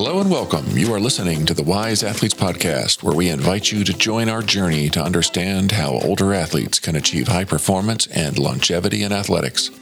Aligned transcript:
Hello 0.00 0.20
and 0.20 0.30
welcome. 0.30 0.64
You 0.78 0.94
are 0.94 1.00
listening 1.00 1.44
to 1.46 1.54
the 1.54 1.64
Wise 1.64 2.04
Athletes 2.04 2.32
Podcast, 2.32 3.02
where 3.02 3.16
we 3.16 3.30
invite 3.30 3.72
you 3.72 3.82
to 3.82 3.92
join 3.92 4.28
our 4.28 4.42
journey 4.42 4.88
to 4.90 5.02
understand 5.02 5.72
how 5.72 5.98
older 6.04 6.32
athletes 6.32 6.78
can 6.78 6.94
achieve 6.94 7.26
high 7.26 7.44
performance 7.44 8.06
and 8.06 8.38
longevity 8.38 9.02
in 9.02 9.10
athletics. 9.10 9.72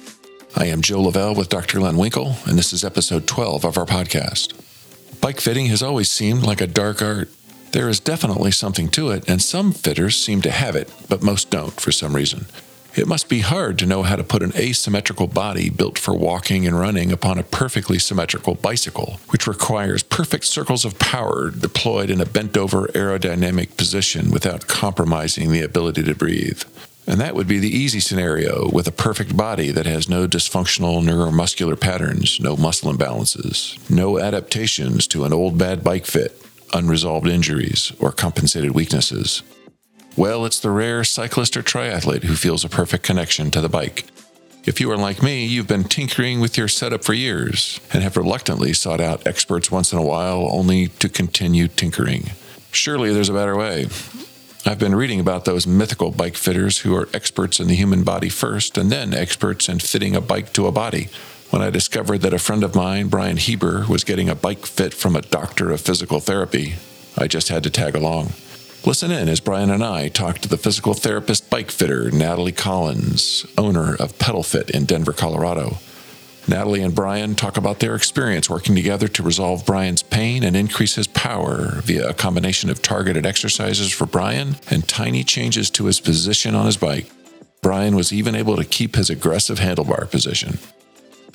I 0.56 0.68
am 0.68 0.80
Joe 0.80 1.02
Lavelle 1.02 1.34
with 1.34 1.50
Dr. 1.50 1.80
Glenn 1.80 1.98
Winkle, 1.98 2.36
and 2.46 2.56
this 2.56 2.72
is 2.72 2.82
episode 2.82 3.26
12 3.26 3.66
of 3.66 3.76
our 3.76 3.84
podcast. 3.84 4.54
Bike 5.20 5.38
fitting 5.38 5.66
has 5.66 5.82
always 5.82 6.10
seemed 6.10 6.44
like 6.44 6.62
a 6.62 6.66
dark 6.66 7.02
art. 7.02 7.28
There 7.72 7.90
is 7.90 8.00
definitely 8.00 8.52
something 8.52 8.88
to 8.92 9.10
it, 9.10 9.28
and 9.28 9.42
some 9.42 9.70
fitters 9.70 10.16
seem 10.16 10.40
to 10.40 10.50
have 10.50 10.76
it, 10.76 10.90
but 11.10 11.22
most 11.22 11.50
don't 11.50 11.78
for 11.78 11.92
some 11.92 12.16
reason. 12.16 12.46
It 12.96 13.06
must 13.06 13.28
be 13.28 13.40
hard 13.40 13.78
to 13.78 13.86
know 13.86 14.02
how 14.02 14.16
to 14.16 14.24
put 14.24 14.42
an 14.42 14.56
asymmetrical 14.56 15.26
body 15.26 15.68
built 15.68 15.98
for 15.98 16.16
walking 16.16 16.66
and 16.66 16.80
running 16.80 17.12
upon 17.12 17.38
a 17.38 17.42
perfectly 17.42 17.98
symmetrical 17.98 18.54
bicycle, 18.54 19.20
which 19.28 19.46
requires 19.46 20.02
perfect 20.02 20.46
circles 20.46 20.86
of 20.86 20.98
power 20.98 21.50
deployed 21.50 22.08
in 22.08 22.22
a 22.22 22.26
bent 22.26 22.56
over 22.56 22.86
aerodynamic 22.88 23.76
position 23.76 24.30
without 24.30 24.66
compromising 24.66 25.52
the 25.52 25.60
ability 25.60 26.04
to 26.04 26.14
breathe. 26.14 26.62
And 27.06 27.20
that 27.20 27.34
would 27.34 27.46
be 27.46 27.58
the 27.58 27.68
easy 27.68 28.00
scenario 28.00 28.70
with 28.70 28.88
a 28.88 28.92
perfect 28.92 29.36
body 29.36 29.70
that 29.72 29.84
has 29.84 30.08
no 30.08 30.26
dysfunctional 30.26 31.04
neuromuscular 31.04 31.78
patterns, 31.78 32.40
no 32.40 32.56
muscle 32.56 32.90
imbalances, 32.90 33.78
no 33.90 34.18
adaptations 34.18 35.06
to 35.08 35.26
an 35.26 35.34
old 35.34 35.58
bad 35.58 35.84
bike 35.84 36.06
fit, 36.06 36.40
unresolved 36.72 37.28
injuries, 37.28 37.92
or 38.00 38.10
compensated 38.10 38.70
weaknesses. 38.70 39.42
Well, 40.16 40.46
it's 40.46 40.60
the 40.60 40.70
rare 40.70 41.04
cyclist 41.04 41.58
or 41.58 41.62
triathlete 41.62 42.24
who 42.24 42.36
feels 42.36 42.64
a 42.64 42.70
perfect 42.70 43.04
connection 43.04 43.50
to 43.50 43.60
the 43.60 43.68
bike. 43.68 44.06
If 44.64 44.80
you 44.80 44.90
are 44.90 44.96
like 44.96 45.22
me, 45.22 45.44
you've 45.44 45.68
been 45.68 45.84
tinkering 45.84 46.40
with 46.40 46.56
your 46.56 46.68
setup 46.68 47.04
for 47.04 47.12
years 47.12 47.78
and 47.92 48.02
have 48.02 48.16
reluctantly 48.16 48.72
sought 48.72 49.00
out 49.00 49.26
experts 49.26 49.70
once 49.70 49.92
in 49.92 49.98
a 49.98 50.02
while 50.02 50.48
only 50.50 50.88
to 50.88 51.10
continue 51.10 51.68
tinkering. 51.68 52.30
Surely 52.72 53.12
there's 53.12 53.28
a 53.28 53.34
better 53.34 53.54
way. 53.56 53.88
I've 54.64 54.78
been 54.78 54.94
reading 54.94 55.20
about 55.20 55.44
those 55.44 55.66
mythical 55.66 56.10
bike 56.12 56.36
fitters 56.36 56.78
who 56.78 56.96
are 56.96 57.10
experts 57.12 57.60
in 57.60 57.68
the 57.68 57.76
human 57.76 58.02
body 58.02 58.30
first 58.30 58.78
and 58.78 58.90
then 58.90 59.12
experts 59.12 59.68
in 59.68 59.80
fitting 59.80 60.16
a 60.16 60.22
bike 60.22 60.54
to 60.54 60.66
a 60.66 60.72
body. 60.72 61.08
When 61.50 61.60
I 61.60 61.68
discovered 61.68 62.22
that 62.22 62.32
a 62.32 62.38
friend 62.38 62.64
of 62.64 62.74
mine, 62.74 63.08
Brian 63.08 63.36
Heber, 63.36 63.84
was 63.86 64.02
getting 64.02 64.30
a 64.30 64.34
bike 64.34 64.64
fit 64.64 64.94
from 64.94 65.14
a 65.14 65.20
doctor 65.20 65.70
of 65.70 65.82
physical 65.82 66.20
therapy, 66.20 66.76
I 67.18 67.28
just 67.28 67.48
had 67.48 67.62
to 67.64 67.70
tag 67.70 67.94
along. 67.94 68.32
Listen 68.86 69.10
in 69.10 69.28
as 69.28 69.40
Brian 69.40 69.70
and 69.70 69.82
I 69.82 70.06
talk 70.06 70.38
to 70.38 70.48
the 70.48 70.56
physical 70.56 70.94
therapist 70.94 71.50
bike 71.50 71.72
fitter, 71.72 72.08
Natalie 72.12 72.52
Collins, 72.52 73.44
owner 73.58 73.96
of 73.96 74.16
PedalFit 74.18 74.70
in 74.70 74.84
Denver, 74.84 75.12
Colorado. 75.12 75.78
Natalie 76.46 76.82
and 76.82 76.94
Brian 76.94 77.34
talk 77.34 77.56
about 77.56 77.80
their 77.80 77.96
experience 77.96 78.48
working 78.48 78.76
together 78.76 79.08
to 79.08 79.24
resolve 79.24 79.66
Brian's 79.66 80.04
pain 80.04 80.44
and 80.44 80.54
increase 80.54 80.94
his 80.94 81.08
power 81.08 81.80
via 81.80 82.08
a 82.08 82.14
combination 82.14 82.70
of 82.70 82.80
targeted 82.80 83.26
exercises 83.26 83.90
for 83.90 84.06
Brian 84.06 84.54
and 84.70 84.86
tiny 84.86 85.24
changes 85.24 85.68
to 85.70 85.86
his 85.86 85.98
position 85.98 86.54
on 86.54 86.66
his 86.66 86.76
bike. 86.76 87.10
Brian 87.62 87.96
was 87.96 88.12
even 88.12 88.36
able 88.36 88.54
to 88.54 88.64
keep 88.64 88.94
his 88.94 89.10
aggressive 89.10 89.58
handlebar 89.58 90.08
position. 90.08 90.58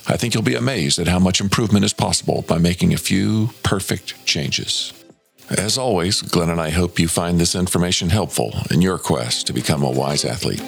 I 0.08 0.15
think 0.15 0.33
you'll 0.33 0.41
be 0.41 0.55
amazed 0.55 0.99
at 0.99 1.09
how 1.09 1.19
much 1.19 1.41
improvement 1.41 1.83
is 1.83 1.91
possible 1.91 2.45
by 2.47 2.59
making 2.59 2.93
a 2.93 2.97
few 2.97 3.49
perfect 3.61 4.25
changes. 4.25 4.93
As 5.57 5.77
always, 5.77 6.21
Glenn 6.21 6.49
and 6.49 6.61
I 6.61 6.69
hope 6.69 6.97
you 6.97 7.09
find 7.09 7.38
this 7.38 7.55
information 7.55 8.09
helpful 8.09 8.53
in 8.71 8.81
your 8.81 8.97
quest 8.97 9.47
to 9.47 9.53
become 9.53 9.83
a 9.83 9.91
wise 9.91 10.23
athlete. 10.23 10.61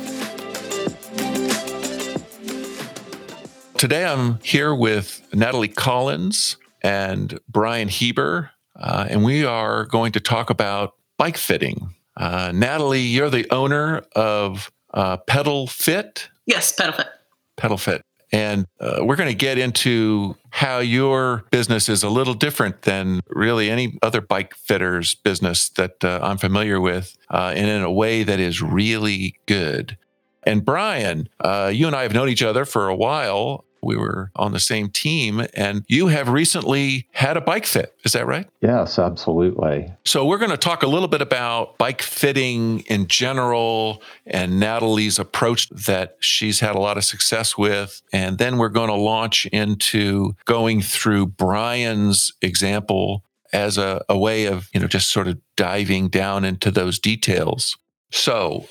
Today 3.78 4.06
I'm 4.06 4.40
here 4.44 4.75
with 4.75 5.22
Natalie 5.34 5.70
Collins 5.70 6.58
and 6.81 7.40
Brian 7.47 7.88
Heber, 7.88 8.52
uh, 8.75 9.08
and 9.09 9.24
we 9.24 9.46
are 9.46 9.85
going 9.85 10.12
to 10.13 10.19
talk 10.19 10.50
about 10.50 10.96
bike 11.18 11.38
fitting. 11.38 11.96
Uh, 12.18 12.52
Natalie, 12.53 13.02
you're 13.02 13.29
the 13.29 13.50
owner 13.52 14.03
of 14.16 14.69
uh, 14.94 15.18
PedalFit. 15.29 16.28
Yes, 16.46 16.75
PedalFit. 16.75 17.08
Pedal 17.56 17.78
Fit. 17.78 18.02
And 18.34 18.66
uh, 18.80 19.02
we're 19.02 19.16
going 19.16 19.30
to 19.30 19.36
get 19.36 19.60
into 19.60 20.36
how 20.50 20.80
your 20.80 21.46
business 21.52 21.88
is 21.88 22.02
a 22.02 22.10
little 22.10 22.34
different 22.34 22.82
than 22.82 23.22
really 23.30 23.70
any 23.70 24.00
other 24.02 24.22
bike 24.22 24.56
fitter's 24.56 25.14
business 25.14 25.70
that 25.70 26.04
uh, 26.04 26.20
I'm 26.22 26.40
familiar 26.40 26.82
with, 26.82 27.16
uh, 27.30 27.54
and 27.56 27.70
in 27.70 27.84
a 27.84 27.92
way 27.92 28.24
that 28.24 28.40
is 28.40 28.60
really 28.60 29.36
good. 29.46 29.98
And 30.42 30.66
Brian, 30.66 31.30
uh, 31.40 31.72
you 31.74 31.86
and 31.86 31.96
I 31.96 32.02
have 32.02 32.14
known 32.14 32.28
each 32.28 32.44
other 32.44 32.66
for 32.66 32.90
a 32.90 32.96
while 32.96 33.66
we 33.84 33.98
were 33.98 34.32
on 34.36 34.52
the 34.52 34.60
same 34.60 34.90
team. 34.90 35.46
And 35.54 35.84
you 35.88 36.08
have 36.08 36.30
recently 36.30 37.08
had 37.12 37.38
a 37.38 37.42
bike 37.42 37.66
fit. 37.66 37.96
Is 38.04 38.14
that 38.14 38.26
right? 38.26 38.48
Yes, 38.62 39.00
absolutely. 39.00 39.92
So 40.06 40.26
we're 40.26 40.38
going 40.38 40.52
to 40.52 40.58
talk 40.58 40.84
a 40.84 40.88
little 40.88 41.08
bit 41.08 41.22
about 41.22 41.78
bike 41.78 42.02
fitting 42.02 42.82
in 42.82 43.08
general 43.08 44.02
and 44.26 44.60
Natalie's 44.60 45.20
approach 45.20 45.70
that 45.70 46.18
she's 46.20 46.60
had 46.60 46.76
a 46.76 46.80
lot 46.80 46.98
of 46.98 47.04
success 47.04 47.58
with. 47.58 48.02
And 48.12 48.38
then 48.38 48.58
we're 48.58 48.70
going 48.70 48.90
to 48.90 48.96
launch 48.96 49.46
into 49.48 50.36
going 50.46 50.82
through 50.82 51.28
Brian's 51.28 52.32
example 52.42 53.24
as 53.52 53.78
a, 53.78 54.04
a 54.10 54.18
way 54.18 54.46
of, 54.46 54.70
you 54.74 54.80
know, 54.80 54.88
just 54.88 55.12
sort 55.12 55.28
of 55.28 55.40
diving 55.56 56.10
down 56.10 56.44
into 56.44 56.72
those 56.72 56.98
details. 57.00 57.78
So 58.12 58.68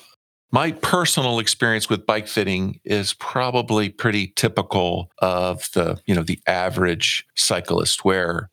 my 0.53 0.73
personal 0.73 1.39
experience 1.39 1.89
with 1.89 2.07
bike 2.07 2.29
fitting 2.29 2.79
is 2.85 3.15
probably 3.15 3.89
pretty 3.89 4.29
typical 4.37 5.11
of 5.19 5.71
the, 5.73 5.99
you 6.05 6.15
know, 6.15 6.23
the 6.23 6.39
average 6.47 7.27
cyclist 7.35 8.05
where 8.05 8.51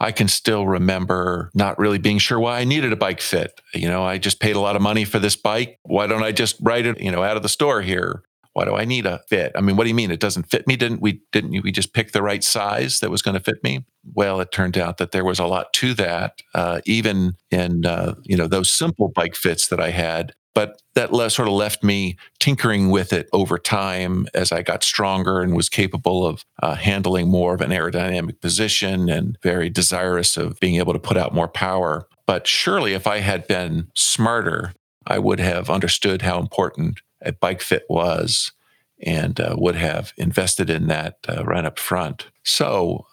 I 0.00 0.10
can 0.12 0.28
still 0.28 0.66
remember 0.66 1.50
not 1.54 1.78
really 1.78 1.98
being 1.98 2.18
sure 2.18 2.40
why 2.40 2.58
I 2.58 2.64
needed 2.64 2.92
a 2.92 2.96
bike 2.96 3.20
fit. 3.20 3.60
You 3.74 3.88
know, 3.88 4.02
I 4.02 4.18
just 4.18 4.40
paid 4.40 4.56
a 4.56 4.60
lot 4.60 4.76
of 4.76 4.82
money 4.82 5.04
for 5.04 5.18
this 5.18 5.36
bike. 5.36 5.78
Why 5.82 6.06
don't 6.06 6.24
I 6.24 6.32
just 6.32 6.56
ride 6.60 6.86
it, 6.86 7.00
you 7.00 7.12
know, 7.12 7.22
out 7.22 7.36
of 7.36 7.42
the 7.42 7.48
store 7.48 7.82
here? 7.82 8.22
Why 8.54 8.64
do 8.64 8.74
I 8.74 8.84
need 8.84 9.06
a 9.06 9.20
fit? 9.28 9.52
I 9.54 9.60
mean, 9.60 9.76
what 9.76 9.84
do 9.84 9.88
you 9.88 9.94
mean 9.94 10.10
it 10.10 10.20
doesn't 10.20 10.50
fit 10.50 10.66
me? 10.66 10.76
Didn't 10.76 11.00
we 11.00 11.22
didn't 11.32 11.62
we 11.62 11.72
just 11.72 11.94
pick 11.94 12.12
the 12.12 12.22
right 12.22 12.42
size 12.44 13.00
that 13.00 13.10
was 13.10 13.22
going 13.22 13.34
to 13.34 13.42
fit 13.42 13.62
me? 13.62 13.84
Well, 14.14 14.40
it 14.40 14.52
turned 14.52 14.76
out 14.76 14.98
that 14.98 15.12
there 15.12 15.24
was 15.24 15.38
a 15.38 15.46
lot 15.46 15.72
to 15.74 15.94
that. 15.94 16.42
Uh, 16.54 16.80
even 16.84 17.34
in 17.50 17.86
uh, 17.86 18.14
you 18.24 18.36
know 18.36 18.46
those 18.46 18.70
simple 18.70 19.08
bike 19.08 19.36
fits 19.36 19.68
that 19.68 19.80
I 19.80 19.90
had, 19.90 20.34
but 20.54 20.82
that 20.94 21.12
le- 21.12 21.30
sort 21.30 21.48
of 21.48 21.54
left 21.54 21.82
me 21.82 22.16
tinkering 22.38 22.90
with 22.90 23.12
it 23.12 23.28
over 23.32 23.58
time 23.58 24.26
as 24.34 24.52
I 24.52 24.62
got 24.62 24.84
stronger 24.84 25.40
and 25.40 25.56
was 25.56 25.68
capable 25.68 26.26
of 26.26 26.44
uh, 26.62 26.74
handling 26.74 27.28
more 27.28 27.54
of 27.54 27.60
an 27.60 27.70
aerodynamic 27.70 28.40
position 28.40 29.08
and 29.08 29.38
very 29.42 29.70
desirous 29.70 30.36
of 30.36 30.60
being 30.60 30.76
able 30.76 30.92
to 30.92 30.98
put 30.98 31.16
out 31.16 31.34
more 31.34 31.48
power. 31.48 32.06
But 32.26 32.46
surely, 32.46 32.92
if 32.92 33.06
I 33.06 33.18
had 33.18 33.46
been 33.46 33.88
smarter, 33.94 34.74
I 35.06 35.18
would 35.18 35.40
have 35.40 35.70
understood 35.70 36.22
how 36.22 36.38
important 36.38 37.00
a 37.20 37.32
bike 37.32 37.62
fit 37.62 37.84
was 37.88 38.52
and 39.04 39.40
uh, 39.40 39.56
would 39.58 39.76
have 39.76 40.12
invested 40.16 40.70
in 40.70 40.86
that 40.86 41.16
uh, 41.28 41.44
right 41.44 41.64
up 41.64 41.78
front. 41.78 42.26
So 42.44 43.06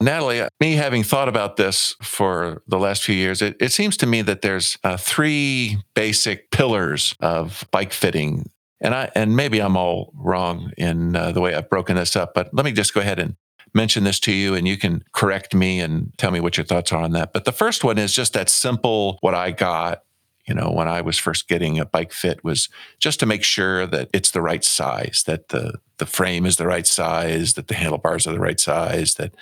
Natalie, 0.00 0.42
uh, 0.42 0.48
me 0.60 0.74
having 0.74 1.02
thought 1.02 1.28
about 1.28 1.56
this 1.56 1.96
for 2.02 2.62
the 2.66 2.78
last 2.78 3.02
few 3.02 3.14
years, 3.14 3.40
it, 3.40 3.56
it 3.60 3.72
seems 3.72 3.96
to 3.98 4.06
me 4.06 4.22
that 4.22 4.42
there's 4.42 4.76
uh, 4.84 4.96
three 4.96 5.78
basic 5.94 6.50
pillars 6.50 7.14
of 7.20 7.66
bike 7.70 7.92
fitting. 7.92 8.50
And 8.80 8.94
I 8.94 9.10
and 9.14 9.34
maybe 9.34 9.60
I'm 9.60 9.76
all 9.76 10.12
wrong 10.14 10.72
in 10.76 11.16
uh, 11.16 11.32
the 11.32 11.40
way 11.40 11.54
I've 11.54 11.70
broken 11.70 11.96
this 11.96 12.14
up, 12.14 12.34
but 12.34 12.52
let 12.52 12.66
me 12.66 12.72
just 12.72 12.92
go 12.92 13.00
ahead 13.00 13.18
and 13.18 13.36
mention 13.72 14.04
this 14.04 14.20
to 14.20 14.32
you 14.32 14.54
and 14.54 14.68
you 14.68 14.76
can 14.76 15.02
correct 15.12 15.54
me 15.54 15.80
and 15.80 16.12
tell 16.18 16.30
me 16.30 16.40
what 16.40 16.56
your 16.56 16.64
thoughts 16.64 16.92
are 16.92 17.02
on 17.02 17.12
that. 17.12 17.32
But 17.32 17.44
the 17.46 17.52
first 17.52 17.82
one 17.82 17.96
is 17.98 18.12
just 18.12 18.34
that 18.34 18.50
simple 18.50 19.18
what 19.22 19.34
I 19.34 19.50
got 19.50 20.02
you 20.46 20.54
know 20.54 20.70
when 20.70 20.88
i 20.88 21.00
was 21.00 21.18
first 21.18 21.48
getting 21.48 21.78
a 21.78 21.84
bike 21.84 22.12
fit 22.12 22.42
was 22.44 22.68
just 22.98 23.20
to 23.20 23.26
make 23.26 23.42
sure 23.42 23.86
that 23.86 24.08
it's 24.12 24.30
the 24.30 24.40
right 24.40 24.64
size 24.64 25.24
that 25.26 25.48
the 25.48 25.74
the 25.98 26.06
frame 26.06 26.46
is 26.46 26.56
the 26.56 26.66
right 26.66 26.86
size 26.86 27.54
that 27.54 27.68
the 27.68 27.74
handlebars 27.74 28.26
are 28.26 28.32
the 28.32 28.38
right 28.38 28.60
size 28.60 29.14
that 29.14 29.34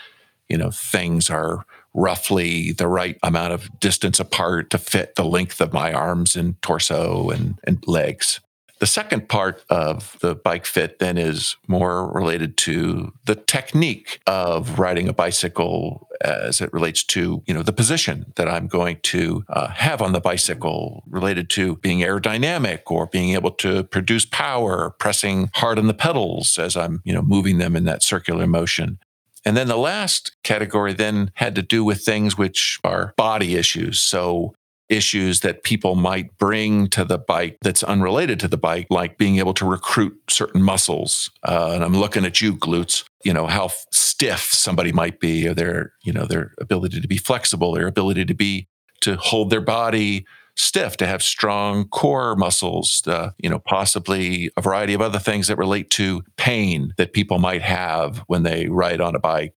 you 0.48 0.56
know, 0.56 0.70
things 0.70 1.30
are 1.30 1.64
roughly 1.94 2.72
the 2.72 2.88
right 2.88 3.18
amount 3.22 3.52
of 3.52 3.68
distance 3.80 4.18
apart 4.18 4.70
to 4.70 4.78
fit 4.78 5.14
the 5.14 5.24
length 5.24 5.60
of 5.60 5.72
my 5.72 5.92
arms 5.92 6.36
and 6.36 6.60
torso 6.60 7.30
and, 7.30 7.58
and 7.64 7.82
legs. 7.86 8.40
The 8.80 8.88
second 8.88 9.28
part 9.28 9.64
of 9.70 10.18
the 10.20 10.34
bike 10.34 10.66
fit 10.66 10.98
then 10.98 11.16
is 11.16 11.56
more 11.68 12.10
related 12.12 12.56
to 12.58 13.12
the 13.24 13.36
technique 13.36 14.20
of 14.26 14.78
riding 14.78 15.08
a 15.08 15.12
bicycle 15.12 16.08
as 16.20 16.60
it 16.60 16.72
relates 16.72 17.04
to 17.04 17.42
you 17.46 17.54
know 17.54 17.62
the 17.62 17.72
position 17.72 18.32
that 18.36 18.48
I'm 18.48 18.66
going 18.66 18.98
to 19.04 19.44
uh, 19.48 19.68
have 19.68 20.02
on 20.02 20.12
the 20.12 20.20
bicycle 20.20 21.04
related 21.06 21.48
to 21.50 21.76
being 21.76 22.00
aerodynamic 22.00 22.80
or 22.86 23.06
being 23.06 23.34
able 23.34 23.52
to 23.52 23.84
produce 23.84 24.24
power 24.26 24.90
pressing 24.98 25.50
hard 25.54 25.78
on 25.78 25.86
the 25.86 25.94
pedals 25.94 26.58
as 26.58 26.76
I'm 26.76 27.00
you 27.04 27.12
know 27.12 27.22
moving 27.22 27.58
them 27.58 27.76
in 27.76 27.84
that 27.84 28.02
circular 28.02 28.46
motion 28.46 28.98
and 29.44 29.56
then 29.56 29.68
the 29.68 29.76
last 29.76 30.36
category 30.42 30.92
then 30.92 31.30
had 31.34 31.54
to 31.54 31.62
do 31.62 31.84
with 31.84 32.02
things 32.02 32.38
which 32.38 32.78
are 32.84 33.12
body 33.16 33.56
issues. 33.56 34.00
So 34.00 34.54
issues 34.88 35.40
that 35.40 35.62
people 35.62 35.94
might 35.94 36.36
bring 36.38 36.88
to 36.88 37.04
the 37.04 37.18
bike 37.18 37.56
that's 37.62 37.82
unrelated 37.82 38.38
to 38.40 38.48
the 38.48 38.56
bike, 38.56 38.86
like 38.90 39.18
being 39.18 39.38
able 39.38 39.54
to 39.54 39.64
recruit 39.64 40.14
certain 40.28 40.62
muscles. 40.62 41.30
Uh, 41.42 41.72
and 41.74 41.84
I'm 41.84 41.96
looking 41.96 42.24
at 42.24 42.40
you, 42.40 42.54
glutes. 42.54 43.04
You 43.24 43.32
know 43.32 43.46
how 43.46 43.70
stiff 43.90 44.52
somebody 44.52 44.92
might 44.92 45.20
be, 45.20 45.48
or 45.48 45.54
their 45.54 45.92
you 46.02 46.12
know 46.12 46.26
their 46.26 46.52
ability 46.60 47.00
to 47.00 47.08
be 47.08 47.16
flexible, 47.16 47.72
their 47.72 47.86
ability 47.86 48.26
to 48.26 48.34
be 48.34 48.68
to 49.00 49.16
hold 49.16 49.50
their 49.50 49.60
body 49.60 50.26
stiff, 50.56 50.96
to 50.98 51.06
have 51.06 51.22
strong 51.22 51.88
core 51.88 52.36
muscles, 52.36 53.06
uh, 53.06 53.30
you 53.38 53.50
know, 53.50 53.58
possibly 53.58 54.50
a 54.56 54.60
variety 54.60 54.94
of 54.94 55.00
other 55.00 55.18
things 55.18 55.48
that 55.48 55.58
relate 55.58 55.90
to 55.90 56.22
pain 56.36 56.94
that 56.96 57.12
people 57.12 57.38
might 57.38 57.62
have 57.62 58.18
when 58.26 58.42
they 58.42 58.68
ride 58.68 59.00
on 59.00 59.14
a 59.14 59.18
bike. 59.18 59.54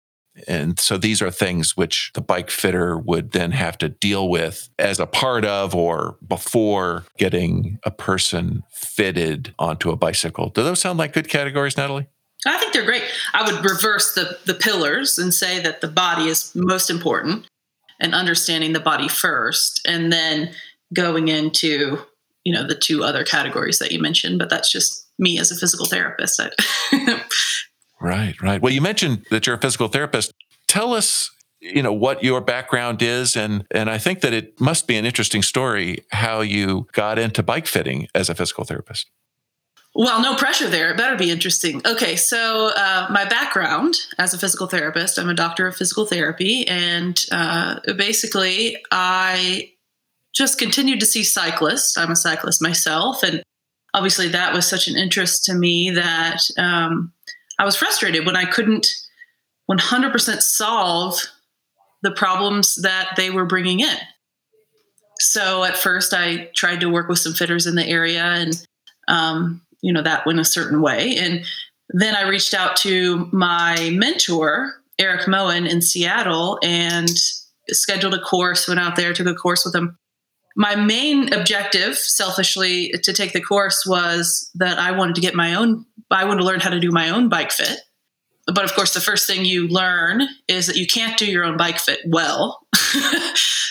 And 0.48 0.78
so 0.80 0.98
these 0.98 1.22
are 1.22 1.30
things 1.30 1.76
which 1.76 2.10
the 2.14 2.20
bike 2.20 2.50
fitter 2.50 2.98
would 2.98 3.32
then 3.32 3.52
have 3.52 3.78
to 3.78 3.88
deal 3.88 4.28
with 4.28 4.68
as 4.78 4.98
a 4.98 5.06
part 5.06 5.44
of 5.44 5.74
or 5.74 6.16
before 6.26 7.04
getting 7.18 7.78
a 7.84 7.90
person 7.92 8.64
fitted 8.72 9.54
onto 9.58 9.90
a 9.90 9.96
bicycle. 9.96 10.48
Do 10.48 10.64
those 10.64 10.80
sound 10.80 10.98
like 10.98 11.12
good 11.12 11.28
categories, 11.28 11.76
Natalie? 11.76 12.08
I 12.46 12.58
think 12.58 12.72
they're 12.72 12.84
great. 12.84 13.04
I 13.32 13.50
would 13.50 13.64
reverse 13.64 14.14
the, 14.14 14.38
the 14.44 14.54
pillars 14.54 15.18
and 15.18 15.32
say 15.32 15.60
that 15.60 15.80
the 15.80 15.88
body 15.88 16.24
is 16.24 16.52
most 16.54 16.90
important 16.90 17.46
and 18.00 18.12
understanding 18.12 18.72
the 18.72 18.80
body 18.80 19.08
first, 19.08 19.80
and 19.86 20.12
then 20.12 20.50
going 20.94 21.28
into 21.28 21.98
you 22.44 22.52
know 22.52 22.66
the 22.66 22.74
two 22.74 23.02
other 23.02 23.24
categories 23.24 23.78
that 23.78 23.92
you 23.92 24.00
mentioned. 24.00 24.38
But 24.38 24.48
that's 24.50 24.70
just 24.70 25.08
me 25.18 25.38
as 25.38 25.50
a 25.50 25.56
physical 25.56 25.86
therapist. 25.86 26.40
Right, 28.04 28.38
right. 28.42 28.60
Well, 28.60 28.72
you 28.72 28.82
mentioned 28.82 29.24
that 29.30 29.46
you're 29.46 29.56
a 29.56 29.60
physical 29.60 29.88
therapist. 29.88 30.30
Tell 30.68 30.92
us, 30.92 31.30
you 31.58 31.82
know, 31.82 31.92
what 31.92 32.22
your 32.22 32.42
background 32.42 33.00
is 33.00 33.34
and 33.34 33.64
and 33.70 33.88
I 33.88 33.96
think 33.96 34.20
that 34.20 34.34
it 34.34 34.60
must 34.60 34.86
be 34.86 34.96
an 34.96 35.06
interesting 35.06 35.40
story 35.40 36.04
how 36.12 36.42
you 36.42 36.86
got 36.92 37.18
into 37.18 37.42
bike 37.42 37.66
fitting 37.66 38.08
as 38.14 38.28
a 38.28 38.34
physical 38.34 38.64
therapist. 38.64 39.10
Well, 39.94 40.20
no 40.20 40.34
pressure 40.34 40.68
there. 40.68 40.90
It 40.90 40.98
better 40.98 41.16
be 41.16 41.30
interesting. 41.30 41.80
Okay, 41.86 42.16
so 42.16 42.72
uh, 42.76 43.06
my 43.10 43.24
background 43.24 43.94
as 44.18 44.34
a 44.34 44.38
physical 44.38 44.66
therapist, 44.66 45.18
I'm 45.18 45.30
a 45.30 45.34
doctor 45.34 45.68
of 45.68 45.76
physical 45.76 46.04
therapy, 46.04 46.66
and 46.66 47.24
uh, 47.30 47.78
basically, 47.96 48.76
I 48.90 49.70
just 50.34 50.58
continued 50.58 51.00
to 51.00 51.06
see 51.06 51.22
cyclists. 51.24 51.96
I'm 51.96 52.10
a 52.10 52.16
cyclist 52.16 52.62
myself, 52.62 53.22
and 53.22 53.42
obviously, 53.94 54.28
that 54.28 54.52
was 54.52 54.68
such 54.68 54.88
an 54.88 54.96
interest 54.96 55.44
to 55.44 55.54
me 55.54 55.90
that 55.90 56.40
um, 56.58 57.12
I 57.58 57.64
was 57.64 57.76
frustrated 57.76 58.26
when 58.26 58.36
I 58.36 58.44
couldn't 58.44 58.88
100% 59.70 60.42
solve 60.42 61.20
the 62.02 62.10
problems 62.10 62.76
that 62.82 63.14
they 63.16 63.30
were 63.30 63.46
bringing 63.46 63.80
in. 63.80 63.96
So 65.18 65.64
at 65.64 65.76
first, 65.76 66.12
I 66.12 66.50
tried 66.54 66.80
to 66.80 66.90
work 66.90 67.08
with 67.08 67.18
some 67.18 67.32
fitters 67.32 67.66
in 67.66 67.76
the 67.76 67.86
area, 67.86 68.22
and 68.22 68.66
um, 69.08 69.62
you 69.80 69.92
know 69.92 70.02
that 70.02 70.26
went 70.26 70.40
a 70.40 70.44
certain 70.44 70.82
way. 70.82 71.16
And 71.16 71.44
then 71.90 72.16
I 72.16 72.28
reached 72.28 72.54
out 72.54 72.76
to 72.78 73.28
my 73.32 73.90
mentor, 73.92 74.74
Erik 74.98 75.28
Moen, 75.28 75.66
in 75.66 75.80
Seattle, 75.80 76.58
and 76.62 77.10
scheduled 77.68 78.14
a 78.14 78.20
course. 78.20 78.66
Went 78.66 78.80
out 78.80 78.96
there, 78.96 79.12
took 79.12 79.26
a 79.26 79.34
course 79.34 79.64
with 79.64 79.74
him. 79.74 79.96
My 80.56 80.76
main 80.76 81.32
objective, 81.32 81.96
selfishly, 81.96 82.92
to 83.02 83.12
take 83.12 83.32
the 83.32 83.40
course 83.40 83.84
was 83.86 84.50
that 84.54 84.78
I 84.78 84.92
wanted 84.92 85.16
to 85.16 85.20
get 85.20 85.34
my 85.34 85.54
own 85.54 85.86
I 86.10 86.24
wanted 86.24 86.40
to 86.40 86.46
learn 86.46 86.60
how 86.60 86.70
to 86.70 86.80
do 86.80 86.90
my 86.90 87.10
own 87.10 87.28
bike 87.28 87.50
fit. 87.50 87.80
But 88.46 88.64
of 88.64 88.74
course, 88.74 88.92
the 88.92 89.00
first 89.00 89.26
thing 89.26 89.44
you 89.44 89.68
learn 89.68 90.22
is 90.48 90.66
that 90.66 90.76
you 90.76 90.86
can't 90.86 91.16
do 91.16 91.26
your 91.26 91.44
own 91.44 91.56
bike 91.56 91.78
fit 91.78 92.00
well. 92.06 92.60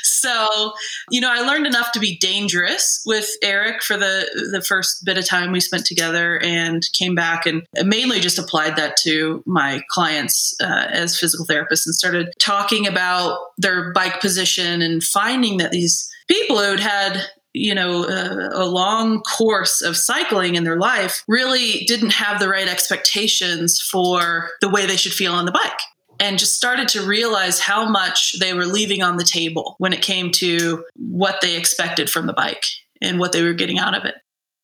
so, 0.03 0.73
you 1.11 1.21
know, 1.21 1.31
I 1.31 1.41
learned 1.41 1.67
enough 1.67 1.91
to 1.91 1.99
be 1.99 2.17
dangerous 2.17 3.03
with 3.05 3.29
Erik 3.43 3.83
for 3.83 3.97
the 3.97 4.49
the 4.51 4.61
first 4.61 5.05
bit 5.05 5.17
of 5.17 5.27
time 5.27 5.51
we 5.51 5.59
spent 5.59 5.85
together, 5.85 6.39
and 6.41 6.83
came 6.93 7.13
back 7.13 7.45
and 7.45 7.67
mainly 7.83 8.19
just 8.19 8.39
applied 8.39 8.75
that 8.77 8.97
to 9.03 9.43
my 9.45 9.83
clients 9.89 10.55
uh, 10.59 10.87
as 10.89 11.19
physical 11.19 11.45
therapists, 11.45 11.85
and 11.85 11.93
started 11.93 12.33
talking 12.39 12.87
about 12.87 13.37
their 13.59 13.93
bike 13.93 14.21
position 14.21 14.81
and 14.81 15.03
finding 15.03 15.57
that 15.57 15.71
these 15.71 16.09
people 16.27 16.57
who'd 16.57 16.79
had 16.79 17.25
you 17.53 17.75
know 17.75 18.03
a, 18.05 18.63
a, 18.63 18.65
long 18.65 19.21
course 19.21 19.81
of 19.81 19.95
cycling 19.95 20.55
in 20.55 20.63
their 20.63 20.79
life 20.79 21.23
really 21.27 21.83
didn't 21.85 22.13
have 22.13 22.39
the 22.39 22.49
right 22.49 22.67
expectations 22.67 23.79
for 23.79 24.49
the 24.61 24.69
way 24.69 24.85
they 24.85 24.95
should 24.95 25.13
feel 25.13 25.33
on 25.33 25.45
the 25.45 25.51
bike 25.51 25.79
and 26.19 26.39
just 26.39 26.55
started 26.55 26.87
to 26.87 27.05
realize 27.05 27.59
how 27.59 27.87
much 27.87 28.39
they 28.39 28.53
were 28.53 28.65
leaving 28.65 29.03
on 29.03 29.17
the 29.17 29.23
table 29.23 29.75
when 29.77 29.93
it 29.93 30.01
came 30.01 30.31
to 30.31 30.83
what 30.95 31.41
they 31.41 31.55
expected 31.55 32.09
from 32.09 32.25
the 32.25 32.33
bike 32.33 32.65
and 33.01 33.19
what 33.19 33.31
they 33.31 33.43
were 33.43 33.53
getting 33.53 33.77
out 33.77 33.95
of 33.95 34.05
it. 34.05 34.15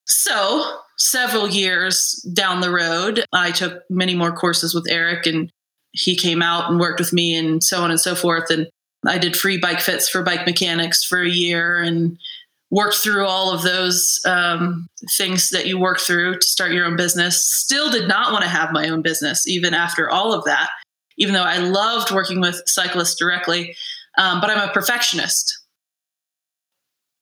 So 0.06 0.80
several 0.98 1.48
years 1.48 2.14
down 2.34 2.60
the 2.60 2.70
road 2.70 3.24
i 3.32 3.52
took 3.52 3.84
many 3.90 4.14
more 4.14 4.34
courses 4.34 4.76
with 4.76 4.86
erik 4.90 5.26
and 5.26 5.50
he 5.92 6.16
came 6.16 6.42
out 6.42 6.70
and 6.70 6.80
worked 6.80 7.00
with 7.00 7.14
me 7.14 7.36
and 7.36 7.64
so 7.64 7.82
on 7.82 7.92
and 7.92 8.00
so 8.00 8.16
forth. 8.16 8.50
And 8.50 8.68
I 9.06 9.18
did 9.18 9.36
free 9.36 9.57
bike 9.57 9.80
fits 9.80 10.10
for 10.10 10.24
bike 10.24 10.46
mechanics 10.46 11.04
for 11.04 11.22
a 11.22 11.30
year 11.30 11.80
and 11.80 12.18
worked 12.72 12.96
through 12.96 13.25
all 13.25 13.51
of 13.51 13.63
those 13.63 14.19
um, 14.25 14.88
things 15.12 15.50
that 15.50 15.66
you 15.66 15.80
work 15.80 16.00
through 16.00 16.36
to 16.36 16.48
start 16.48 16.72
your 16.72 16.86
own 16.86 16.96
business. 16.96 17.44
Still 17.44 17.90
did 17.90 18.07
not 18.07 18.31
want 18.31 18.44
to 18.44 18.50
have 18.50 18.72
my 18.72 18.90
own 18.90 19.01
business, 19.01 19.48
even 19.48 19.74
after 19.74 20.10
all 20.10 20.34
of 20.34 20.46
that, 20.46 20.69
even 21.18 21.34
though 21.34 21.44
I 21.44 21.57
loved 21.57 22.12
working 22.12 22.42
with 22.42 22.62
cyclists 22.66 23.16
directly. 23.16 23.75
Um, 24.18 24.42
but 24.42 24.50
I'm 24.50 24.69
a 24.69 24.72
perfectionist. 24.72 25.56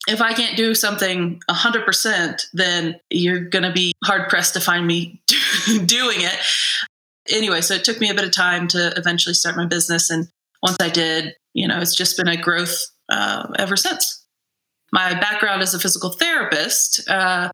If 0.08 0.22
I 0.22 0.34
can't 0.34 0.58
do 0.58 0.74
something 0.74 1.42
100%, 1.50 2.46
then 2.54 3.00
you're 3.10 3.42
going 3.42 3.64
to 3.64 3.74
be 3.74 3.94
hard 4.04 4.30
pressed 4.30 4.54
to 4.54 4.62
find 4.62 4.88
me 4.88 5.22
doing 5.86 6.22
it. 6.22 6.36
Anyway, 7.30 7.60
so 7.62 7.74
it 7.74 7.84
took 7.84 8.00
me 8.00 8.10
a 8.10 8.14
bit 8.14 8.24
of 8.24 8.32
time 8.32 8.68
to 8.70 8.94
eventually 8.98 9.34
start 9.34 9.58
my 9.58 9.66
business. 9.66 10.10
And 10.10 10.30
once 10.64 10.78
I 10.80 10.90
did, 10.90 11.36
you 11.58 11.68
know, 11.68 11.80
it's 11.80 11.96
just 11.96 12.18
been 12.18 12.28
a 12.28 12.38
growth 12.38 12.86
uh, 13.10 13.48
ever 13.58 13.76
since 13.76 14.18
my 14.92 15.14
background 15.20 15.62
as 15.62 15.74
a 15.74 15.80
physical 15.80 16.12
therapist, 16.12 17.08
uh, 17.10 17.50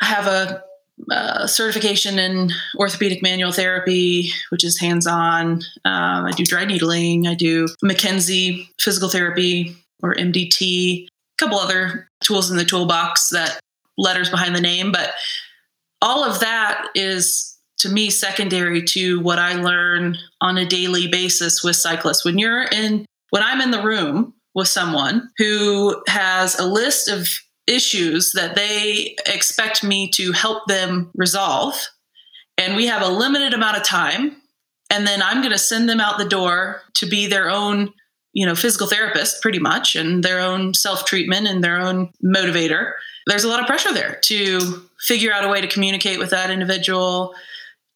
I 0.00 0.04
have 0.04 0.26
a, 0.26 0.62
a, 1.10 1.48
certification 1.48 2.18
in 2.18 2.50
orthopedic 2.76 3.22
manual 3.22 3.52
therapy, 3.52 4.30
which 4.50 4.64
is 4.64 4.78
hands 4.78 5.06
on. 5.06 5.62
Um, 5.84 6.24
I 6.24 6.32
do 6.32 6.44
dry 6.44 6.64
needling. 6.64 7.26
I 7.26 7.34
do 7.34 7.66
McKenzie 7.84 8.68
physical 8.80 9.08
therapy 9.08 9.76
or 10.02 10.14
MDT, 10.14 11.06
a 11.06 11.08
couple 11.36 11.58
other 11.58 12.08
tools 12.20 12.50
in 12.50 12.56
the 12.56 12.64
toolbox 12.64 13.30
that 13.30 13.60
letters 13.96 14.30
behind 14.30 14.54
the 14.54 14.60
name. 14.60 14.92
But 14.92 15.12
all 16.00 16.24
of 16.24 16.40
that 16.40 16.86
is 16.94 17.56
to 17.78 17.88
me 17.88 18.10
secondary 18.10 18.82
to 18.82 19.20
what 19.20 19.38
I 19.38 19.54
learn 19.54 20.16
on 20.40 20.58
a 20.58 20.66
daily 20.66 21.06
basis 21.06 21.62
with 21.62 21.76
cyclists. 21.76 22.24
When 22.24 22.38
you're 22.38 22.62
in, 22.62 23.04
when 23.30 23.42
I'm 23.42 23.60
in 23.60 23.70
the 23.70 23.82
room 23.82 24.34
with 24.54 24.68
someone 24.68 25.30
who 25.38 26.02
has 26.08 26.58
a 26.58 26.66
list 26.66 27.08
of 27.08 27.28
issues 27.68 28.32
that 28.32 28.56
they 28.56 29.14
expect 29.26 29.84
me 29.84 30.10
to 30.14 30.32
help 30.32 30.66
them 30.66 31.10
resolve. 31.14 31.74
And 32.56 32.74
we 32.74 32.86
have 32.86 33.02
a 33.02 33.08
limited 33.08 33.54
amount 33.54 33.76
of 33.76 33.84
time. 33.84 34.36
And 34.90 35.06
then 35.06 35.22
I'm 35.22 35.42
going 35.42 35.52
to 35.52 35.58
send 35.58 35.88
them 35.88 36.00
out 36.00 36.18
the 36.18 36.24
door 36.24 36.80
to 36.94 37.06
be 37.06 37.26
their 37.26 37.50
own, 37.50 37.92
you 38.32 38.46
know, 38.46 38.54
physical 38.54 38.86
therapist 38.86 39.42
pretty 39.42 39.58
much 39.58 39.94
and 39.94 40.24
their 40.24 40.40
own 40.40 40.72
self 40.72 41.04
treatment 41.04 41.46
and 41.46 41.62
their 41.62 41.78
own 41.78 42.10
motivator. 42.24 42.94
There's 43.26 43.44
a 43.44 43.48
lot 43.48 43.60
of 43.60 43.66
pressure 43.66 43.92
there 43.92 44.18
to 44.24 44.88
figure 45.00 45.32
out 45.32 45.44
a 45.44 45.48
way 45.48 45.60
to 45.60 45.68
communicate 45.68 46.18
with 46.18 46.30
that 46.30 46.50
individual, 46.50 47.34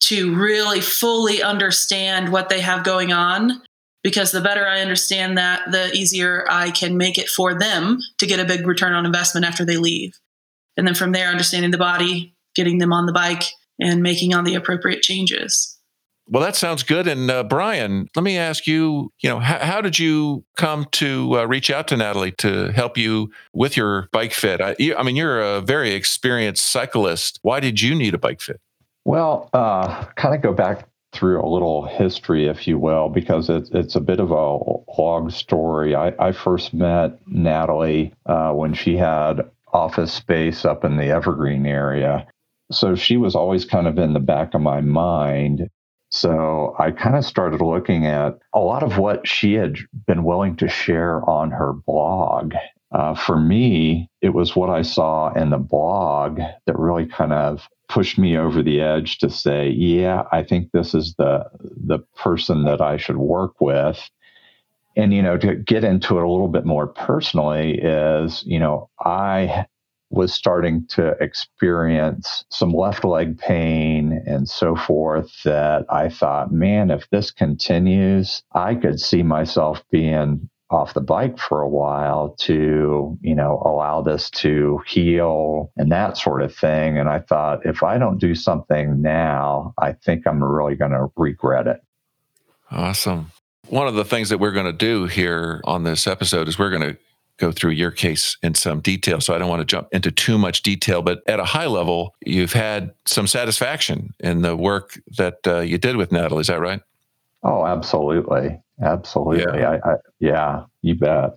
to 0.01 0.35
really 0.37 0.83
fully 0.83 1.43
understand 1.43 2.31
what 2.31 2.51
they 2.51 2.61
have 2.61 2.85
going 2.85 3.13
on 3.13 3.63
because 4.03 4.33
the 4.33 4.41
better 4.41 4.67
I 4.67 4.81
understand 4.81 5.39
that, 5.39 5.71
the 5.71 5.93
easier 5.93 6.45
I 6.51 6.71
can 6.71 6.97
make 6.97 7.19
it 7.19 7.29
for 7.29 7.59
them 7.59 8.01
to 8.19 8.27
get 8.27 8.41
a 8.41 8.45
big 8.45 8.67
return 8.67 8.93
on 8.93 9.07
investment 9.07 9.47
after 9.47 9.65
they 9.65 9.77
leave. 9.77 10.19
And 10.77 10.87
then 10.87 10.95
from 10.95 11.13
there, 11.13 11.29
understanding 11.29 11.71
the 11.71 11.79
body, 11.79 12.35
getting 12.55 12.79
them 12.79 12.93
on 12.93 13.07
the 13.07 13.13
bike, 13.13 13.45
and 13.81 14.03
making 14.03 14.35
all 14.35 14.43
the 14.43 14.55
appropriate 14.55 15.03
changes. 15.03 15.79
Well, 16.29 16.43
that 16.43 16.57
sounds 16.57 16.83
good. 16.83 17.09
And 17.09 17.31
uh, 17.31 17.43
Brian, 17.45 18.09
let 18.15 18.23
me 18.23 18.39
ask 18.39 18.67
you, 18.67 19.13
you 19.21 19.29
know, 19.29 19.41
how, 19.41 19.59
how 19.59 19.81
did 19.81 19.99
you 19.99 20.45
come 20.57 20.87
to 20.93 21.41
uh, 21.41 21.45
reach 21.45 21.71
out 21.71 21.89
to 21.89 21.97
Natalie 21.97 22.33
to 22.39 22.71
help 22.73 22.97
you 22.97 23.31
with 23.53 23.77
your 23.77 24.09
bike 24.13 24.33
fit? 24.33 24.61
I, 24.61 24.77
I, 24.97 25.03
mean, 25.03 25.17
you're 25.17 25.41
a 25.41 25.61
very 25.61 25.93
experienced 25.93 26.65
cyclist. 26.65 27.39
Why 27.43 27.61
did 27.61 27.81
you 27.81 27.95
need 27.95 28.15
a 28.15 28.19
bike 28.19 28.41
fit? 28.41 28.61
Well, 29.05 29.51
uh, 29.53 30.05
kind 30.15 30.35
of 30.35 30.41
go 30.43 30.53
back 30.53 30.89
through 31.13 31.43
a 31.43 31.49
little 31.49 31.85
history, 31.87 32.47
if 32.47 32.67
you 32.67 32.79
will, 32.79 33.09
because 33.09 33.51
it's 33.51 33.71
it's 33.73 33.97
a 33.97 34.01
bit 34.01 34.21
of 34.21 34.31
a 34.31 34.59
long 35.01 35.31
story. 35.31 35.95
I, 35.95 36.13
I 36.19 36.33
first 36.33 36.75
met 36.75 37.19
Natalie 37.27 38.15
uh, 38.27 38.53
when 38.53 38.75
she 38.75 38.97
had 38.97 39.43
office 39.73 40.13
space 40.13 40.65
up 40.65 40.85
in 40.85 40.97
the 40.97 41.11
Evergreen 41.11 41.67
area. 41.67 42.27
So 42.71 42.95
she 42.95 43.17
was 43.19 43.35
always 43.35 43.65
kind 43.65 43.87
of 43.87 43.99
in 43.99 44.15
the 44.15 44.21
back 44.21 44.55
of 44.55 44.61
my 44.63 44.81
mind. 44.81 45.69
So 46.11 46.75
I 46.79 46.91
kind 46.91 47.17
of 47.17 47.25
started 47.25 47.61
looking 47.63 48.07
at 48.07 48.39
a 48.55 48.61
lot 48.61 48.83
of 48.83 48.99
what 48.99 49.27
she 49.27 49.55
had 49.55 49.77
been 50.07 50.25
willing 50.25 50.57
to 50.57 50.69
share 50.69 51.29
on 51.29 51.51
her 51.51 51.73
blog. 51.73 52.55
uh, 52.93 53.15
for 53.15 53.39
me, 53.39 54.09
it 54.21 54.31
was 54.31 54.55
what 54.55 54.71
I 54.71 54.83
saw 54.83 55.33
in 55.33 55.51
the 55.51 55.59
blog 55.59 56.39
that 56.67 56.79
really 56.79 57.07
kind 57.07 57.33
of 57.33 57.67
pushed 57.93 58.19
me 58.19 58.39
over 58.39 58.63
the 58.63 58.81
edge 58.81 59.19
to 59.19 59.29
say, 59.29 59.69
yeah, 59.69 60.23
I 60.33 60.43
think 60.43 60.73
this 60.73 60.95
is 60.95 61.15
the 61.19 61.45
the 61.61 61.99
person 62.17 62.65
that 62.65 62.81
I 62.81 62.97
should 62.97 63.19
work 63.19 63.61
with. 63.61 64.11
And 64.97 65.13
you 65.13 65.23
know, 65.23 65.37
to 65.39 65.57
get 65.57 65.85
into 65.85 66.19
it 66.19 66.25
a 66.25 66.31
little 66.31 66.49
bit 66.49 66.65
more 66.65 66.87
personally 66.87 67.79
is, 67.79 68.43
you 68.47 68.59
know, 68.59 68.89
I 69.05 69.67
was 70.09 70.33
starting 70.33 70.87
to 70.87 71.17
experience 71.21 72.45
some 72.51 72.73
left 72.73 73.05
leg 73.05 73.39
pain 73.39 74.23
and 74.27 74.49
so 74.49 74.77
forth 74.77 75.43
that 75.45 75.87
I 75.91 76.09
thought, 76.11 76.53
man, 76.53 76.91
if 76.91 77.09
this 77.11 77.31
continues, 77.31 78.43
I 78.53 78.75
could 78.75 79.01
see 79.01 79.23
myself 79.23 79.83
being 79.91 80.51
off 80.73 80.95
the 80.95 81.01
bike 81.01 81.39
for 81.39 81.61
a 81.61 81.69
while 81.69 82.35
to, 82.41 83.19
you 83.21 83.35
know, 83.35 83.63
allow 83.65 84.01
this 84.01 84.31
to 84.31 84.81
heal 84.87 85.71
and 85.77 85.93
that 85.93 86.17
sort 86.17 86.43
of 86.43 86.55
thing. 86.55 86.99
And 86.99 87.09
I 87.09 87.21
thought, 87.21 87.65
if 87.65 87.83
I 87.83 87.99
don't 87.99 88.19
do 88.19 88.35
something 88.35 89.01
now, 89.03 89.75
I 89.79 89.93
think 89.93 90.27
I'm 90.27 90.43
really 90.43 90.75
going 90.75 90.93
to 90.93 91.11
regret 91.17 91.67
it. 91.67 91.81
Awesome. 92.71 93.31
One 93.69 93.87
of 93.87 93.95
the 93.95 94.05
things 94.05 94.29
that 94.31 94.39
we're 94.39 94.53
going 94.53 94.67
to 94.67 94.73
do 94.73 95.07
here 95.07 95.61
on 95.65 95.85
this 95.85 96.07
episode 96.07 96.49
is 96.49 96.59
we're 96.59 96.71
going 96.71 96.95
to 96.95 96.99
go 97.39 97.51
through 97.53 97.73
your 97.73 97.91
case 97.91 98.37
in 98.43 98.55
some 98.55 98.81
detail. 98.81 99.21
So 99.21 99.35
I 99.35 99.39
don't 99.39 99.49
want 99.49 99.61
to 99.61 99.67
jump 99.67 99.89
into 99.93 100.11
too 100.11 100.39
much 100.39 100.63
detail, 100.63 101.03
but 101.03 101.23
at 101.27 101.41
a 101.41 101.45
high 101.45 101.67
level, 101.67 102.15
you've 102.25 102.53
had 102.53 102.93
some 103.07 103.27
satisfaction 103.27 104.15
in 104.21 104.43
the 104.43 104.57
work 104.57 104.99
that 105.17 105.39
uh, 105.47 105.59
you 105.61 105.79
did 105.79 105.97
with 105.97 106.13
Natalie. 106.13 106.43
Is 106.43 106.47
that 106.47 106.61
right? 106.61 106.81
Oh, 107.43 107.67
absolutely. 107.67 108.62
Absolutely. 108.81 109.61
Yeah, 109.61 109.79
I, 109.85 109.91
I, 109.91 109.95
yeah 110.21 110.65
you 110.83 110.95
bet. 110.95 111.33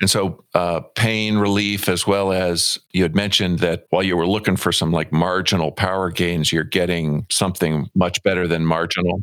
And 0.00 0.08
so, 0.08 0.44
uh, 0.54 0.80
pain 0.96 1.36
relief, 1.36 1.88
as 1.88 2.06
well 2.06 2.32
as 2.32 2.78
you 2.92 3.02
had 3.02 3.14
mentioned 3.14 3.58
that 3.58 3.86
while 3.90 4.02
you 4.02 4.16
were 4.16 4.26
looking 4.26 4.56
for 4.56 4.72
some 4.72 4.92
like 4.92 5.12
marginal 5.12 5.72
power 5.72 6.10
gains, 6.10 6.52
you're 6.52 6.64
getting 6.64 7.26
something 7.30 7.90
much 7.94 8.22
better 8.22 8.48
than 8.48 8.64
marginal. 8.64 9.22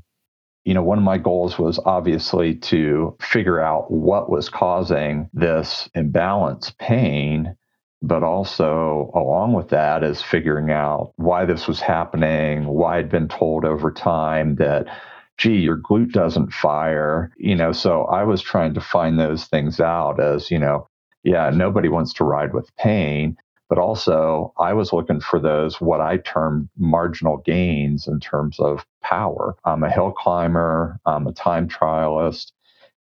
You 0.66 0.76
know, 0.76 0.84
one 0.84 1.00
of 1.00 1.04
my 1.04 1.18
goals 1.18 1.58
was 1.58 1.80
obviously 1.86 2.54
to 2.56 3.16
figure 3.22 3.60
out 3.60 3.90
what 3.90 4.30
was 4.30 4.50
causing 4.50 5.30
this 5.34 5.90
imbalance 5.96 6.72
pain, 6.78 7.56
but 8.04 8.22
also 8.22 9.10
along 9.16 9.54
with 9.54 9.70
that 9.70 10.04
is 10.04 10.22
figuring 10.22 10.70
out 10.70 11.14
why 11.16 11.46
this 11.46 11.68
was 11.68 11.80
happening, 11.80 12.68
why 12.68 13.00
I'd 13.00 13.10
been 13.10 13.30
told 13.30 13.66
over 13.66 13.90
time 13.90 14.56
that 14.58 14.86
gee, 15.38 15.58
your 15.58 15.77
glute 15.77 16.12
doesn't 16.12 16.51
fire. 16.51 17.32
You 17.38 17.56
know, 17.56 17.72
so 17.72 18.03
I 18.06 18.24
was 18.24 18.41
trying 18.41 18.74
to 18.74 18.82
find 18.82 19.20
those 19.20 19.46
things 19.46 19.79
out 19.79 20.20
as, 20.20 20.51
you 20.51 20.60
know, 20.60 20.88
yeah, 21.24 21.50
nobody 21.50 21.89
wants 21.89 22.13
to 22.13 22.24
ride 22.24 22.53
with 22.53 22.75
pain. 22.77 23.38
But 23.70 23.79
also, 23.79 24.53
I 24.58 24.74
was 24.74 24.94
looking 24.94 25.20
for 25.20 25.39
those, 25.39 25.82
what 25.82 26.00
I 26.00 26.17
term 26.17 26.70
marginal 26.77 27.38
gains 27.38 28.08
in 28.08 28.22
terms 28.22 28.60
of 28.60 28.86
power. 29.03 29.58
I'm 29.65 29.84
a 29.84 29.91
hill 29.91 30.12
climber, 30.12 31.00
I'm 31.06 31.27
a 31.27 31.34
time 31.34 31.67
trialist. 31.67 32.51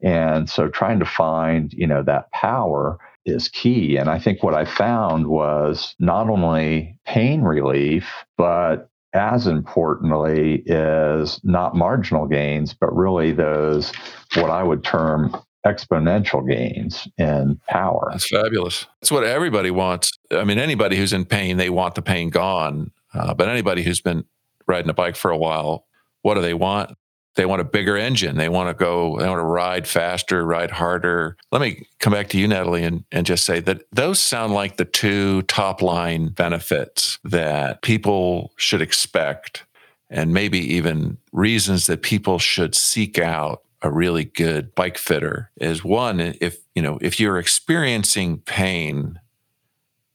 And 0.02 0.48
so 0.48 0.68
trying 0.68 1.00
to 1.00 1.04
find, 1.04 1.72
you 1.72 1.86
know, 1.86 2.02
that 2.04 2.30
power 2.30 2.98
is 3.24 3.48
key. 3.48 3.96
And 3.96 4.08
I 4.08 4.18
think 4.18 4.42
what 4.42 4.54
I 4.54 4.64
found 4.64 5.26
was 5.26 5.94
not 5.98 6.28
only 6.28 6.98
pain 7.06 7.42
relief, 7.42 8.08
but 8.36 8.88
as 9.14 9.47
importantly 9.47 10.62
is 10.66 11.40
not 11.45 11.75
marginal 11.75 12.26
gains, 12.26 12.75
but 12.75 12.95
really 12.95 13.33
those 13.33 13.92
what 14.35 14.50
I 14.50 14.62
would 14.62 14.83
term 14.85 15.37
exponential 15.66 16.49
gains 16.49 17.07
in 17.19 17.61
power. 17.69 18.09
That's 18.11 18.28
fabulous. 18.28 18.87
That's 19.00 19.12
what 19.12 19.25
everybody 19.25 19.71
wants. 19.71 20.12
I 20.31 20.45
mean, 20.45 20.59
anybody 20.59 20.97
who's 20.97 21.12
in 21.12 21.25
pain, 21.25 21.57
they 21.57 21.71
want 21.71 21.95
the 21.95 22.02
pain 22.02 22.31
gone. 22.31 22.90
Uh, 23.14 23.35
but 23.35 23.49
anybody 23.49 23.83
who's 23.83 24.00
been 24.00 24.25
riding 24.66 24.90
a 24.90 24.95
bike 24.95 25.16
for 25.16 25.31
a 25.31 25.37
while, 25.37 25.87
what 26.23 26.35
do 26.35 26.40
they 26.40 26.54
want? 26.54 26.97
They 27.34 27.46
want 27.46 27.62
a 27.62 27.64
bigger 27.64 27.96
engine. 27.96 28.36
They 28.36 28.48
want 28.48 28.68
to 28.68 28.74
go, 28.74 29.18
they 29.18 29.26
want 29.26 29.38
to 29.38 29.44
ride 29.44 29.86
faster, 29.86 30.44
ride 30.44 30.70
harder. 30.70 31.36
Let 31.50 31.62
me 31.62 31.86
come 31.98 32.12
back 32.12 32.28
to 32.30 32.38
you, 32.38 32.46
Natalie, 32.46 32.84
and, 32.84 33.04
and 33.10 33.24
just 33.24 33.44
say 33.46 33.60
that 33.60 33.84
those 33.90 34.20
sound 34.20 34.52
like 34.52 34.76
the 34.76 34.84
two 34.84 35.42
top 35.42 35.80
line 35.80 36.28
benefits 36.28 37.18
that 37.24 37.80
people 37.82 38.52
should 38.56 38.82
expect, 38.82 39.64
and 40.10 40.34
maybe 40.34 40.58
even 40.74 41.16
reasons 41.32 41.86
that 41.86 42.02
people 42.02 42.38
should 42.38 42.74
seek 42.74 43.18
out 43.18 43.62
a 43.82 43.90
really 43.90 44.24
good 44.24 44.74
bike 44.74 44.96
fitter 44.96 45.50
is 45.56 45.84
one 45.84 46.20
if 46.20 46.58
you 46.74 46.82
know 46.82 46.98
if 47.02 47.18
you're 47.18 47.38
experiencing 47.38 48.38
pain 48.38 49.18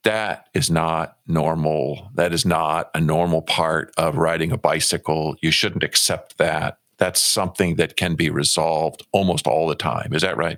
that 0.04 0.48
is 0.54 0.72
not 0.72 1.18
normal 1.28 2.10
that 2.16 2.32
is 2.32 2.46
not 2.46 2.90
a 2.96 3.02
normal 3.02 3.42
part 3.42 3.94
of 3.98 4.16
riding 4.16 4.54
a 4.54 4.58
bicycle 4.58 5.36
you 5.42 5.52
shouldn't 5.52 5.84
accept 5.84 6.38
that 6.38 6.78
that's 6.98 7.22
something 7.22 7.76
that 7.76 7.96
can 7.96 8.16
be 8.16 8.30
resolved 8.30 9.06
almost 9.12 9.48
all 9.48 9.68
the 9.68 9.76
time. 9.76 10.14
Is 10.14 10.22
that 10.22 10.38
right? 10.38 10.58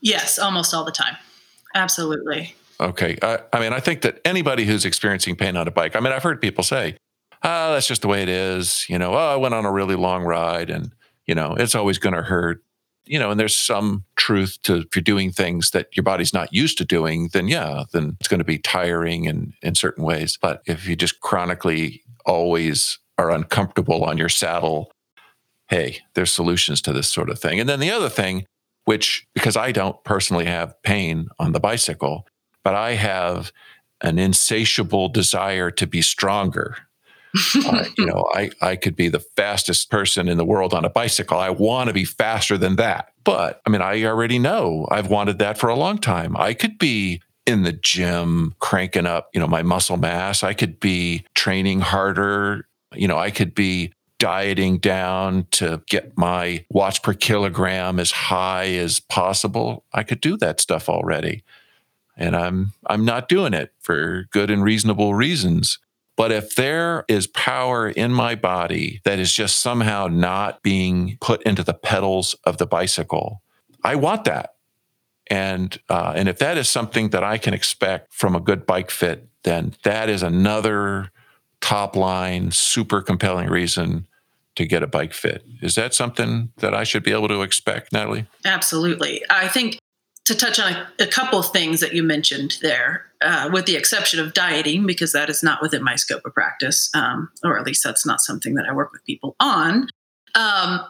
Yes, 0.00 0.38
almost 0.38 0.74
all 0.74 0.84
the 0.84 0.92
time. 0.92 1.16
Absolutely. 1.74 2.54
Okay. 2.80 3.16
I, 3.22 3.38
I 3.52 3.60
mean, 3.60 3.72
I 3.72 3.80
think 3.80 4.02
that 4.02 4.20
anybody 4.24 4.64
who's 4.64 4.84
experiencing 4.84 5.36
pain 5.36 5.56
on 5.56 5.68
a 5.68 5.70
bike, 5.70 5.96
I 5.96 6.00
mean, 6.00 6.12
I've 6.12 6.22
heard 6.22 6.40
people 6.40 6.64
say, 6.64 6.96
ah, 7.42 7.72
that's 7.72 7.86
just 7.86 8.02
the 8.02 8.08
way 8.08 8.22
it 8.22 8.28
is. 8.28 8.86
You 8.88 8.98
know, 8.98 9.14
oh, 9.14 9.32
I 9.32 9.36
went 9.36 9.54
on 9.54 9.64
a 9.64 9.72
really 9.72 9.96
long 9.96 10.24
ride 10.24 10.70
and, 10.70 10.92
you 11.26 11.34
know, 11.34 11.54
it's 11.54 11.74
always 11.74 11.98
going 11.98 12.14
to 12.14 12.22
hurt. 12.22 12.62
You 13.06 13.18
know, 13.18 13.30
and 13.30 13.38
there's 13.38 13.54
some 13.54 14.04
truth 14.16 14.58
to 14.62 14.76
if 14.76 14.96
you're 14.96 15.02
doing 15.02 15.30
things 15.30 15.72
that 15.72 15.94
your 15.94 16.04
body's 16.04 16.32
not 16.32 16.54
used 16.54 16.78
to 16.78 16.86
doing, 16.86 17.28
then 17.34 17.48
yeah, 17.48 17.84
then 17.92 18.16
it's 18.18 18.28
going 18.28 18.38
to 18.38 18.44
be 18.44 18.58
tiring 18.58 19.26
in, 19.26 19.52
in 19.60 19.74
certain 19.74 20.04
ways. 20.04 20.38
But 20.40 20.62
if 20.64 20.88
you 20.88 20.96
just 20.96 21.20
chronically 21.20 22.02
always 22.24 22.98
are 23.18 23.30
uncomfortable 23.30 24.04
on 24.04 24.16
your 24.16 24.30
saddle 24.30 24.90
hey, 25.74 25.98
there's 26.14 26.30
solutions 26.30 26.80
to 26.82 26.92
this 26.92 27.12
sort 27.12 27.28
of 27.28 27.38
thing. 27.40 27.58
And 27.58 27.68
then 27.68 27.80
the 27.80 27.90
other 27.90 28.08
thing, 28.08 28.46
which 28.84 29.26
because 29.34 29.56
I 29.56 29.72
don't 29.72 30.02
personally 30.04 30.44
have 30.44 30.80
pain 30.82 31.28
on 31.40 31.50
the 31.50 31.58
bicycle, 31.58 32.28
but 32.62 32.76
I 32.76 32.92
have 32.92 33.50
an 34.00 34.20
insatiable 34.20 35.08
desire 35.08 35.72
to 35.72 35.86
be 35.86 36.00
stronger. 36.00 36.76
uh, 37.66 37.84
you 37.98 38.06
know, 38.06 38.30
I, 38.32 38.52
I 38.62 38.76
could 38.76 38.94
be 38.94 39.08
the 39.08 39.18
fastest 39.18 39.90
person 39.90 40.28
in 40.28 40.36
the 40.36 40.44
world 40.44 40.72
on 40.72 40.84
a 40.84 40.90
bicycle. 40.90 41.38
I 41.38 41.50
want 41.50 41.88
to 41.88 41.92
be 41.92 42.04
faster 42.04 42.56
than 42.56 42.76
that. 42.76 43.10
But 43.24 43.60
I 43.66 43.70
mean, 43.70 43.82
I 43.82 44.04
already 44.04 44.38
know 44.38 44.86
I've 44.92 45.08
wanted 45.08 45.40
that 45.40 45.58
for 45.58 45.68
a 45.68 45.74
long 45.74 45.98
time. 45.98 46.36
I 46.36 46.54
could 46.54 46.78
be 46.78 47.20
in 47.46 47.64
the 47.64 47.72
gym 47.72 48.54
cranking 48.60 49.06
up, 49.06 49.28
you 49.34 49.40
know, 49.40 49.48
my 49.48 49.62
muscle 49.62 49.96
mass. 49.96 50.44
I 50.44 50.54
could 50.54 50.78
be 50.78 51.24
training 51.34 51.80
harder. 51.80 52.68
You 52.94 53.08
know, 53.08 53.18
I 53.18 53.32
could 53.32 53.56
be 53.56 53.92
dieting 54.18 54.78
down 54.78 55.46
to 55.50 55.82
get 55.88 56.16
my 56.16 56.64
watts 56.70 56.98
per 56.98 57.14
kilogram 57.14 57.98
as 57.98 58.10
high 58.10 58.74
as 58.74 59.00
possible, 59.00 59.84
I 59.92 60.02
could 60.02 60.20
do 60.20 60.36
that 60.38 60.60
stuff 60.60 60.88
already. 60.88 61.42
And 62.16 62.36
I'm 62.36 62.72
I'm 62.86 63.04
not 63.04 63.28
doing 63.28 63.54
it 63.54 63.72
for 63.80 64.26
good 64.30 64.50
and 64.50 64.62
reasonable 64.62 65.14
reasons. 65.14 65.78
But 66.16 66.30
if 66.30 66.54
there 66.54 67.04
is 67.08 67.26
power 67.26 67.88
in 67.88 68.12
my 68.12 68.36
body 68.36 69.00
that 69.04 69.18
is 69.18 69.32
just 69.32 69.58
somehow 69.58 70.06
not 70.06 70.62
being 70.62 71.18
put 71.20 71.42
into 71.42 71.64
the 71.64 71.74
pedals 71.74 72.36
of 72.44 72.58
the 72.58 72.66
bicycle, 72.66 73.42
I 73.82 73.96
want 73.96 74.24
that. 74.24 74.54
And 75.28 75.76
uh, 75.88 76.12
and 76.14 76.28
if 76.28 76.38
that 76.38 76.56
is 76.56 76.68
something 76.68 77.10
that 77.10 77.24
I 77.24 77.38
can 77.38 77.52
expect 77.52 78.12
from 78.12 78.36
a 78.36 78.40
good 78.40 78.64
bike 78.64 78.90
fit, 78.90 79.26
then 79.42 79.74
that 79.82 80.08
is 80.08 80.22
another 80.22 81.10
top 81.64 81.96
line, 81.96 82.50
super 82.50 83.00
compelling 83.00 83.48
reason 83.48 84.06
to 84.54 84.66
get 84.66 84.82
a 84.82 84.86
bike 84.86 85.14
fit. 85.14 85.42
Is 85.62 85.76
that 85.76 85.94
something 85.94 86.52
that 86.58 86.74
I 86.74 86.84
should 86.84 87.02
be 87.02 87.10
able 87.10 87.28
to 87.28 87.40
expect, 87.40 87.90
Natalie? 87.90 88.26
Absolutely. 88.44 89.22
I 89.30 89.48
think 89.48 89.78
to 90.26 90.34
touch 90.34 90.60
on 90.60 90.74
a, 90.74 90.88
a 90.98 91.06
couple 91.06 91.38
of 91.38 91.50
things 91.52 91.80
that 91.80 91.94
you 91.94 92.02
mentioned 92.02 92.58
there, 92.60 93.06
uh, 93.22 93.48
with 93.50 93.64
the 93.64 93.76
exception 93.76 94.20
of 94.20 94.34
dieting, 94.34 94.86
because 94.86 95.12
that 95.12 95.30
is 95.30 95.42
not 95.42 95.62
within 95.62 95.82
my 95.82 95.96
scope 95.96 96.20
of 96.26 96.34
practice, 96.34 96.90
um, 96.94 97.30
or 97.42 97.58
at 97.58 97.64
least 97.64 97.82
that's 97.82 98.04
not 98.04 98.20
something 98.20 98.54
that 98.56 98.66
I 98.68 98.74
work 98.74 98.92
with 98.92 99.02
people 99.04 99.34
on. 99.40 99.88
Um, 100.34 100.80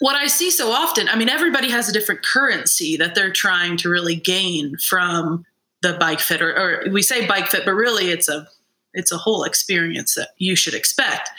what 0.00 0.14
I 0.14 0.26
see 0.26 0.50
so 0.50 0.72
often, 0.72 1.08
I 1.08 1.16
mean, 1.16 1.30
everybody 1.30 1.70
has 1.70 1.88
a 1.88 1.92
different 1.92 2.22
currency 2.22 2.98
that 2.98 3.14
they're 3.14 3.32
trying 3.32 3.78
to 3.78 3.88
really 3.88 4.16
gain 4.16 4.76
from 4.76 5.46
the 5.80 5.94
bike 5.94 6.20
fit, 6.20 6.42
or, 6.42 6.54
or 6.54 6.90
we 6.92 7.00
say 7.00 7.26
bike 7.26 7.48
fit, 7.48 7.64
but 7.64 7.72
really 7.72 8.10
it's 8.10 8.28
a 8.28 8.46
it's 8.94 9.12
a 9.12 9.18
whole 9.18 9.44
experience 9.44 10.14
that 10.14 10.30
you 10.38 10.56
should 10.56 10.74
expect 10.74 11.30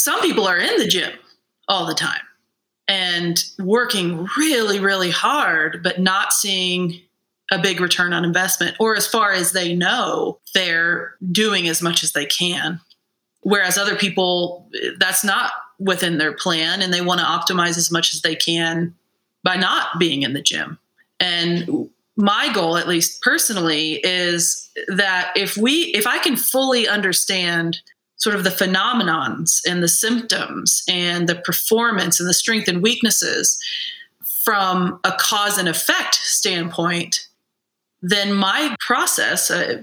some 0.00 0.20
people 0.20 0.46
are 0.46 0.58
in 0.58 0.78
the 0.78 0.86
gym 0.86 1.12
all 1.68 1.86
the 1.86 1.94
time 1.94 2.22
and 2.88 3.44
working 3.58 4.26
really, 4.36 4.80
really 4.80 5.10
hard, 5.10 5.82
but 5.82 6.00
not 6.00 6.32
seeing 6.32 7.00
a 7.52 7.58
big 7.58 7.80
return 7.80 8.12
on 8.12 8.24
investment, 8.24 8.76
or 8.80 8.96
as 8.96 9.06
far 9.06 9.32
as 9.32 9.52
they 9.52 9.74
know, 9.74 10.38
they're 10.54 11.14
doing 11.30 11.68
as 11.68 11.82
much 11.82 12.02
as 12.02 12.12
they 12.12 12.24
can. 12.24 12.80
Whereas 13.42 13.76
other 13.76 13.96
people, 13.96 14.68
that's 14.98 15.24
not 15.24 15.52
within 15.78 16.18
their 16.18 16.32
plan, 16.32 16.82
and 16.82 16.92
they 16.92 17.00
want 17.00 17.20
to 17.20 17.26
optimize 17.26 17.76
as 17.76 17.90
much 17.90 18.14
as 18.14 18.22
they 18.22 18.36
can 18.36 18.94
by 19.42 19.56
not 19.56 19.98
being 19.98 20.22
in 20.22 20.32
the 20.32 20.42
gym. 20.42 20.78
And 21.18 21.90
my 22.20 22.52
goal, 22.52 22.76
at 22.76 22.88
least 22.88 23.20
personally, 23.22 23.94
is 24.04 24.70
that 24.88 25.32
if 25.36 25.56
we, 25.56 25.84
if 25.94 26.06
I 26.06 26.18
can 26.18 26.36
fully 26.36 26.86
understand 26.86 27.78
sort 28.16 28.36
of 28.36 28.44
the 28.44 28.50
phenomenons 28.50 29.60
and 29.66 29.82
the 29.82 29.88
symptoms 29.88 30.82
and 30.88 31.28
the 31.28 31.36
performance 31.36 32.20
and 32.20 32.28
the 32.28 32.34
strength 32.34 32.68
and 32.68 32.82
weaknesses 32.82 33.58
from 34.44 35.00
a 35.04 35.12
cause 35.18 35.58
and 35.58 35.68
effect 35.68 36.14
standpoint, 36.16 37.28
then 38.02 38.32
my 38.32 38.76
process, 38.80 39.50
uh, 39.50 39.82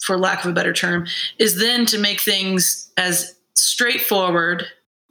for 0.00 0.16
lack 0.16 0.44
of 0.44 0.50
a 0.50 0.54
better 0.54 0.72
term, 0.72 1.06
is 1.38 1.58
then 1.58 1.86
to 1.86 1.98
make 1.98 2.20
things 2.20 2.90
as 2.96 3.34
straightforward 3.54 4.66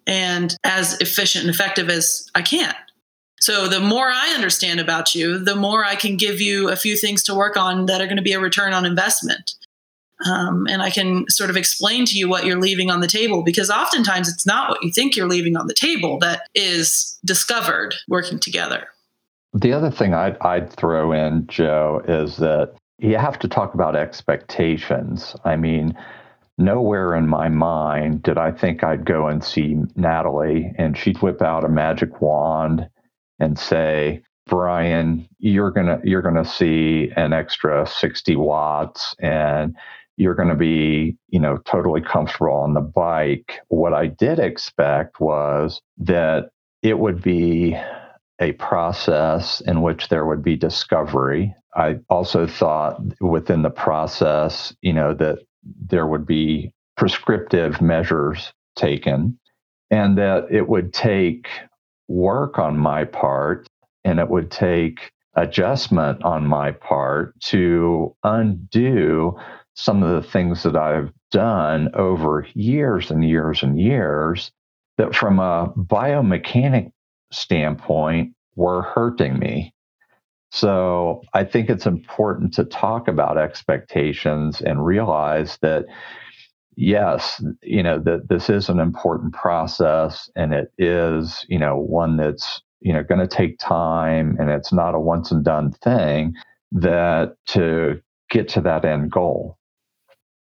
and 0.08 0.56
as 0.64 1.00
efficient 1.02 1.46
and 1.46 1.54
effective 1.54 1.90
as 1.90 2.30
I 2.36 2.42
can. 2.42 2.76
So 3.44 3.68
the 3.68 3.82
more 3.82 4.08
I 4.08 4.34
understand 4.34 4.80
about 4.80 5.14
you, 5.14 5.38
the 5.38 5.58
more 5.58 5.84
I 5.84 5.96
can 5.96 6.16
give 6.16 6.40
you 6.40 6.70
a 6.70 6.78
few 6.78 6.96
things 6.96 7.22
to 7.24 7.36
work 7.36 7.58
on 7.58 7.88
that 7.88 8.00
are 8.00 8.06
going 8.06 8.16
to 8.16 8.24
be 8.24 8.32
a 8.32 8.40
return 8.40 8.72
on 8.72 8.86
investment. 8.86 9.56
Um, 10.26 10.66
and 10.70 10.82
I 10.82 10.90
can 10.90 11.26
sort 11.28 11.50
of 11.50 11.58
explain 11.58 12.06
to 12.06 12.18
you 12.18 12.30
what 12.30 12.46
you're 12.46 12.62
leaving 12.62 12.90
on 12.90 13.02
the 13.02 13.08
table 13.08 13.44
because 13.44 13.70
oftentimes 13.70 14.30
it's 14.30 14.46
not 14.46 14.70
what 14.70 14.82
you 14.82 14.94
think 14.94 15.18
you're 15.18 15.28
leaving 15.28 15.58
on 15.58 15.68
the 15.68 15.74
table 15.74 16.20
that 16.20 16.48
is 16.56 17.20
discovered 17.26 17.96
working 18.08 18.40
together. 18.40 18.88
The 19.54 19.74
other 19.74 19.92
thing 19.92 20.14
I'd, 20.14 20.38
I'd 20.40 20.72
throw 20.72 21.12
in, 21.12 21.46
Joe, 21.48 22.02
is 22.08 22.38
that 22.38 22.74
you 23.00 23.18
have 23.18 23.40
to 23.40 23.50
talk 23.50 23.74
about 23.74 23.98
expectations. 23.98 25.36
I 25.44 25.58
mean, 25.58 25.98
nowhere 26.58 27.14
in 27.14 27.28
my 27.28 27.50
mind 27.50 28.24
did 28.24 28.38
I 28.38 28.52
think 28.52 28.86
I'd 28.86 29.04
go 29.04 29.28
and 29.28 29.44
see 29.44 29.76
Natalie 29.98 30.72
and 30.78 30.98
she'd 30.98 31.22
whip 31.22 31.42
out 31.42 31.66
a 31.66 31.70
magic 31.70 32.22
wand 32.22 32.88
and 33.40 33.58
say, 33.58 34.22
Brian, 34.48 35.28
you're 35.40 35.72
gonna 35.72 36.00
you're 36.04 36.22
gonna 36.22 36.46
see 36.46 37.12
an 37.16 37.34
extra 37.34 37.88
60 37.88 38.36
watts 38.36 39.16
and 39.20 39.76
you're 40.18 40.36
going 40.36 40.50
to 40.50 40.56
be, 40.56 41.18
you 41.30 41.40
know, 41.40 41.58
totally 41.66 42.02
comfortable 42.02 42.54
on 42.54 42.74
the 42.74 42.82
bike. 42.82 43.60
What 43.70 43.94
I 43.94 44.08
did 44.08 44.40
expect 44.40 45.20
was 45.20 45.82
that 45.98 46.50
it 46.82 47.00
would 47.00 47.22
be 47.22 47.78
a 48.40 48.52
process 48.54 49.62
in 49.62 49.82
which 49.82 50.10
there 50.10 50.26
would 50.26 50.44
be 50.44 50.56
discovery. 50.56 51.56
I 51.76 52.00
also 52.10 52.46
thought 52.46 53.02
within 53.22 53.62
the 53.62 53.70
process, 53.70 54.76
you 54.82 54.94
know, 54.94 55.14
that 55.16 55.40
there 55.64 56.08
would 56.08 56.26
be 56.26 56.72
prescriptive 56.98 57.82
measures 57.82 58.54
taken 58.76 59.40
and 59.90 60.18
that 60.18 60.46
it 60.52 60.68
would 60.68 60.94
take 60.94 61.48
work 62.08 62.60
on 62.60 62.78
my 62.78 63.06
part 63.06 63.68
and 64.04 64.20
it 64.20 64.30
would 64.30 64.52
take 64.52 65.12
adjustment 65.36 66.24
on 66.24 66.46
my 66.46 66.72
part 66.72 67.40
to 67.40 68.16
undo 68.24 69.38
some 69.76 70.04
of 70.04 70.22
the 70.22 70.30
things 70.30 70.64
that 70.64 70.76
I've 70.76 71.12
done 71.32 71.90
over 71.96 72.48
years 72.54 73.10
and 73.10 73.28
years 73.28 73.64
and 73.64 73.80
years 73.80 74.52
that 74.98 75.16
from 75.16 75.40
a 75.40 75.74
biomechanic 75.76 76.92
standpoint 77.32 78.34
were 78.56 78.84
hurting 78.84 79.40
me. 79.40 79.74
So 80.52 81.24
I 81.34 81.44
think 81.44 81.70
it's 81.70 81.88
important 81.88 82.54
to 82.54 82.64
talk 82.64 83.08
about 83.08 83.40
expectations 83.40 84.62
and 84.62 84.86
realize 84.86 85.58
that 85.64 85.86
yes, 86.76 87.44
you 87.62 87.84
know, 87.84 88.00
that 88.00 88.30
this 88.30 88.50
is 88.50 88.70
an 88.70 88.80
important 88.80 89.34
process 89.34 90.30
and 90.36 90.54
it 90.54 90.72
is, 90.78 91.46
you 91.50 91.60
know, 91.60 91.78
one 91.78 92.18
that's, 92.18 92.62
you 92.82 92.94
know, 92.94 93.04
going 93.04 93.20
to 93.20 93.28
take 93.28 93.60
time 93.60 94.38
and 94.40 94.50
it's 94.50 94.74
not 94.74 94.96
a 94.96 95.00
once 95.00 95.32
and 95.32 95.44
done 95.44 95.72
thing 95.84 96.34
that 96.72 97.36
to 97.48 98.02
get 98.30 98.50
to 98.50 98.62
that 98.62 98.86
end 98.86 99.12
goal. 99.12 99.58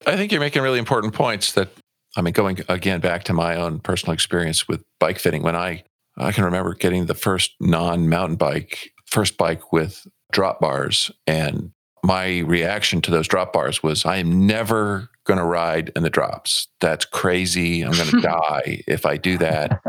I 0.06 0.16
think 0.16 0.32
you're 0.32 0.40
making 0.40 0.62
really 0.62 0.78
important 0.78 1.14
points 1.14 1.52
that 1.52 1.68
I 2.16 2.22
mean 2.22 2.32
going 2.32 2.60
again 2.68 3.00
back 3.00 3.24
to 3.24 3.32
my 3.32 3.56
own 3.56 3.80
personal 3.80 4.12
experience 4.12 4.68
with 4.68 4.82
bike 5.00 5.18
fitting 5.18 5.42
when 5.42 5.56
I 5.56 5.84
I 6.16 6.30
can 6.30 6.44
remember 6.44 6.74
getting 6.74 7.06
the 7.06 7.14
first 7.14 7.54
non-mountain 7.60 8.36
bike 8.36 8.92
first 9.06 9.36
bike 9.36 9.72
with 9.72 10.06
drop 10.30 10.60
bars 10.60 11.10
and 11.26 11.72
my 12.04 12.40
reaction 12.40 13.00
to 13.00 13.10
those 13.10 13.26
drop 13.26 13.54
bars 13.54 13.82
was 13.82 14.04
I 14.04 14.16
am 14.16 14.46
never 14.46 15.08
going 15.24 15.38
to 15.38 15.44
ride 15.44 15.90
in 15.96 16.02
the 16.02 16.10
drops. 16.10 16.68
That's 16.80 17.06
crazy. 17.06 17.80
I'm 17.80 17.92
going 17.92 18.10
to 18.10 18.20
die 18.20 18.82
if 18.86 19.06
I 19.06 19.16
do 19.16 19.38
that. 19.38 19.80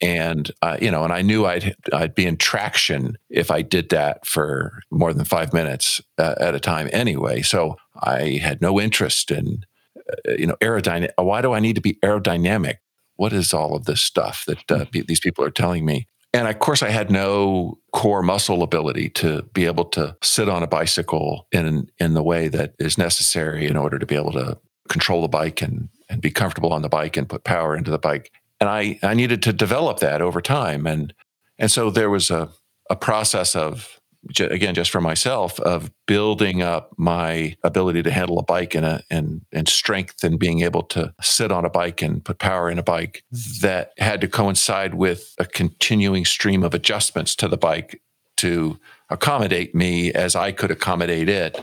And 0.00 0.50
uh, 0.62 0.78
you 0.82 0.90
know, 0.90 1.04
and 1.04 1.12
I 1.12 1.22
knew 1.22 1.46
I'd 1.46 1.76
I'd 1.92 2.16
be 2.16 2.26
in 2.26 2.38
traction 2.38 3.16
if 3.28 3.52
I 3.52 3.62
did 3.62 3.90
that 3.90 4.26
for 4.26 4.82
more 4.90 5.12
than 5.12 5.24
five 5.24 5.52
minutes 5.52 6.00
uh, 6.18 6.34
at 6.40 6.56
a 6.56 6.60
time 6.60 6.90
anyway. 6.92 7.42
So 7.42 7.76
I 8.02 8.40
had 8.42 8.60
no 8.60 8.80
interest 8.80 9.30
in 9.30 9.64
uh, 9.96 10.32
you 10.32 10.46
know 10.46 10.56
aerodynamic. 10.60 11.10
Why 11.16 11.40
do 11.40 11.52
I 11.52 11.60
need 11.60 11.76
to 11.76 11.80
be 11.80 11.94
aerodynamic? 12.02 12.78
What 13.14 13.32
is 13.32 13.54
all 13.54 13.76
of 13.76 13.84
this 13.84 14.02
stuff 14.02 14.44
that 14.46 14.70
uh, 14.72 14.86
hmm. 14.86 15.02
these 15.06 15.20
people 15.20 15.44
are 15.44 15.50
telling 15.50 15.84
me? 15.84 16.08
And 16.32 16.46
of 16.46 16.58
course, 16.60 16.82
I 16.82 16.90
had 16.90 17.10
no 17.10 17.78
core 17.92 18.22
muscle 18.22 18.62
ability 18.62 19.08
to 19.10 19.42
be 19.52 19.66
able 19.66 19.84
to 19.86 20.16
sit 20.22 20.48
on 20.48 20.62
a 20.62 20.68
bicycle 20.68 21.46
in 21.50 21.88
in 21.98 22.14
the 22.14 22.22
way 22.22 22.48
that 22.48 22.74
is 22.78 22.98
necessary 22.98 23.66
in 23.66 23.76
order 23.76 23.98
to 23.98 24.06
be 24.06 24.14
able 24.14 24.32
to 24.32 24.58
control 24.88 25.22
the 25.22 25.28
bike 25.28 25.60
and 25.60 25.88
and 26.08 26.20
be 26.20 26.30
comfortable 26.30 26.72
on 26.72 26.82
the 26.82 26.88
bike 26.88 27.16
and 27.16 27.28
put 27.28 27.44
power 27.44 27.76
into 27.76 27.90
the 27.90 27.98
bike. 27.98 28.30
And 28.60 28.68
I 28.68 28.98
I 29.02 29.14
needed 29.14 29.42
to 29.44 29.52
develop 29.52 29.98
that 30.00 30.22
over 30.22 30.40
time. 30.40 30.86
And 30.86 31.12
and 31.58 31.70
so 31.70 31.90
there 31.90 32.10
was 32.10 32.30
a 32.30 32.50
a 32.88 32.96
process 32.96 33.54
of 33.54 33.99
again 34.38 34.74
just 34.74 34.90
for 34.90 35.00
myself 35.00 35.58
of 35.60 35.90
building 36.06 36.60
up 36.60 36.92
my 36.98 37.56
ability 37.64 38.02
to 38.02 38.10
handle 38.10 38.38
a 38.38 38.44
bike 38.44 38.74
and 38.74 38.84
a 38.84 39.02
and 39.10 39.40
and 39.52 39.68
strength 39.68 40.22
and 40.22 40.38
being 40.38 40.60
able 40.60 40.82
to 40.82 41.12
sit 41.22 41.50
on 41.50 41.64
a 41.64 41.70
bike 41.70 42.02
and 42.02 42.24
put 42.24 42.38
power 42.38 42.70
in 42.70 42.78
a 42.78 42.82
bike 42.82 43.24
that 43.60 43.92
had 43.98 44.20
to 44.20 44.28
coincide 44.28 44.94
with 44.94 45.34
a 45.38 45.46
continuing 45.46 46.24
stream 46.24 46.62
of 46.62 46.74
adjustments 46.74 47.34
to 47.34 47.48
the 47.48 47.56
bike 47.56 48.02
to 48.36 48.78
accommodate 49.08 49.74
me 49.74 50.12
as 50.12 50.36
I 50.36 50.52
could 50.52 50.70
accommodate 50.70 51.28
it 51.28 51.58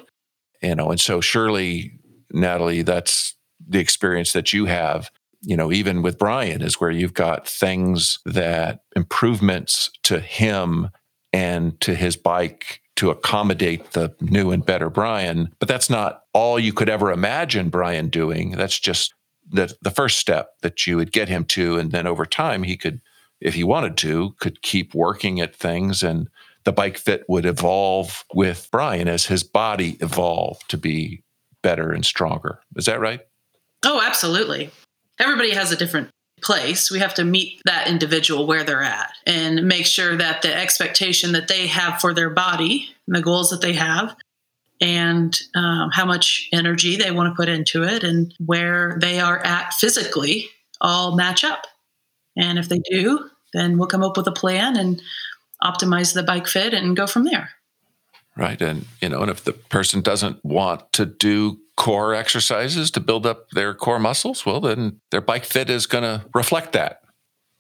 you 0.61 0.75
know? 0.75 0.89
And 0.89 0.99
so 0.99 1.21
surely 1.21 1.91
Natalie 2.31 2.81
that's 2.81 3.35
the 3.67 3.79
experience 3.79 4.33
that 4.33 4.53
you 4.53 4.65
have. 4.65 5.09
You 5.41 5.55
know, 5.55 5.71
even 5.71 6.01
with 6.01 6.17
Brian, 6.17 6.61
is 6.61 6.81
where 6.81 6.89
you've 6.89 7.13
got 7.13 7.47
things 7.47 8.19
that 8.25 8.81
improvements 8.95 9.91
to 10.03 10.19
him 10.19 10.89
and 11.37 11.79
to 11.81 11.93
his 11.93 12.17
bike 12.17 12.81
to 12.95 13.11
accommodate 13.11 13.91
the 13.91 14.11
new 14.19 14.49
and 14.49 14.65
better 14.65 14.89
Brian. 14.89 15.53
But 15.59 15.67
that's 15.67 15.87
not 15.87 16.23
all 16.33 16.57
you 16.57 16.73
could 16.73 16.89
ever 16.89 17.11
imagine 17.11 17.69
Brian 17.69 18.09
doing. 18.09 18.53
That's 18.53 18.79
just 18.79 19.13
the, 19.47 19.71
the 19.83 19.91
first 19.91 20.17
step 20.17 20.49
that 20.63 20.87
you 20.87 20.97
would 20.97 21.11
get 21.11 21.29
him 21.29 21.45
to. 21.45 21.77
And 21.77 21.91
then 21.91 22.07
over 22.07 22.25
time, 22.25 22.63
he 22.63 22.75
could, 22.75 23.01
if 23.39 23.53
he 23.53 23.63
wanted 23.63 23.97
to, 23.97 24.33
could 24.39 24.63
keep 24.63 24.95
working 24.95 25.39
at 25.39 25.55
things 25.55 26.01
and 26.01 26.27
the 26.63 26.71
bike 26.71 26.97
fit 26.97 27.23
would 27.29 27.45
evolve 27.45 28.25
with 28.33 28.67
Brian 28.71 29.07
as 29.07 29.27
his 29.27 29.43
body 29.43 29.97
evolved 30.01 30.67
to 30.69 30.77
be 30.77 31.23
better 31.61 31.91
and 31.91 32.03
stronger. 32.03 32.61
Is 32.75 32.87
that 32.87 32.99
right? 32.99 33.21
Oh, 33.85 34.01
absolutely. 34.03 34.71
Everybody 35.19 35.51
has 35.51 35.71
a 35.71 35.75
different 35.75 36.09
place. 36.41 36.91
We 36.91 36.99
have 36.99 37.13
to 37.15 37.23
meet 37.23 37.61
that 37.65 37.87
individual 37.87 38.45
where 38.45 38.63
they're 38.63 38.83
at 38.83 39.11
and 39.25 39.63
make 39.63 39.85
sure 39.85 40.15
that 40.15 40.41
the 40.41 40.55
expectation 40.55 41.31
that 41.31 41.47
they 41.47 41.67
have 41.67 41.99
for 41.99 42.13
their 42.13 42.29
body 42.29 42.89
and 43.07 43.15
the 43.15 43.21
goals 43.21 43.49
that 43.49 43.61
they 43.61 43.73
have 43.73 44.15
and 44.79 45.35
um, 45.55 45.89
how 45.91 46.05
much 46.05 46.47
energy 46.53 46.95
they 46.95 47.11
want 47.11 47.31
to 47.31 47.35
put 47.35 47.49
into 47.49 47.83
it 47.83 48.03
and 48.03 48.33
where 48.45 48.97
they 49.01 49.19
are 49.19 49.39
at 49.39 49.73
physically 49.73 50.49
all 50.79 51.15
match 51.15 51.43
up. 51.43 51.65
And 52.37 52.59
if 52.59 52.69
they 52.69 52.79
do, 52.79 53.29
then 53.53 53.77
we'll 53.77 53.87
come 53.87 54.03
up 54.03 54.17
with 54.17 54.27
a 54.27 54.31
plan 54.31 54.77
and 54.77 55.01
optimize 55.63 56.13
the 56.13 56.21
bike 56.21 56.47
fit 56.47 56.73
and 56.73 56.95
go 56.95 57.07
from 57.07 57.23
there. 57.23 57.49
Right. 58.35 58.61
And, 58.61 58.85
you 59.01 59.09
know, 59.09 59.21
and 59.21 59.31
if 59.31 59.43
the 59.43 59.53
person 59.53 60.01
doesn't 60.01 60.45
want 60.45 60.93
to 60.93 61.07
do 61.07 61.59
core 61.77 62.13
exercises 62.13 62.91
to 62.91 62.99
build 62.99 63.25
up 63.25 63.49
their 63.51 63.73
core 63.73 63.99
muscles, 63.99 64.45
well, 64.45 64.59
then 64.59 64.99
their 65.11 65.21
bike 65.21 65.45
fit 65.45 65.69
is 65.69 65.85
going 65.85 66.03
to 66.03 66.25
reflect 66.33 66.73
that. 66.73 67.03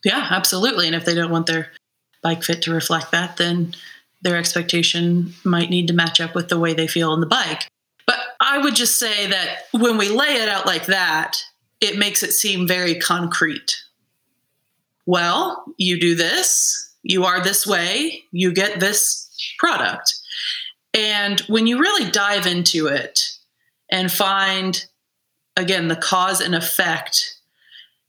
Yeah, 0.03 0.27
absolutely. 0.29 0.87
And 0.87 0.95
if 0.95 1.05
they 1.05 1.15
don't 1.15 1.31
want 1.31 1.45
their 1.45 1.71
bike 2.21 2.43
fit 2.43 2.61
to 2.63 2.73
reflect 2.73 3.11
that, 3.11 3.37
then 3.37 3.75
their 4.21 4.37
expectation 4.37 5.33
might 5.45 5.69
need 5.69 5.87
to 5.87 5.93
match 5.93 6.19
up 6.19 6.35
with 6.35 6.49
the 6.49 6.59
way 6.59 6.73
they 6.73 6.87
feel 6.87 7.11
on 7.11 7.21
the 7.21 7.27
bike. 7.27 7.67
But 8.05 8.17
I 8.41 8.57
would 8.57 8.75
just 8.75 8.99
say 8.99 9.27
that 9.27 9.65
when 9.71 9.97
we 9.97 10.09
lay 10.09 10.35
it 10.35 10.49
out 10.49 10.65
like 10.65 10.87
that, 10.87 11.41
it 11.79 11.97
makes 11.97 12.23
it 12.23 12.33
seem 12.33 12.67
very 12.67 12.95
concrete. 12.95 13.75
Well, 15.05 15.63
you 15.77 15.99
do 15.99 16.15
this, 16.15 16.93
you 17.03 17.23
are 17.23 17.41
this 17.41 17.67
way, 17.67 18.23
you 18.31 18.51
get 18.51 18.79
this 18.79 19.29
product. 19.59 20.15
And 20.93 21.39
when 21.41 21.67
you 21.67 21.79
really 21.79 22.09
dive 22.09 22.47
into 22.47 22.87
it, 22.87 23.26
and 23.91 24.11
find 24.11 24.85
again 25.55 25.87
the 25.87 25.95
cause 25.95 26.41
and 26.41 26.55
effect 26.55 27.35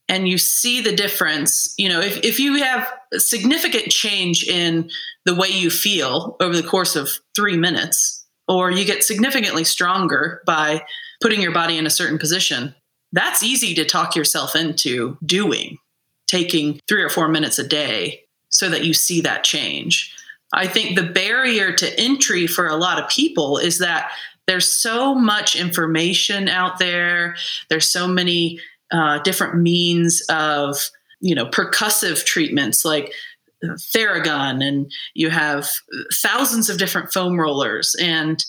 and 0.09 0.29
you 0.29 0.38
see 0.38 0.81
the 0.81 0.95
difference 0.95 1.75
you 1.79 1.88
know 1.88 2.01
if, 2.01 2.23
if 2.25 2.38
you 2.41 2.57
have 2.57 2.91
significant 3.14 3.91
change 3.91 4.47
in 4.47 4.91
the 5.25 5.35
way 5.35 5.49
you 5.49 5.71
feel 5.71 6.37
over 6.41 6.57
the 6.57 6.67
course 6.67 6.97
of 6.97 7.11
three 7.35 7.57
minutes 7.57 8.27
or 8.49 8.71
you 8.71 8.85
get 8.85 9.05
significantly 9.05 9.62
stronger 9.62 10.43
by 10.47 10.83
putting 11.21 11.43
your 11.43 11.53
body 11.53 11.77
in 11.77 11.87
a 11.87 11.91
certain 11.91 12.19
position. 12.19 12.75
That's 13.12 13.43
easy 13.43 13.75
to 13.75 13.85
talk 13.85 14.17
yourself 14.17 14.57
into 14.57 15.19
doing, 15.25 15.79
taking 16.27 16.81
three 16.88 17.03
or 17.03 17.11
four 17.11 17.29
minutes 17.29 17.59
a 17.59 17.67
day 17.67 18.23
so 18.51 18.69
that 18.71 18.85
you 18.85 18.95
see 18.95 19.21
that 19.21 19.45
change. 19.45 20.14
I 20.53 20.67
think 20.67 20.97
the 20.97 21.07
barrier 21.07 21.73
to 21.73 22.01
entry 22.01 22.47
for 22.47 22.67
a 22.67 22.77
lot 22.77 23.03
of 23.03 23.11
people 23.11 23.59
is 23.59 23.79
that 23.79 24.11
there's 24.49 24.67
so 24.67 25.15
much 25.15 25.55
information 25.55 26.49
out 26.49 26.79
there. 26.79 27.37
There's 27.69 27.89
so 27.89 28.09
many 28.09 28.59
uh, 28.91 29.19
different 29.19 29.57
means 29.57 30.23
of, 30.31 30.89
you 31.21 31.35
know, 31.35 31.45
percussive 31.45 32.25
treatments 32.25 32.83
like 32.83 33.13
Theragun, 33.63 34.65
and 34.65 34.91
you 35.15 35.29
have 35.29 35.69
thousands 36.15 36.71
of 36.71 36.79
different 36.79 37.13
foam 37.13 37.39
rollers, 37.39 37.95
and 38.01 38.43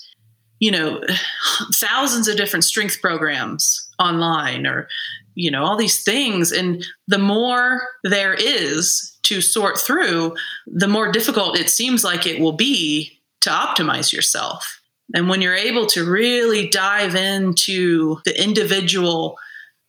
you 0.60 0.72
know, 0.72 1.02
thousands 1.74 2.28
of 2.28 2.38
different 2.38 2.64
strength 2.64 3.02
programs 3.02 3.90
online, 4.00 4.66
or 4.66 4.88
you 5.36 5.52
know, 5.52 5.64
all 5.64 5.76
these 5.76 6.04
things. 6.04 6.52
And 6.52 6.86
the 7.08 7.18
more 7.18 7.82
there 8.04 8.34
is 8.34 9.18
to 9.24 9.42
sort 9.42 9.78
through, 9.78 10.36
the 10.66 10.88
more 10.88 11.12
difficult 11.12 11.60
it 11.60 11.70
seems 11.70 12.04
like 12.04 12.26
it 12.26 12.40
will 12.40 12.54
be 12.54 13.20
to 13.42 13.50
optimize 13.50 14.14
yourself. 14.14 14.79
And 15.13 15.30
when 15.30 15.41
you're 15.41 15.56
able 15.56 15.88
to 15.88 16.10
really 16.10 16.67
dive 16.69 17.15
into 17.15 18.19
the 18.26 18.41
individual 18.41 19.38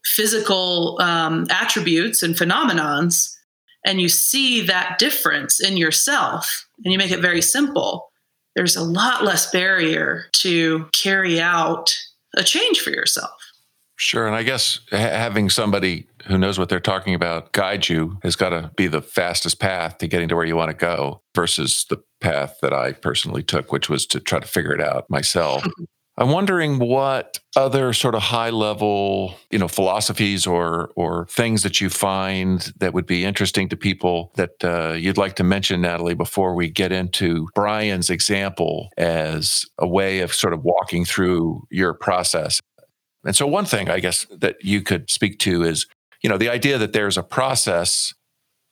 physical 0.04 0.98
um, 1.00 1.46
attributes 1.50 2.22
and 2.22 2.34
phenomenons, 2.34 3.36
and 3.84 4.00
you 4.00 4.08
see 4.08 4.60
that 4.62 4.98
difference 4.98 5.60
in 5.60 5.76
yourself, 5.76 6.66
and 6.84 6.92
you 6.92 6.98
make 6.98 7.10
it 7.10 7.20
very 7.20 7.42
simple, 7.42 8.10
there's 8.56 8.76
a 8.76 8.82
lot 8.82 9.24
less 9.24 9.50
barrier 9.50 10.24
to 10.32 10.86
carry 10.92 11.40
out 11.40 11.94
a 12.36 12.42
change 12.42 12.80
for 12.80 12.90
yourself. 12.90 13.39
Sure. 14.00 14.26
And 14.26 14.34
I 14.34 14.44
guess 14.44 14.80
having 14.90 15.50
somebody 15.50 16.06
who 16.26 16.38
knows 16.38 16.58
what 16.58 16.70
they're 16.70 16.80
talking 16.80 17.14
about 17.14 17.52
guide 17.52 17.86
you 17.90 18.18
has 18.22 18.34
got 18.34 18.48
to 18.48 18.70
be 18.74 18.86
the 18.86 19.02
fastest 19.02 19.60
path 19.60 19.98
to 19.98 20.08
getting 20.08 20.26
to 20.30 20.36
where 20.36 20.46
you 20.46 20.56
want 20.56 20.70
to 20.70 20.74
go 20.74 21.20
versus 21.34 21.84
the 21.90 21.98
path 22.22 22.56
that 22.62 22.72
I 22.72 22.92
personally 22.92 23.42
took, 23.42 23.72
which 23.72 23.90
was 23.90 24.06
to 24.06 24.18
try 24.18 24.40
to 24.40 24.46
figure 24.46 24.72
it 24.72 24.80
out 24.80 25.04
myself. 25.10 25.66
I'm 26.16 26.30
wondering 26.30 26.78
what 26.78 27.38
other 27.56 27.94
sort 27.94 28.14
of 28.14 28.20
high 28.20 28.50
level, 28.50 29.34
you 29.50 29.58
know, 29.58 29.68
philosophies 29.68 30.46
or 30.46 30.90
or 30.94 31.26
things 31.30 31.62
that 31.62 31.80
you 31.80 31.88
find 31.88 32.72
that 32.78 32.92
would 32.92 33.06
be 33.06 33.24
interesting 33.24 33.70
to 33.70 33.76
people 33.76 34.30
that 34.36 34.62
uh, 34.62 34.92
you'd 34.92 35.16
like 35.16 35.36
to 35.36 35.44
mention, 35.44 35.80
Natalie, 35.80 36.14
before 36.14 36.54
we 36.54 36.68
get 36.68 36.92
into 36.92 37.48
Brian's 37.54 38.10
example 38.10 38.90
as 38.98 39.64
a 39.78 39.88
way 39.88 40.20
of 40.20 40.34
sort 40.34 40.52
of 40.52 40.62
walking 40.62 41.06
through 41.06 41.66
your 41.70 41.94
process. 41.94 42.60
And 43.24 43.36
so, 43.36 43.46
one 43.46 43.64
thing 43.64 43.90
I 43.90 44.00
guess 44.00 44.26
that 44.30 44.56
you 44.62 44.82
could 44.82 45.10
speak 45.10 45.38
to 45.40 45.62
is, 45.62 45.86
you 46.22 46.30
know, 46.30 46.38
the 46.38 46.48
idea 46.48 46.78
that 46.78 46.92
there's 46.92 47.18
a 47.18 47.22
process. 47.22 48.14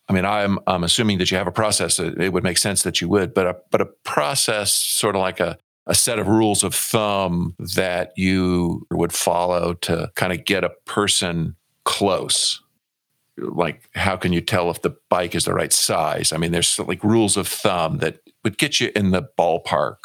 I 0.07 0.13
mean, 0.13 0.25
I'm 0.25 0.57
I'm 0.65 0.83
assuming 0.83 1.19
that 1.19 1.29
you 1.29 1.37
have 1.37 1.47
a 1.47 1.51
process. 1.51 1.99
It 1.99 2.33
would 2.33 2.43
make 2.43 2.57
sense 2.57 2.81
that 2.83 2.99
you 2.99 3.07
would, 3.09 3.33
but 3.33 3.45
a 3.45 3.55
but 3.69 3.81
a 3.81 3.85
process, 4.03 4.73
sort 4.73 5.15
of 5.15 5.21
like 5.21 5.39
a 5.39 5.57
a 5.85 5.95
set 5.95 6.19
of 6.19 6.27
rules 6.27 6.63
of 6.63 6.75
thumb 6.75 7.55
that 7.57 8.13
you 8.15 8.85
would 8.91 9.11
follow 9.11 9.73
to 9.73 10.11
kind 10.15 10.31
of 10.31 10.45
get 10.45 10.63
a 10.63 10.69
person 10.85 11.55
close. 11.83 12.61
Like, 13.37 13.89
how 13.95 14.15
can 14.15 14.31
you 14.31 14.41
tell 14.41 14.69
if 14.69 14.81
the 14.83 14.95
bike 15.09 15.33
is 15.33 15.45
the 15.45 15.53
right 15.53 15.73
size? 15.73 16.31
I 16.31 16.37
mean, 16.37 16.51
there's 16.51 16.77
like 16.77 17.03
rules 17.03 17.37
of 17.37 17.47
thumb 17.47 17.97
that 17.99 18.19
would 18.43 18.57
get 18.57 18.79
you 18.79 18.91
in 18.95 19.11
the 19.11 19.23
ballpark 19.37 19.97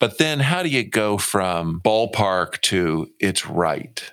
but 0.00 0.18
then 0.18 0.40
how 0.40 0.64
do 0.64 0.68
you 0.68 0.82
go 0.82 1.18
from 1.18 1.80
ballpark 1.84 2.60
to 2.62 3.08
it's 3.20 3.46
right? 3.46 4.12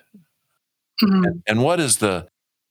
Mm-hmm. 1.02 1.24
And, 1.24 1.42
and, 1.48 1.62
what 1.62 1.80
is 1.80 1.96
the 1.96 2.28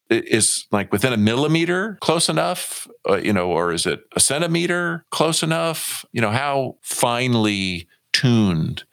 is 0.09 0.67
like 0.71 0.91
within 0.91 1.11
a 1.11 1.17
millimeter 1.17 1.97
close 1.99 2.29
enough, 2.29 2.87
uh, 3.09 3.17
you 3.17 3.33
know, 3.33 3.51
or 3.51 3.73
is 3.73 3.85
it 3.85 4.01
a 4.15 4.19
centimeter 4.19 5.05
close 5.09 5.43
enough? 5.43 6.05
You 6.11 6.21
know, 6.21 6.31
how 6.31 6.77
finely 6.81 7.87
tuned 8.13 8.83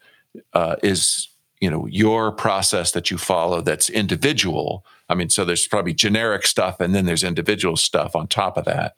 uh, 0.53 0.77
is 0.83 1.29
you 1.61 1.69
know 1.69 1.85
your 1.87 2.31
process 2.31 2.91
that 2.91 3.11
you 3.11 3.17
follow 3.17 3.61
that's 3.61 3.89
individual. 3.89 4.85
I 5.07 5.15
mean, 5.15 5.29
so 5.29 5.45
there's 5.45 5.67
probably 5.67 5.93
generic 5.93 6.47
stuff, 6.47 6.79
and 6.79 6.95
then 6.95 7.05
there's 7.05 7.23
individual 7.23 7.77
stuff 7.77 8.15
on 8.15 8.27
top 8.27 8.57
of 8.57 8.65
that. 8.65 8.97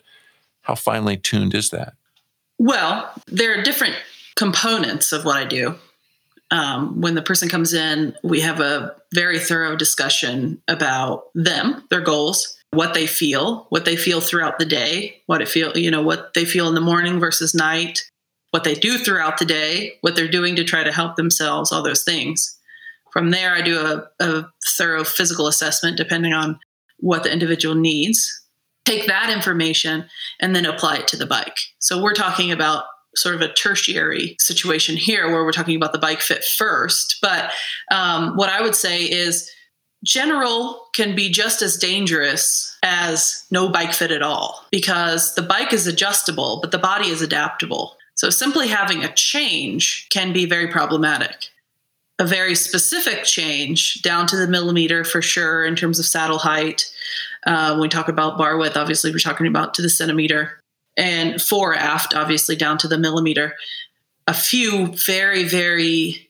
How 0.61 0.75
finely 0.75 1.17
tuned 1.17 1.53
is 1.53 1.69
that? 1.71 1.93
Well, 2.59 3.11
there 3.27 3.57
are 3.57 3.61
different 3.61 3.95
components 4.37 5.11
of 5.11 5.25
what 5.25 5.35
I 5.35 5.45
do. 5.45 5.75
Um, 6.49 7.01
when 7.01 7.15
the 7.15 7.21
person 7.21 7.49
comes 7.49 7.73
in, 7.73 8.15
we 8.23 8.39
have 8.39 8.61
a 8.61 8.95
very 9.13 9.39
thorough 9.39 9.75
discussion 9.75 10.61
about 10.69 11.25
them, 11.35 11.83
their 11.89 11.99
goals, 11.99 12.57
what 12.71 12.93
they 12.93 13.07
feel, 13.07 13.65
what 13.69 13.83
they 13.83 13.97
feel 13.97 14.21
throughout 14.21 14.59
the 14.59 14.65
day, 14.65 15.21
what 15.25 15.41
it 15.41 15.49
feel, 15.49 15.77
you 15.77 15.91
know, 15.91 16.01
what 16.01 16.33
they 16.35 16.45
feel 16.45 16.69
in 16.69 16.75
the 16.75 16.81
morning 16.81 17.19
versus 17.19 17.53
night, 17.53 18.03
what 18.51 18.63
they 18.63 18.75
do 18.75 18.97
throughout 18.97 19.39
the 19.39 19.45
day, 19.45 19.97
what 20.01 20.15
they're 20.15 20.27
doing 20.27 20.55
to 20.55 20.63
try 20.63 20.83
to 20.83 20.91
help 20.91 21.15
themselves, 21.15 21.71
all 21.71 21.83
those 21.83 22.03
things. 22.03 22.57
From 23.11 23.31
there, 23.31 23.53
I 23.53 23.61
do 23.61 23.79
a, 23.79 24.23
a 24.23 24.47
thorough 24.77 25.03
physical 25.03 25.47
assessment 25.47 25.97
depending 25.97 26.33
on 26.33 26.59
what 26.99 27.23
the 27.23 27.31
individual 27.31 27.75
needs. 27.75 28.41
Take 28.85 29.07
that 29.07 29.29
information 29.29 30.05
and 30.39 30.55
then 30.55 30.65
apply 30.65 30.97
it 30.97 31.07
to 31.09 31.17
the 31.17 31.25
bike. 31.25 31.57
So 31.79 32.01
we're 32.01 32.13
talking 32.13 32.51
about 32.51 32.85
sort 33.17 33.35
of 33.35 33.41
a 33.41 33.51
tertiary 33.53 34.35
situation 34.39 34.95
here 34.95 35.29
where 35.29 35.43
we're 35.43 35.51
talking 35.51 35.75
about 35.75 35.91
the 35.91 35.99
bike 35.99 36.21
fit 36.21 36.43
first. 36.43 37.17
But 37.21 37.51
um, 37.91 38.35
what 38.35 38.49
I 38.49 38.61
would 38.61 38.75
say 38.75 39.03
is 39.03 39.49
general 40.03 40.87
can 40.93 41.15
be 41.15 41.29
just 41.29 41.61
as 41.61 41.77
dangerous 41.77 42.77
as 42.83 43.45
no 43.51 43.69
bike 43.69 43.93
fit 43.93 44.11
at 44.11 44.21
all 44.21 44.65
because 44.71 45.35
the 45.35 45.41
bike 45.41 45.73
is 45.73 45.87
adjustable, 45.87 46.59
but 46.61 46.71
the 46.71 46.77
body 46.77 47.09
is 47.09 47.21
adaptable. 47.21 47.95
So 48.15 48.29
simply 48.29 48.67
having 48.67 49.03
a 49.03 49.13
change 49.13 50.07
can 50.09 50.33
be 50.33 50.45
very 50.45 50.67
problematic. 50.67 51.49
A 52.19 52.25
very 52.25 52.55
specific 52.55 53.25
change 53.25 54.01
down 54.01 54.25
to 54.27 54.37
the 54.37 54.47
millimeter 54.47 55.03
for 55.03 55.21
sure 55.21 55.65
in 55.65 55.75
terms 55.75 55.99
of 55.99 56.05
saddle 56.05 56.39
height. 56.39 56.91
Uh, 57.45 57.71
when 57.71 57.81
we 57.81 57.89
talk 57.89 58.07
about 58.07 58.37
bar 58.37 58.57
width, 58.57 58.75
obviously 58.75 59.11
we're 59.11 59.19
talking 59.19 59.45
about 59.45 59.75
to 59.75 59.83
the 59.83 59.89
centimeter 59.89 60.59
and 60.97 61.41
fore 61.41 61.75
aft, 61.75 62.15
obviously 62.15 62.55
down 62.55 62.77
to 62.79 62.87
the 62.87 62.97
millimeter. 62.97 63.55
A 64.25 64.33
few 64.33 64.87
very, 64.87 65.43
very 65.43 66.29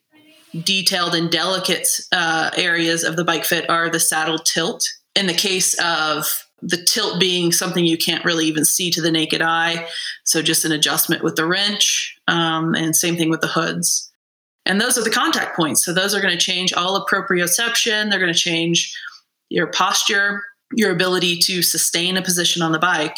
detailed 0.64 1.16
and 1.16 1.32
delicate 1.32 1.88
uh, 2.12 2.52
areas 2.56 3.04
of 3.04 3.16
the 3.16 3.24
bike 3.24 3.46
fit 3.46 3.70
are 3.70 3.90
the 3.90 4.00
saddle 4.00 4.38
tilt. 4.38 4.88
In 5.16 5.28
the 5.28 5.34
case 5.34 5.74
of 5.80 6.46
the 6.62 6.78
tilt 6.78 7.20
being 7.20 7.52
something 7.52 7.86
you 7.86 7.98
can't 7.98 8.26
really 8.26 8.46
even 8.46 8.66
see 8.66 8.92
to 8.92 9.02
the 9.02 9.12
naked 9.12 9.42
eye, 9.42 9.88
so 10.24 10.42
just 10.42 10.66
an 10.66 10.72
adjustment 10.72 11.24
with 11.24 11.36
the 11.36 11.46
wrench, 11.46 12.18
um, 12.28 12.76
and 12.76 12.96
same 12.96 13.16
thing 13.16 13.30
with 13.30 13.42
the 13.42 13.48
hoods. 13.48 14.12
And 14.66 14.82
those 14.82 14.98
are 14.98 15.04
the 15.04 15.10
contact 15.10 15.56
points. 15.56 15.86
So 15.86 15.94
those 15.94 16.14
are 16.14 16.22
going 16.22 16.38
to 16.38 16.46
change 16.46 16.74
all 16.74 17.06
proprioception. 17.06 18.10
They're 18.10 18.20
going 18.20 18.34
to 18.34 18.38
change 18.38 18.96
your 19.50 19.68
posture, 19.68 20.44
your 20.74 20.92
ability 20.92 21.38
to 21.38 21.62
sustain 21.62 22.18
a 22.18 22.22
position 22.22 22.62
on 22.62 22.74
the 22.74 22.80
bike 22.80 23.16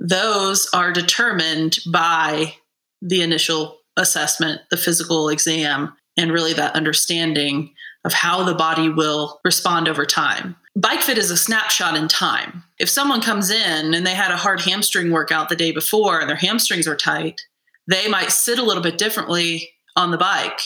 those 0.00 0.66
are 0.72 0.92
determined 0.92 1.78
by 1.86 2.54
the 3.02 3.20
initial 3.20 3.78
assessment, 3.98 4.62
the 4.70 4.76
physical 4.78 5.28
exam, 5.28 5.92
and 6.16 6.32
really 6.32 6.54
that 6.54 6.74
understanding 6.74 7.74
of 8.04 8.14
how 8.14 8.42
the 8.42 8.54
body 8.54 8.88
will 8.88 9.40
respond 9.44 9.88
over 9.88 10.06
time. 10.06 10.56
Bike 10.74 11.02
fit 11.02 11.18
is 11.18 11.30
a 11.30 11.36
snapshot 11.36 11.96
in 11.96 12.08
time. 12.08 12.64
If 12.78 12.88
someone 12.88 13.20
comes 13.20 13.50
in 13.50 13.92
and 13.92 14.06
they 14.06 14.14
had 14.14 14.30
a 14.30 14.38
hard 14.38 14.62
hamstring 14.62 15.10
workout 15.10 15.50
the 15.50 15.56
day 15.56 15.70
before 15.70 16.18
and 16.18 16.28
their 16.28 16.36
hamstrings 16.36 16.88
are 16.88 16.96
tight, 16.96 17.42
they 17.86 18.08
might 18.08 18.30
sit 18.30 18.58
a 18.58 18.62
little 18.62 18.82
bit 18.82 18.96
differently 18.96 19.70
on 19.96 20.10
the 20.10 20.18
bike. 20.18 20.60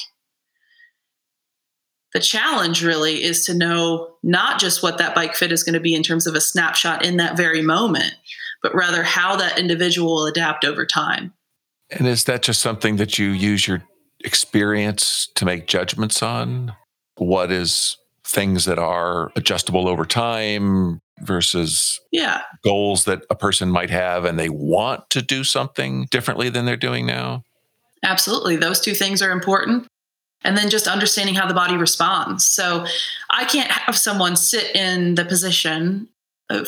The 2.12 2.20
challenge 2.20 2.84
really 2.84 3.24
is 3.24 3.44
to 3.46 3.54
know 3.54 4.14
not 4.22 4.60
just 4.60 4.84
what 4.84 4.98
that 4.98 5.16
bike 5.16 5.34
fit 5.34 5.50
is 5.50 5.64
going 5.64 5.74
to 5.74 5.80
be 5.80 5.96
in 5.96 6.04
terms 6.04 6.28
of 6.28 6.36
a 6.36 6.40
snapshot 6.40 7.04
in 7.04 7.16
that 7.16 7.36
very 7.36 7.62
moment, 7.62 8.14
but 8.64 8.74
rather 8.74 9.02
how 9.02 9.36
that 9.36 9.58
individual 9.58 10.14
will 10.14 10.26
adapt 10.26 10.64
over 10.64 10.86
time. 10.86 11.34
And 11.90 12.08
is 12.08 12.24
that 12.24 12.42
just 12.42 12.62
something 12.62 12.96
that 12.96 13.18
you 13.18 13.28
use 13.28 13.68
your 13.68 13.84
experience 14.24 15.28
to 15.34 15.44
make 15.44 15.66
judgments 15.66 16.22
on? 16.22 16.74
What 17.18 17.52
is 17.52 17.98
things 18.26 18.64
that 18.64 18.78
are 18.78 19.30
adjustable 19.36 19.86
over 19.86 20.06
time 20.06 20.98
versus 21.20 22.00
yeah 22.10 22.40
goals 22.64 23.04
that 23.04 23.22
a 23.30 23.36
person 23.36 23.70
might 23.70 23.90
have 23.90 24.24
and 24.24 24.36
they 24.36 24.48
want 24.48 25.08
to 25.10 25.22
do 25.22 25.44
something 25.44 26.08
differently 26.10 26.48
than 26.48 26.64
they're 26.64 26.76
doing 26.76 27.04
now? 27.04 27.42
Absolutely. 28.02 28.56
Those 28.56 28.80
two 28.80 28.94
things 28.94 29.20
are 29.20 29.30
important. 29.30 29.86
And 30.42 30.56
then 30.56 30.70
just 30.70 30.88
understanding 30.88 31.34
how 31.34 31.46
the 31.46 31.54
body 31.54 31.76
responds. 31.76 32.46
So 32.46 32.86
I 33.30 33.44
can't 33.44 33.70
have 33.70 33.96
someone 33.96 34.36
sit 34.36 34.74
in 34.74 35.16
the 35.16 35.24
position 35.24 36.08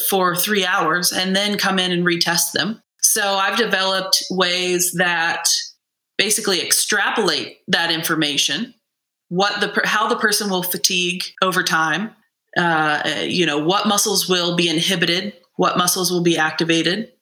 for 0.08 0.34
three 0.34 0.64
hours 0.64 1.12
and 1.12 1.34
then 1.36 1.58
come 1.58 1.78
in 1.78 1.92
and 1.92 2.04
retest 2.04 2.52
them. 2.52 2.80
So 3.02 3.22
I've 3.22 3.58
developed 3.58 4.22
ways 4.30 4.92
that 4.92 5.44
basically 6.18 6.60
extrapolate 6.60 7.58
that 7.68 7.90
information, 7.90 8.74
what 9.28 9.60
the 9.60 9.80
how 9.84 10.08
the 10.08 10.16
person 10.16 10.50
will 10.50 10.62
fatigue 10.62 11.22
over 11.42 11.62
time, 11.62 12.10
uh, 12.56 13.22
you 13.22 13.46
know, 13.46 13.58
what 13.58 13.86
muscles 13.86 14.28
will 14.28 14.56
be 14.56 14.68
inhibited, 14.68 15.34
what 15.56 15.76
muscles 15.76 16.10
will 16.10 16.22
be 16.22 16.38
activated, 16.38 17.12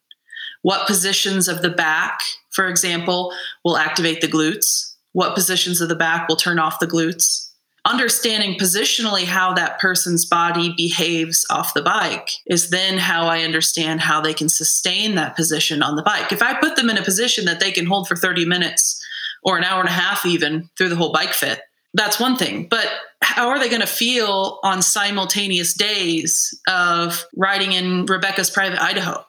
what 0.62 0.86
positions 0.86 1.48
of 1.48 1.60
the 1.60 1.70
back, 1.70 2.20
for 2.50 2.68
example, 2.68 3.32
will 3.64 3.76
activate 3.76 4.20
the 4.20 4.28
glutes, 4.28 4.94
what 5.12 5.34
positions 5.34 5.80
of 5.80 5.88
the 5.88 5.96
back 5.96 6.28
will 6.28 6.36
turn 6.36 6.58
off 6.58 6.78
the 6.78 6.86
glutes. 6.86 7.50
Understanding 7.86 8.58
positionally 8.58 9.24
how 9.24 9.52
that 9.52 9.78
person's 9.78 10.24
body 10.24 10.72
behaves 10.74 11.44
off 11.50 11.74
the 11.74 11.82
bike 11.82 12.30
is 12.46 12.70
then 12.70 12.96
how 12.96 13.26
I 13.26 13.42
understand 13.42 14.00
how 14.00 14.22
they 14.22 14.32
can 14.32 14.48
sustain 14.48 15.16
that 15.16 15.36
position 15.36 15.82
on 15.82 15.96
the 15.96 16.02
bike. 16.02 16.32
If 16.32 16.42
I 16.42 16.58
put 16.58 16.76
them 16.76 16.88
in 16.88 16.96
a 16.96 17.02
position 17.02 17.44
that 17.44 17.60
they 17.60 17.70
can 17.70 17.84
hold 17.84 18.08
for 18.08 18.16
30 18.16 18.46
minutes 18.46 19.04
or 19.42 19.58
an 19.58 19.64
hour 19.64 19.80
and 19.80 19.88
a 19.88 19.92
half, 19.92 20.24
even 20.24 20.70
through 20.78 20.88
the 20.88 20.96
whole 20.96 21.12
bike 21.12 21.34
fit, 21.34 21.60
that's 21.92 22.18
one 22.18 22.36
thing. 22.36 22.68
But 22.70 22.90
how 23.20 23.50
are 23.50 23.58
they 23.58 23.68
going 23.68 23.82
to 23.82 23.86
feel 23.86 24.60
on 24.62 24.80
simultaneous 24.80 25.74
days 25.74 26.58
of 26.66 27.24
riding 27.36 27.72
in 27.72 28.06
Rebecca's 28.06 28.50
private 28.50 28.82
Idaho? 28.82 29.24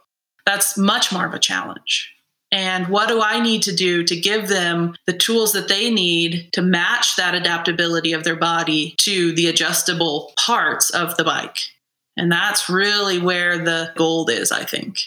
That's 0.46 0.78
much 0.78 1.12
more 1.12 1.26
of 1.26 1.34
a 1.34 1.40
challenge. 1.40 2.15
And 2.56 2.88
what 2.88 3.10
do 3.10 3.22
I 3.22 3.42
need 3.42 3.64
to 3.64 3.76
do 3.76 4.02
to 4.06 4.16
give 4.18 4.48
them 4.48 4.96
the 5.06 5.12
tools 5.12 5.52
that 5.52 5.68
they 5.68 5.92
need 5.92 6.48
to 6.54 6.62
match 6.62 7.18
that 7.18 7.36
adaptability 7.36 8.14
of 8.14 8.24
their 8.24 8.38
body 8.38 8.96
to 9.00 9.34
the 9.34 9.48
adjustable 9.48 10.32
parts 10.38 10.90
of 10.90 11.18
the 11.18 11.26
bike? 11.26 11.58
And 12.16 12.32
that's 12.32 12.70
really 12.70 13.20
where 13.20 13.58
the 13.58 13.92
gold 13.98 14.30
is, 14.30 14.54
I 14.54 14.64
think. 14.64 15.00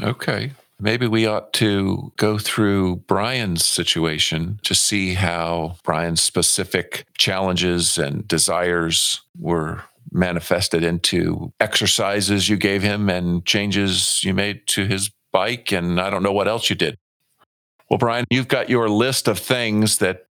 Okay. 0.00 0.52
Maybe 0.80 1.06
we 1.06 1.26
ought 1.26 1.52
to 1.54 2.10
go 2.16 2.38
through 2.38 2.96
Brian's 3.06 3.66
situation 3.66 4.58
to 4.62 4.74
see 4.74 5.12
how 5.12 5.76
Brian's 5.84 6.22
specific 6.22 7.04
challenges 7.18 7.98
and 7.98 8.26
desires 8.26 9.20
were 9.38 9.84
manifested 10.10 10.82
into 10.82 11.52
exercises 11.60 12.48
you 12.48 12.56
gave 12.56 12.82
him 12.82 13.10
and 13.10 13.44
changes 13.44 14.24
you 14.24 14.32
made 14.32 14.66
to 14.68 14.86
his 14.86 15.10
bike. 15.32 15.72
And 15.72 16.00
I 16.00 16.10
don't 16.10 16.22
know 16.22 16.32
what 16.32 16.48
else 16.48 16.70
you 16.70 16.76
did. 16.76 16.98
Well, 17.90 17.98
Brian, 17.98 18.24
you've 18.30 18.48
got 18.48 18.70
your 18.70 18.88
list 18.88 19.28
of 19.28 19.38
things 19.38 19.98
that 19.98 20.26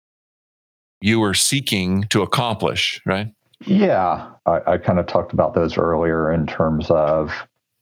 you 1.02 1.20
were 1.20 1.34
seeking 1.34 2.04
to 2.06 2.22
accomplish, 2.22 3.02
right? 3.06 3.34
Yeah, 3.66 4.30
I, 4.46 4.62
I 4.66 4.78
kind 4.78 5.00
of 5.00 5.06
talked 5.06 5.34
about 5.34 5.54
those 5.54 5.78
earlier 5.78 6.32
in 6.32 6.48
terms 6.48 6.90
of 6.90 7.32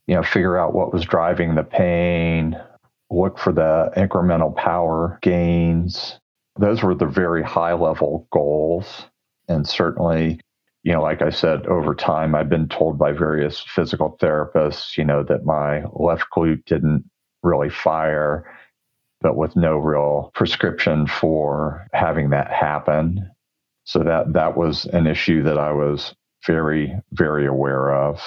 you 0.10 0.16
know, 0.16 0.24
figure 0.24 0.58
out 0.58 0.74
what 0.74 0.92
was 0.92 1.06
driving 1.06 1.54
the 1.54 1.62
pain, 1.62 2.60
look 3.12 3.38
for 3.38 3.54
the 3.54 3.92
incremental 3.96 4.56
power 4.56 5.20
gains. 5.22 6.20
Those 6.58 6.82
were 6.82 6.96
the 6.96 7.06
very 7.06 7.44
high 7.44 7.74
level 7.74 8.28
goals. 8.32 9.06
And 9.48 9.68
certainly, 9.68 10.40
you 10.84 10.94
know, 10.94 11.02
like 11.02 11.22
I 11.22 11.30
said, 11.30 11.66
over 11.68 11.94
time, 11.94 12.36
I've 12.36 12.50
been 12.50 12.70
told 12.70 12.98
by 12.98 13.12
various 13.12 13.60
physical 13.60 14.18
therapists, 14.22 14.98
you 14.98 15.04
know, 15.04 15.24
that 15.24 15.46
my 15.46 15.84
left 15.94 16.26
glute 16.36 16.66
didn't 16.66 17.10
really 17.44 17.70
fire, 17.70 18.46
but 19.22 19.36
with 19.36 19.56
no 19.56 19.78
real 19.78 20.32
prescription 20.34 21.06
for 21.08 21.86
having 21.94 22.30
that 22.30 22.52
happen. 22.52 23.30
So 23.84 24.00
that 24.00 24.34
that 24.34 24.56
was 24.56 24.86
an 24.86 25.08
issue 25.08 25.44
that 25.44 25.58
I 25.58 25.74
was 25.74 26.14
very, 26.46 26.96
very 27.12 27.46
aware 27.46 27.94
of. 27.94 28.22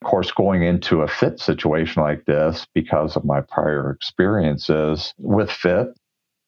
Of 0.00 0.08
course, 0.08 0.30
going 0.32 0.62
into 0.62 1.02
a 1.02 1.08
fit 1.08 1.40
situation 1.40 2.02
like 2.02 2.24
this, 2.24 2.66
because 2.74 3.16
of 3.16 3.24
my 3.24 3.40
prior 3.40 3.90
experiences 3.90 5.12
with 5.18 5.50
fit, 5.50 5.88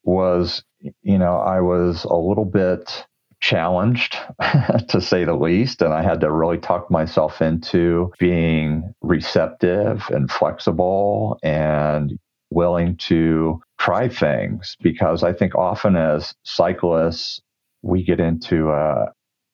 was, 0.05 0.64
you 1.03 1.19
know, 1.19 1.37
I 1.37 1.61
was 1.61 2.05
a 2.05 2.14
little 2.14 2.45
bit 2.45 3.07
challenged, 3.40 4.16
to 4.88 5.00
say 5.00 5.24
the 5.24 5.35
least. 5.35 5.83
And 5.83 5.92
I 5.92 6.03
had 6.03 6.20
to 6.20 6.31
really 6.31 6.59
talk 6.59 6.90
myself 6.90 7.42
into 7.42 8.12
being 8.18 8.94
receptive 9.00 10.09
and 10.11 10.31
flexible 10.31 11.38
and 11.42 12.18
willing 12.50 12.96
to 12.96 13.61
try 13.79 14.09
things 14.09 14.76
because 14.83 15.22
I 15.22 15.33
think 15.33 15.55
often 15.55 15.96
as 15.96 16.35
cyclists, 16.42 17.40
we 17.83 18.05
get 18.05 18.20
into 18.20 18.70
a, 18.70 19.12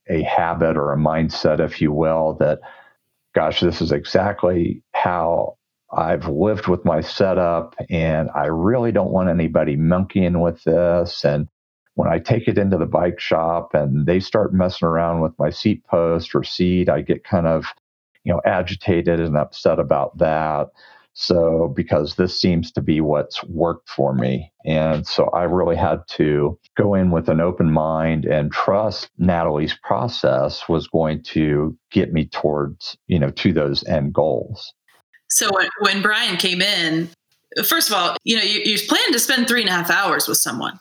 a 0.08 0.22
habit 0.22 0.76
or 0.76 0.92
a 0.92 0.96
mindset, 0.96 1.60
if 1.60 1.80
you 1.80 1.92
will, 1.92 2.36
that 2.40 2.60
gosh, 3.34 3.60
this 3.60 3.82
is 3.82 3.92
exactly 3.92 4.82
how 4.92 5.56
I've 5.92 6.26
lived 6.26 6.66
with 6.66 6.84
my 6.84 7.02
setup, 7.02 7.76
and 7.90 8.30
I 8.34 8.46
really 8.46 8.92
don't 8.92 9.12
want 9.12 9.28
anybody 9.28 9.76
monkeying 9.76 10.40
with 10.40 10.64
this. 10.64 11.24
And 11.24 11.46
when 11.96 12.08
I 12.08 12.18
take 12.18 12.46
it 12.46 12.58
into 12.58 12.76
the 12.76 12.86
bike 12.86 13.18
shop 13.18 13.74
and 13.74 14.06
they 14.06 14.20
start 14.20 14.52
messing 14.52 14.86
around 14.86 15.22
with 15.22 15.32
my 15.38 15.48
seat 15.48 15.82
post 15.86 16.34
or 16.34 16.44
seat, 16.44 16.90
I 16.90 17.00
get 17.00 17.24
kind 17.24 17.46
of, 17.46 17.64
you 18.22 18.32
know, 18.32 18.42
agitated 18.44 19.18
and 19.18 19.36
upset 19.36 19.78
about 19.78 20.16
that. 20.18 20.68
So, 21.14 21.72
because 21.74 22.16
this 22.16 22.38
seems 22.38 22.70
to 22.72 22.82
be 22.82 23.00
what's 23.00 23.42
worked 23.44 23.88
for 23.88 24.12
me. 24.12 24.52
And 24.66 25.06
so 25.06 25.30
I 25.30 25.44
really 25.44 25.74
had 25.74 26.06
to 26.08 26.58
go 26.76 26.92
in 26.92 27.10
with 27.10 27.30
an 27.30 27.40
open 27.40 27.72
mind 27.72 28.26
and 28.26 28.52
trust 28.52 29.08
Natalie's 29.16 29.74
process 29.82 30.68
was 30.68 30.86
going 30.88 31.22
to 31.22 31.74
get 31.90 32.12
me 32.12 32.26
towards, 32.26 32.98
you 33.06 33.18
know, 33.18 33.30
to 33.30 33.54
those 33.54 33.82
end 33.84 34.12
goals. 34.12 34.74
So 35.30 35.48
when, 35.80 36.02
Brian 36.02 36.36
came 36.36 36.60
in, 36.60 37.08
first 37.64 37.88
of 37.88 37.96
all, 37.96 38.18
you 38.24 38.36
know, 38.36 38.42
you, 38.42 38.60
you 38.64 38.78
plan 38.86 39.12
to 39.12 39.18
spend 39.18 39.48
three 39.48 39.62
and 39.62 39.70
a 39.70 39.72
half 39.72 39.90
hours 39.90 40.28
with 40.28 40.36
someone. 40.36 40.78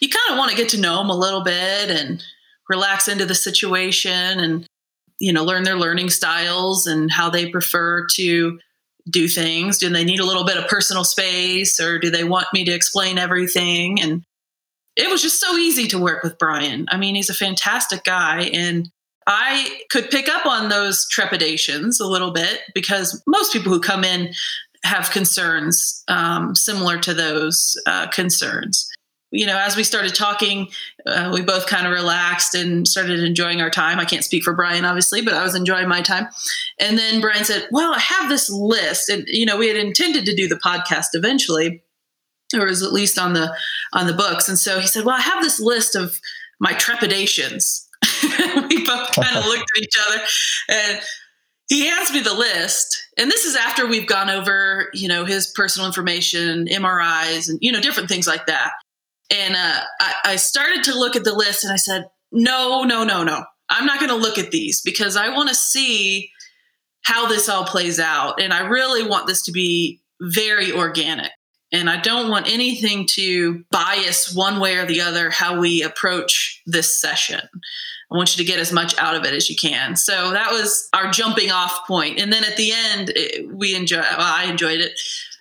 You 0.00 0.08
kind 0.08 0.32
of 0.32 0.38
want 0.38 0.50
to 0.50 0.56
get 0.56 0.68
to 0.70 0.80
know 0.80 0.98
them 0.98 1.10
a 1.10 1.16
little 1.16 1.42
bit 1.42 1.90
and 1.90 2.22
relax 2.68 3.08
into 3.08 3.26
the 3.26 3.34
situation 3.34 4.40
and, 4.40 4.66
you 5.20 5.32
know, 5.32 5.44
learn 5.44 5.64
their 5.64 5.76
learning 5.76 6.10
styles 6.10 6.86
and 6.86 7.10
how 7.10 7.30
they 7.30 7.50
prefer 7.50 8.06
to 8.14 8.58
do 9.08 9.28
things? 9.28 9.78
Do 9.78 9.88
they 9.90 10.04
need 10.04 10.20
a 10.20 10.26
little 10.26 10.44
bit 10.44 10.56
of 10.56 10.66
personal 10.66 11.04
space 11.04 11.78
or 11.78 11.98
do 11.98 12.10
they 12.10 12.24
want 12.24 12.46
me 12.52 12.64
to 12.64 12.72
explain 12.72 13.18
everything? 13.18 14.00
And 14.00 14.24
it 14.96 15.10
was 15.10 15.22
just 15.22 15.40
so 15.40 15.56
easy 15.56 15.86
to 15.88 15.98
work 15.98 16.22
with 16.22 16.38
Brian. 16.38 16.86
I 16.90 16.96
mean, 16.96 17.14
he's 17.14 17.30
a 17.30 17.34
fantastic 17.34 18.04
guy. 18.04 18.50
And 18.52 18.88
I 19.26 19.80
could 19.90 20.10
pick 20.10 20.28
up 20.28 20.46
on 20.46 20.68
those 20.68 21.08
trepidations 21.08 22.00
a 22.00 22.06
little 22.06 22.30
bit 22.30 22.60
because 22.74 23.22
most 23.26 23.52
people 23.52 23.72
who 23.72 23.80
come 23.80 24.04
in 24.04 24.32
have 24.84 25.10
concerns 25.10 26.02
um, 26.08 26.54
similar 26.54 26.98
to 26.98 27.14
those 27.14 27.74
uh, 27.86 28.08
concerns 28.08 28.88
you 29.34 29.46
know, 29.46 29.58
as 29.58 29.76
we 29.76 29.82
started 29.82 30.14
talking, 30.14 30.68
uh, 31.06 31.30
we 31.34 31.42
both 31.42 31.66
kind 31.66 31.86
of 31.86 31.92
relaxed 31.92 32.54
and 32.54 32.86
started 32.86 33.18
enjoying 33.18 33.60
our 33.60 33.68
time. 33.68 33.98
I 33.98 34.04
can't 34.04 34.24
speak 34.24 34.44
for 34.44 34.54
Brian, 34.54 34.84
obviously, 34.84 35.22
but 35.22 35.34
I 35.34 35.42
was 35.42 35.56
enjoying 35.56 35.88
my 35.88 36.02
time. 36.02 36.28
And 36.78 36.96
then 36.96 37.20
Brian 37.20 37.44
said, 37.44 37.68
Well, 37.72 37.92
I 37.92 37.98
have 37.98 38.28
this 38.28 38.48
list. 38.48 39.08
And, 39.08 39.24
you 39.26 39.44
know, 39.44 39.56
we 39.56 39.66
had 39.66 39.76
intended 39.76 40.24
to 40.26 40.36
do 40.36 40.46
the 40.46 40.56
podcast 40.56 41.08
eventually, 41.14 41.82
or 42.54 42.66
was 42.66 42.82
at 42.82 42.92
least 42.92 43.18
on 43.18 43.32
the 43.32 43.54
on 43.92 44.06
the 44.06 44.12
books. 44.12 44.48
And 44.48 44.58
so 44.58 44.78
he 44.78 44.86
said, 44.86 45.04
Well, 45.04 45.16
I 45.16 45.22
have 45.22 45.42
this 45.42 45.58
list 45.60 45.96
of 45.96 46.20
my 46.60 46.72
trepidations. 46.72 47.88
we 48.22 48.84
both 48.84 49.10
kind 49.12 49.36
of 49.36 49.46
looked 49.46 49.70
at 49.76 49.82
each 49.82 49.98
other 50.06 50.22
and 50.68 51.00
he 51.68 51.86
hands 51.86 52.12
me 52.12 52.20
the 52.20 52.34
list 52.34 53.02
and 53.16 53.30
this 53.30 53.46
is 53.46 53.56
after 53.56 53.86
we've 53.86 54.06
gone 54.06 54.28
over 54.28 54.90
you 54.92 55.08
know 55.08 55.24
his 55.24 55.46
personal 55.46 55.86
information 55.86 56.66
mris 56.66 57.48
and 57.48 57.58
you 57.62 57.72
know 57.72 57.80
different 57.80 58.08
things 58.08 58.26
like 58.26 58.44
that 58.46 58.72
and 59.30 59.54
uh, 59.54 59.80
I, 60.00 60.14
I 60.24 60.36
started 60.36 60.84
to 60.84 60.98
look 60.98 61.16
at 61.16 61.24
the 61.24 61.34
list 61.34 61.64
and 61.64 61.72
I 61.72 61.76
said, 61.76 62.06
no, 62.32 62.82
no, 62.82 63.04
no, 63.04 63.24
no. 63.24 63.44
I'm 63.70 63.86
not 63.86 63.98
going 63.98 64.10
to 64.10 64.16
look 64.16 64.38
at 64.38 64.50
these 64.50 64.82
because 64.82 65.16
I 65.16 65.30
want 65.30 65.48
to 65.48 65.54
see 65.54 66.30
how 67.02 67.28
this 67.28 67.48
all 67.48 67.64
plays 67.64 67.98
out. 67.98 68.40
And 68.40 68.52
I 68.52 68.66
really 68.66 69.06
want 69.06 69.26
this 69.26 69.42
to 69.44 69.52
be 69.52 70.00
very 70.20 70.72
organic. 70.72 71.30
And 71.72 71.90
I 71.90 72.00
don't 72.00 72.30
want 72.30 72.52
anything 72.52 73.06
to 73.12 73.64
bias 73.70 74.34
one 74.34 74.60
way 74.60 74.76
or 74.76 74.86
the 74.86 75.00
other 75.00 75.30
how 75.30 75.58
we 75.58 75.82
approach 75.82 76.62
this 76.66 76.94
session. 76.94 77.40
I 78.12 78.16
want 78.16 78.36
you 78.36 78.44
to 78.44 78.50
get 78.50 78.60
as 78.60 78.70
much 78.70 78.96
out 78.98 79.16
of 79.16 79.24
it 79.24 79.34
as 79.34 79.50
you 79.50 79.56
can. 79.56 79.96
So 79.96 80.30
that 80.30 80.52
was 80.52 80.88
our 80.92 81.10
jumping 81.10 81.50
off 81.50 81.86
point. 81.86 82.20
And 82.20 82.32
then 82.32 82.44
at 82.44 82.56
the 82.56 82.72
end, 82.72 83.10
it, 83.16 83.52
we 83.52 83.74
enjoy. 83.74 84.00
Well, 84.00 84.20
I 84.20 84.44
enjoyed 84.44 84.80
it 84.80 84.92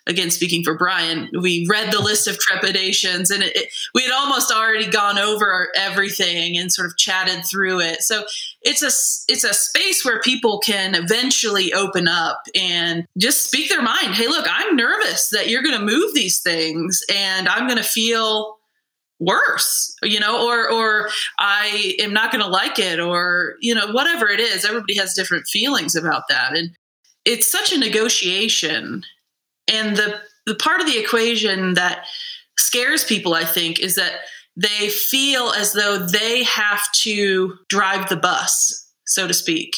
again 0.07 0.29
speaking 0.29 0.63
for 0.63 0.77
brian 0.77 1.29
we 1.39 1.65
read 1.69 1.91
the 1.91 2.01
list 2.01 2.27
of 2.27 2.37
trepidations 2.37 3.31
and 3.31 3.43
it, 3.43 3.55
it, 3.55 3.69
we 3.93 4.03
had 4.03 4.11
almost 4.11 4.51
already 4.51 4.87
gone 4.87 5.17
over 5.17 5.69
everything 5.75 6.57
and 6.57 6.71
sort 6.71 6.87
of 6.87 6.97
chatted 6.97 7.45
through 7.45 7.79
it. 7.79 8.01
So 8.01 8.23
it's 8.61 8.81
a 8.81 9.31
it's 9.31 9.43
a 9.43 9.53
space 9.53 10.05
where 10.05 10.19
people 10.21 10.59
can 10.59 10.95
eventually 10.95 11.73
open 11.73 12.07
up 12.07 12.41
and 12.55 13.05
just 13.17 13.45
speak 13.45 13.69
their 13.69 13.81
mind. 13.81 14.13
Hey 14.13 14.27
look 14.27 14.45
i'm 14.49 14.75
nervous 14.75 15.29
that 15.29 15.49
you're 15.49 15.63
going 15.63 15.77
to 15.77 15.85
move 15.85 16.13
these 16.13 16.41
things 16.41 17.03
and 17.13 17.47
i'm 17.47 17.67
going 17.67 17.77
to 17.77 17.83
feel 17.83 18.57
worse 19.19 19.95
you 20.03 20.19
know 20.19 20.47
or 20.47 20.69
or 20.69 21.09
i 21.39 21.95
am 21.99 22.13
not 22.13 22.31
going 22.31 22.43
to 22.43 22.49
like 22.49 22.77
it 22.77 22.99
or 22.99 23.55
you 23.61 23.73
know 23.73 23.87
whatever 23.91 24.27
it 24.27 24.39
is. 24.39 24.65
Everybody 24.65 24.97
has 24.97 25.13
different 25.13 25.47
feelings 25.47 25.95
about 25.95 26.23
that. 26.29 26.55
And 26.55 26.71
it's 27.25 27.47
such 27.47 27.71
a 27.71 27.77
negotiation 27.77 29.03
and 29.67 29.95
the 29.95 30.19
the 30.45 30.55
part 30.55 30.81
of 30.81 30.87
the 30.87 30.99
equation 30.99 31.75
that 31.75 32.05
scares 32.57 33.03
people, 33.03 33.33
I 33.33 33.45
think, 33.45 33.79
is 33.79 33.95
that 33.95 34.13
they 34.55 34.89
feel 34.89 35.49
as 35.51 35.73
though 35.73 35.97
they 35.97 36.43
have 36.43 36.81
to 37.01 37.57
drive 37.69 38.09
the 38.09 38.17
bus, 38.17 38.91
so 39.05 39.27
to 39.27 39.33
speak. 39.33 39.75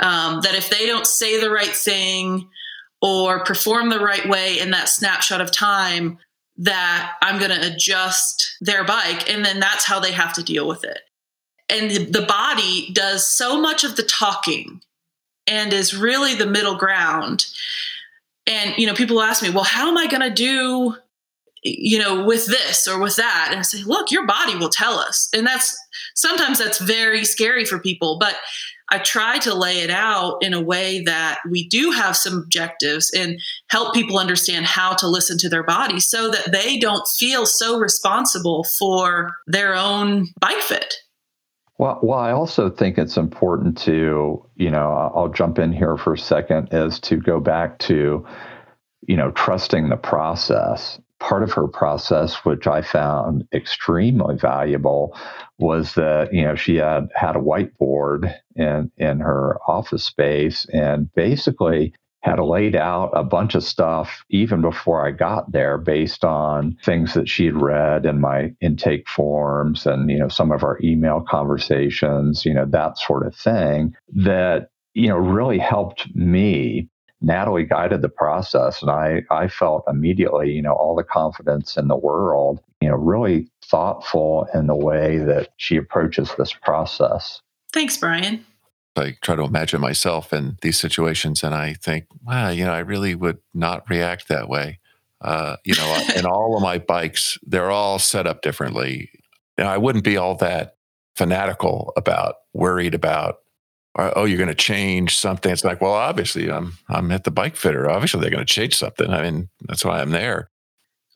Um, 0.00 0.40
that 0.40 0.56
if 0.56 0.68
they 0.68 0.86
don't 0.86 1.06
say 1.06 1.40
the 1.40 1.50
right 1.50 1.74
thing 1.74 2.48
or 3.00 3.44
perform 3.44 3.88
the 3.88 4.00
right 4.00 4.28
way 4.28 4.58
in 4.58 4.72
that 4.72 4.88
snapshot 4.88 5.40
of 5.40 5.52
time, 5.52 6.18
that 6.56 7.14
I'm 7.22 7.38
going 7.38 7.50
to 7.50 7.72
adjust 7.72 8.56
their 8.60 8.84
bike. 8.84 9.30
And 9.30 9.44
then 9.44 9.60
that's 9.60 9.84
how 9.84 10.00
they 10.00 10.12
have 10.12 10.32
to 10.34 10.42
deal 10.42 10.66
with 10.66 10.84
it. 10.84 11.00
And 11.68 12.12
the 12.12 12.26
body 12.26 12.90
does 12.92 13.26
so 13.26 13.60
much 13.60 13.84
of 13.84 13.96
the 13.96 14.02
talking 14.02 14.80
and 15.46 15.72
is 15.72 15.96
really 15.96 16.34
the 16.34 16.46
middle 16.46 16.76
ground. 16.76 17.46
And, 18.46 18.76
you 18.76 18.86
know, 18.86 18.94
people 18.94 19.20
ask 19.22 19.42
me, 19.42 19.50
well, 19.50 19.64
how 19.64 19.88
am 19.88 19.96
I 19.96 20.06
going 20.06 20.22
to 20.22 20.30
do 20.30 20.96
you 21.64 21.98
know, 21.98 22.24
with 22.24 22.46
this 22.46 22.86
or 22.86 23.00
with 23.00 23.16
that. 23.16 23.48
And 23.50 23.58
I 23.58 23.62
say, 23.62 23.82
look, 23.84 24.10
your 24.10 24.26
body 24.26 24.54
will 24.54 24.68
tell 24.68 24.98
us. 24.98 25.28
And 25.34 25.46
that's 25.46 25.76
sometimes 26.14 26.58
that's 26.58 26.78
very 26.78 27.24
scary 27.24 27.64
for 27.64 27.78
people, 27.78 28.18
but 28.20 28.36
I 28.90 28.98
try 28.98 29.38
to 29.38 29.54
lay 29.54 29.78
it 29.80 29.88
out 29.88 30.38
in 30.42 30.52
a 30.52 30.60
way 30.60 31.02
that 31.04 31.38
we 31.50 31.66
do 31.68 31.90
have 31.90 32.16
some 32.16 32.38
objectives 32.38 33.10
and 33.16 33.40
help 33.68 33.94
people 33.94 34.18
understand 34.18 34.66
how 34.66 34.92
to 34.96 35.08
listen 35.08 35.38
to 35.38 35.48
their 35.48 35.62
body 35.62 36.00
so 36.00 36.30
that 36.30 36.52
they 36.52 36.78
don't 36.78 37.08
feel 37.08 37.46
so 37.46 37.78
responsible 37.78 38.64
for 38.64 39.34
their 39.46 39.74
own 39.74 40.26
bike 40.38 40.60
fit. 40.60 40.94
Well, 41.78 41.98
well, 42.02 42.18
I 42.18 42.30
also 42.30 42.70
think 42.70 42.98
it's 42.98 43.16
important 43.16 43.76
to, 43.78 44.44
you 44.54 44.70
know, 44.70 45.10
I'll 45.14 45.28
jump 45.28 45.58
in 45.58 45.72
here 45.72 45.96
for 45.96 46.12
a 46.12 46.18
second, 46.18 46.68
is 46.72 47.00
to 47.00 47.16
go 47.16 47.40
back 47.40 47.78
to, 47.80 48.24
you 49.06 49.16
know, 49.16 49.32
trusting 49.32 49.88
the 49.88 49.96
process. 49.96 51.00
Part 51.18 51.42
of 51.42 51.52
her 51.52 51.66
process, 51.66 52.44
which 52.44 52.66
I 52.66 52.82
found 52.82 53.46
extremely 53.52 54.36
valuable, 54.36 55.16
was 55.58 55.94
that 55.94 56.34
you 56.34 56.42
know 56.44 56.54
she 56.54 56.76
had 56.76 57.08
had 57.14 57.34
a 57.36 57.40
whiteboard 57.40 58.34
in 58.56 58.90
in 58.98 59.20
her 59.20 59.58
office 59.66 60.04
space 60.04 60.66
and 60.72 61.10
basically 61.14 61.94
had 62.24 62.40
laid 62.40 62.74
out 62.74 63.10
a 63.12 63.22
bunch 63.22 63.54
of 63.54 63.62
stuff 63.62 64.24
even 64.30 64.62
before 64.62 65.06
I 65.06 65.10
got 65.10 65.52
there 65.52 65.76
based 65.76 66.24
on 66.24 66.78
things 66.82 67.12
that 67.12 67.28
she 67.28 67.44
had 67.44 67.60
read 67.60 68.06
in 68.06 68.18
my 68.18 68.54
intake 68.62 69.06
forms 69.10 69.84
and 69.86 70.10
you 70.10 70.18
know 70.18 70.28
some 70.28 70.50
of 70.50 70.64
our 70.64 70.78
email 70.82 71.22
conversations, 71.28 72.46
you 72.46 72.54
know 72.54 72.64
that 72.70 72.96
sort 72.96 73.26
of 73.26 73.36
thing 73.36 73.94
that 74.14 74.70
you 74.94 75.08
know 75.08 75.18
really 75.18 75.58
helped 75.58 76.14
me 76.16 76.88
Natalie 77.20 77.64
guided 77.64 78.02
the 78.02 78.08
process, 78.08 78.82
and 78.82 78.90
I, 78.90 79.22
I 79.30 79.48
felt 79.48 79.84
immediately, 79.88 80.50
you 80.50 80.60
know, 80.60 80.74
all 80.74 80.94
the 80.94 81.04
confidence 81.04 81.78
in 81.78 81.88
the 81.88 81.96
world, 81.96 82.60
you 82.82 82.88
know, 82.88 82.96
really 82.96 83.48
thoughtful 83.64 84.46
in 84.52 84.66
the 84.66 84.76
way 84.76 85.18
that 85.18 85.48
she 85.56 85.76
approaches 85.76 86.34
this 86.36 86.52
process. 86.52 87.40
Thanks, 87.72 87.96
Brian. 87.96 88.44
I 88.96 89.16
try 89.22 89.36
to 89.36 89.42
imagine 89.42 89.80
myself 89.80 90.32
in 90.32 90.56
these 90.62 90.78
situations, 90.78 91.42
and 91.42 91.54
I 91.54 91.74
think, 91.74 92.06
wow, 92.22 92.50
you 92.50 92.64
know, 92.64 92.72
I 92.72 92.80
really 92.80 93.14
would 93.14 93.38
not 93.52 93.88
react 93.88 94.28
that 94.28 94.48
way. 94.48 94.80
Uh, 95.20 95.56
you 95.64 95.74
know, 95.74 96.06
in 96.16 96.26
all 96.26 96.56
of 96.56 96.62
my 96.62 96.78
bikes, 96.78 97.38
they're 97.42 97.70
all 97.70 97.98
set 97.98 98.26
up 98.26 98.42
differently. 98.42 99.10
Know, 99.58 99.66
I 99.66 99.78
wouldn't 99.78 100.04
be 100.04 100.16
all 100.16 100.34
that 100.36 100.76
fanatical 101.16 101.92
about, 101.96 102.36
worried 102.52 102.94
about 102.94 103.36
oh, 103.96 104.24
you're 104.24 104.38
going 104.38 104.48
to 104.48 104.54
change 104.54 105.16
something. 105.16 105.52
It's 105.52 105.64
like, 105.64 105.80
well, 105.80 105.92
obviously, 105.92 106.50
I'm 106.50 106.74
I'm 106.88 107.10
at 107.12 107.24
the 107.24 107.30
bike 107.30 107.56
fitter. 107.56 107.90
Obviously, 107.90 108.20
they're 108.20 108.30
going 108.30 108.44
to 108.44 108.52
change 108.52 108.76
something. 108.76 109.10
I 109.10 109.22
mean, 109.22 109.48
that's 109.62 109.84
why 109.84 110.00
I'm 110.00 110.10
there. 110.10 110.50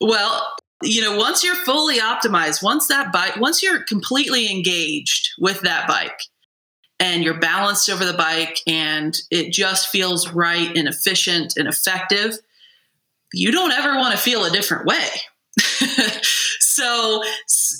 Well, 0.01 0.47
you 0.81 1.01
know, 1.01 1.17
once 1.17 1.43
you're 1.43 1.55
fully 1.55 1.99
optimized, 1.99 2.63
once 2.63 2.87
that 2.87 3.11
bike, 3.11 3.35
once 3.35 3.61
you're 3.61 3.83
completely 3.83 4.49
engaged 4.49 5.29
with 5.39 5.61
that 5.61 5.87
bike, 5.87 6.19
and 6.99 7.23
you're 7.23 7.39
balanced 7.39 7.89
over 7.89 8.05
the 8.05 8.13
bike, 8.13 8.59
and 8.67 9.17
it 9.31 9.51
just 9.51 9.89
feels 9.89 10.31
right 10.31 10.75
and 10.75 10.87
efficient 10.87 11.53
and 11.57 11.67
effective, 11.67 12.37
you 13.33 13.51
don't 13.51 13.71
ever 13.71 13.95
want 13.95 14.13
to 14.13 14.17
feel 14.19 14.43
a 14.43 14.49
different 14.49 14.85
way. 14.85 15.07
so 16.79 17.21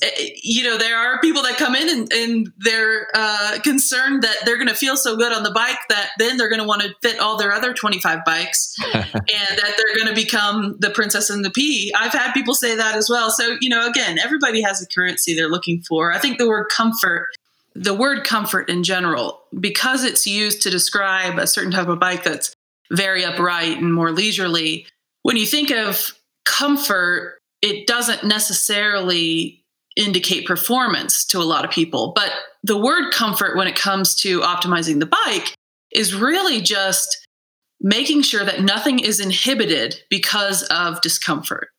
eh, 0.04 0.30
you 0.44 0.64
know 0.64 0.78
there 0.78 0.98
are 0.98 1.20
people 1.22 1.42
that 1.44 1.56
come 1.58 1.76
in 1.76 1.90
and, 1.90 2.12
and 2.12 2.52
they're 2.58 3.08
uh, 3.14 3.60
concerned 3.64 4.22
that 4.24 4.36
they're 4.44 4.58
going 4.58 4.68
to 4.68 4.76
feel 4.76 4.98
so 4.98 5.16
good 5.16 5.32
on 5.32 5.44
the 5.44 5.52
bike 5.52 5.78
that 5.88 6.10
then 6.18 6.36
they're 6.38 6.50
going 6.50 6.60
to 6.62 6.68
want 6.68 6.82
to 6.82 6.94
fit 7.02 7.20
all 7.20 7.38
their 7.38 7.54
other 7.54 7.74
25 7.74 8.26
bikes 8.26 8.76
and 8.94 9.14
that 9.14 9.74
they're 9.78 9.96
going 9.96 10.08
to 10.08 10.16
become 10.16 10.76
the 10.80 10.90
princess 10.90 11.30
and 11.30 11.46
the 11.46 11.52
pea. 11.52 11.94
I've 11.98 12.12
had 12.12 12.34
people 12.34 12.54
say 12.54 12.76
that 12.76 12.96
as 12.96 13.10
well. 13.10 13.30
So 13.30 13.58
you 13.62 13.70
know 13.70 13.88
again 13.88 14.20
everybody 14.20 14.62
has 14.62 14.82
a 14.82 14.88
currency 14.88 15.36
they're 15.36 15.50
looking 15.50 15.82
for. 15.82 16.12
I 16.12 16.18
think 16.18 16.38
the 16.38 16.48
word 16.48 16.68
comfort 16.70 17.28
the 17.76 17.94
word 17.94 18.24
comfort 18.24 18.70
in 18.70 18.84
general 18.84 19.42
because 19.60 20.04
it's 20.04 20.26
used 20.28 20.62
to 20.64 20.70
describe 20.70 21.38
a 21.38 21.48
certain 21.48 21.72
type 21.72 21.88
of 21.88 22.00
bike 22.00 22.24
that's 22.24 22.56
very 22.92 23.24
upright 23.24 23.78
and 23.78 23.94
more 23.94 24.12
leisurely 24.12 24.88
when 25.22 25.38
you 25.38 25.46
think 25.46 25.72
of 25.72 26.14
comfort 26.46 27.40
it 27.62 27.88
doesn't 27.88 28.24
necessarily 28.24 29.64
indicate 29.96 30.46
performance 30.46 31.26
to 31.26 31.40
a 31.40 31.44
lot 31.44 31.66
of 31.66 31.72
people. 31.72 32.14
But 32.16 32.32
the 32.64 32.78
word 32.78 33.12
comfort, 33.12 33.58
when 33.58 33.68
it 33.68 33.76
comes 33.76 34.16
to 34.16 34.40
optimizing 34.42 35.00
the 35.00 35.06
bike, 35.06 35.54
is 35.92 36.14
really 36.14 36.62
just 36.62 37.28
making 37.82 38.22
sure 38.22 38.46
that 38.46 38.62
nothing 38.62 39.00
is 39.00 39.20
inhibited 39.20 40.02
because 40.10 40.64
of 40.64 41.02
discomfort 41.02 41.70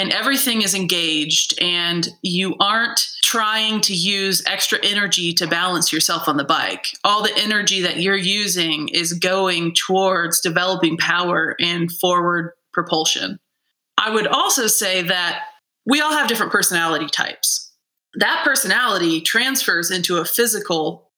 and 0.00 0.14
everything 0.14 0.62
is 0.62 0.74
engaged 0.74 1.60
and 1.60 2.08
you 2.22 2.56
aren't 2.58 3.06
trying 3.22 3.82
to 3.82 3.94
use 3.94 4.42
extra 4.46 4.78
energy 4.82 5.34
to 5.34 5.46
balance 5.46 5.92
yourself 5.92 6.26
on 6.26 6.38
the 6.38 6.44
bike. 6.44 6.96
All 7.04 7.22
the 7.22 7.36
energy 7.36 7.82
that 7.82 7.98
you're 7.98 8.16
using 8.16 8.88
is 8.88 9.12
going 9.12 9.74
towards 9.74 10.40
developing 10.40 10.96
power 10.96 11.54
and 11.60 11.92
forward 11.92 12.52
propulsion. 12.72 13.38
I 13.98 14.08
would 14.08 14.26
also 14.26 14.68
say 14.68 15.02
that 15.02 15.42
we 15.84 16.00
all 16.00 16.12
have 16.12 16.28
different 16.28 16.52
personality 16.52 17.06
types. 17.06 17.70
That 18.14 18.40
personality 18.42 19.20
transfers 19.20 19.90
into 19.90 20.16
a 20.16 20.24
physical 20.24 21.10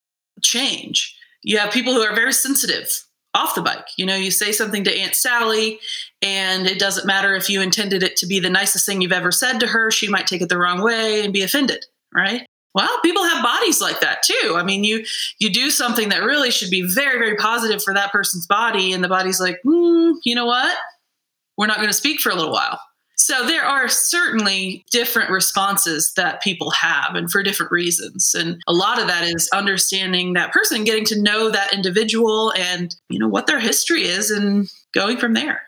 change. 0.42 1.16
You 1.44 1.58
have 1.58 1.72
people 1.72 1.94
who 1.94 2.02
are 2.02 2.16
very 2.16 2.32
sensitive 2.32 2.90
off 3.32 3.54
the 3.54 3.62
bike. 3.62 3.90
You 3.96 4.06
know, 4.06 4.16
you 4.16 4.32
say 4.32 4.50
something 4.50 4.82
to 4.82 4.98
Aunt 4.98 5.14
Sally, 5.14 5.78
and 6.22 6.66
it 6.66 6.78
doesn't 6.78 7.06
matter 7.06 7.34
if 7.34 7.50
you 7.50 7.60
intended 7.60 8.02
it 8.02 8.16
to 8.16 8.26
be 8.26 8.40
the 8.40 8.50
nicest 8.50 8.86
thing 8.86 9.00
you've 9.00 9.12
ever 9.12 9.32
said 9.32 9.58
to 9.60 9.66
her, 9.66 9.90
she 9.90 10.08
might 10.08 10.26
take 10.26 10.42
it 10.42 10.48
the 10.48 10.58
wrong 10.58 10.82
way 10.82 11.24
and 11.24 11.32
be 11.32 11.42
offended, 11.42 11.84
right? 12.14 12.46
Well, 12.74 13.00
people 13.02 13.24
have 13.24 13.44
bodies 13.44 13.82
like 13.82 14.00
that 14.00 14.22
too. 14.22 14.54
I 14.56 14.62
mean, 14.62 14.82
you 14.82 15.04
you 15.38 15.50
do 15.50 15.70
something 15.70 16.08
that 16.08 16.22
really 16.22 16.50
should 16.50 16.70
be 16.70 16.82
very 16.82 17.18
very 17.18 17.36
positive 17.36 17.82
for 17.82 17.92
that 17.92 18.12
person's 18.12 18.46
body, 18.46 18.92
and 18.92 19.04
the 19.04 19.08
body's 19.08 19.40
like, 19.40 19.58
mm, 19.66 20.14
you 20.24 20.34
know 20.34 20.46
what? 20.46 20.76
we're 21.56 21.66
not 21.66 21.76
going 21.76 21.88
to 21.88 21.94
speak 21.94 22.20
for 22.20 22.30
a 22.30 22.34
little 22.34 22.52
while. 22.52 22.80
So 23.16 23.46
there 23.46 23.62
are 23.62 23.88
certainly 23.88 24.84
different 24.90 25.30
responses 25.30 26.12
that 26.16 26.42
people 26.42 26.70
have 26.70 27.14
and 27.14 27.30
for 27.30 27.42
different 27.42 27.70
reasons. 27.70 28.34
And 28.34 28.60
a 28.66 28.72
lot 28.72 29.00
of 29.00 29.06
that 29.06 29.22
is 29.22 29.48
understanding 29.54 30.32
that 30.32 30.50
person, 30.50 30.82
getting 30.82 31.04
to 31.04 31.22
know 31.22 31.50
that 31.50 31.72
individual 31.72 32.52
and, 32.56 32.94
you 33.10 33.20
know, 33.20 33.28
what 33.28 33.46
their 33.46 33.60
history 33.60 34.02
is 34.02 34.30
and 34.30 34.68
going 34.92 35.18
from 35.18 35.34
there. 35.34 35.62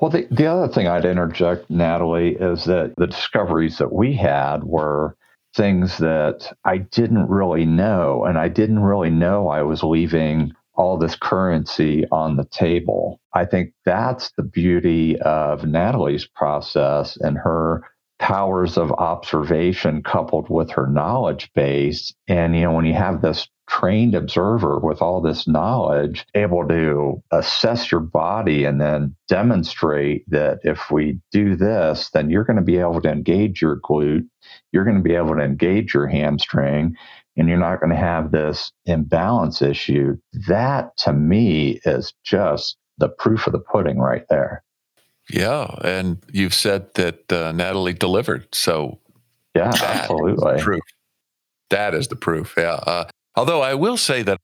Well, 0.00 0.10
the, 0.10 0.26
the 0.30 0.46
other 0.46 0.72
thing 0.72 0.88
I'd 0.88 1.04
interject, 1.04 1.68
Natalie, 1.68 2.34
is 2.40 2.64
that 2.64 2.94
the 2.96 3.06
discoveries 3.06 3.76
that 3.78 3.92
we 3.92 4.14
had 4.14 4.64
were 4.64 5.14
things 5.54 5.98
that 5.98 6.56
I 6.64 6.78
didn't 6.78 7.28
really 7.28 7.66
know. 7.66 8.24
And 8.24 8.38
I 8.38 8.48
didn't 8.48 8.80
really 8.80 9.10
know 9.10 9.48
I 9.48 9.62
was 9.62 9.82
leaving 9.82 10.52
all 10.74 10.96
this 10.96 11.16
currency 11.16 12.06
on 12.10 12.36
the 12.36 12.46
table. 12.46 13.20
I 13.34 13.44
think 13.44 13.74
that's 13.84 14.32
the 14.38 14.42
beauty 14.42 15.20
of 15.20 15.66
Natalie's 15.66 16.26
process 16.26 17.18
and 17.18 17.36
her 17.36 17.82
powers 18.18 18.78
of 18.78 18.92
observation 18.92 20.02
coupled 20.02 20.48
with 20.48 20.70
her 20.70 20.86
knowledge 20.86 21.50
base. 21.54 22.14
And, 22.26 22.54
you 22.54 22.62
know, 22.62 22.72
when 22.72 22.86
you 22.86 22.94
have 22.94 23.20
this 23.20 23.48
trained 23.70 24.14
observer 24.14 24.78
with 24.80 25.00
all 25.00 25.20
this 25.20 25.46
knowledge, 25.46 26.26
able 26.34 26.66
to 26.66 27.22
assess 27.30 27.90
your 27.90 28.00
body 28.00 28.64
and 28.64 28.80
then 28.80 29.14
demonstrate 29.28 30.28
that 30.28 30.58
if 30.64 30.90
we 30.90 31.20
do 31.30 31.54
this, 31.54 32.10
then 32.10 32.30
you're 32.30 32.44
going 32.44 32.56
to 32.56 32.62
be 32.62 32.78
able 32.78 33.00
to 33.00 33.10
engage 33.10 33.62
your 33.62 33.80
glute, 33.80 34.26
you're 34.72 34.84
going 34.84 34.96
to 34.96 35.02
be 35.02 35.14
able 35.14 35.36
to 35.36 35.42
engage 35.42 35.94
your 35.94 36.08
hamstring, 36.08 36.96
and 37.36 37.48
you're 37.48 37.58
not 37.58 37.80
going 37.80 37.90
to 37.90 37.96
have 37.96 38.32
this 38.32 38.72
imbalance 38.86 39.62
issue. 39.62 40.18
That 40.48 40.96
to 40.98 41.12
me 41.12 41.80
is 41.84 42.12
just 42.24 42.76
the 42.98 43.08
proof 43.08 43.46
of 43.46 43.52
the 43.52 43.60
pudding 43.60 43.98
right 43.98 44.24
there. 44.28 44.64
Yeah. 45.30 45.76
And 45.84 46.18
you've 46.32 46.54
said 46.54 46.92
that 46.94 47.32
uh, 47.32 47.52
Natalie 47.52 47.92
delivered. 47.92 48.52
So, 48.52 48.98
yeah, 49.54 49.70
absolutely. 49.80 50.60
proof. 50.60 50.82
That 51.70 51.94
is 51.94 52.08
the 52.08 52.16
proof. 52.16 52.54
Yeah. 52.58 52.80
Uh, 52.84 53.04
although 53.36 53.62
I 53.62 53.74
will 53.74 53.96
say 53.96 54.22
that, 54.22 54.40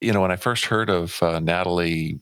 you 0.00 0.12
know, 0.12 0.20
when 0.20 0.30
I 0.30 0.36
first 0.36 0.66
heard 0.66 0.90
of 0.90 1.22
uh, 1.22 1.40
Natalie, 1.40 2.20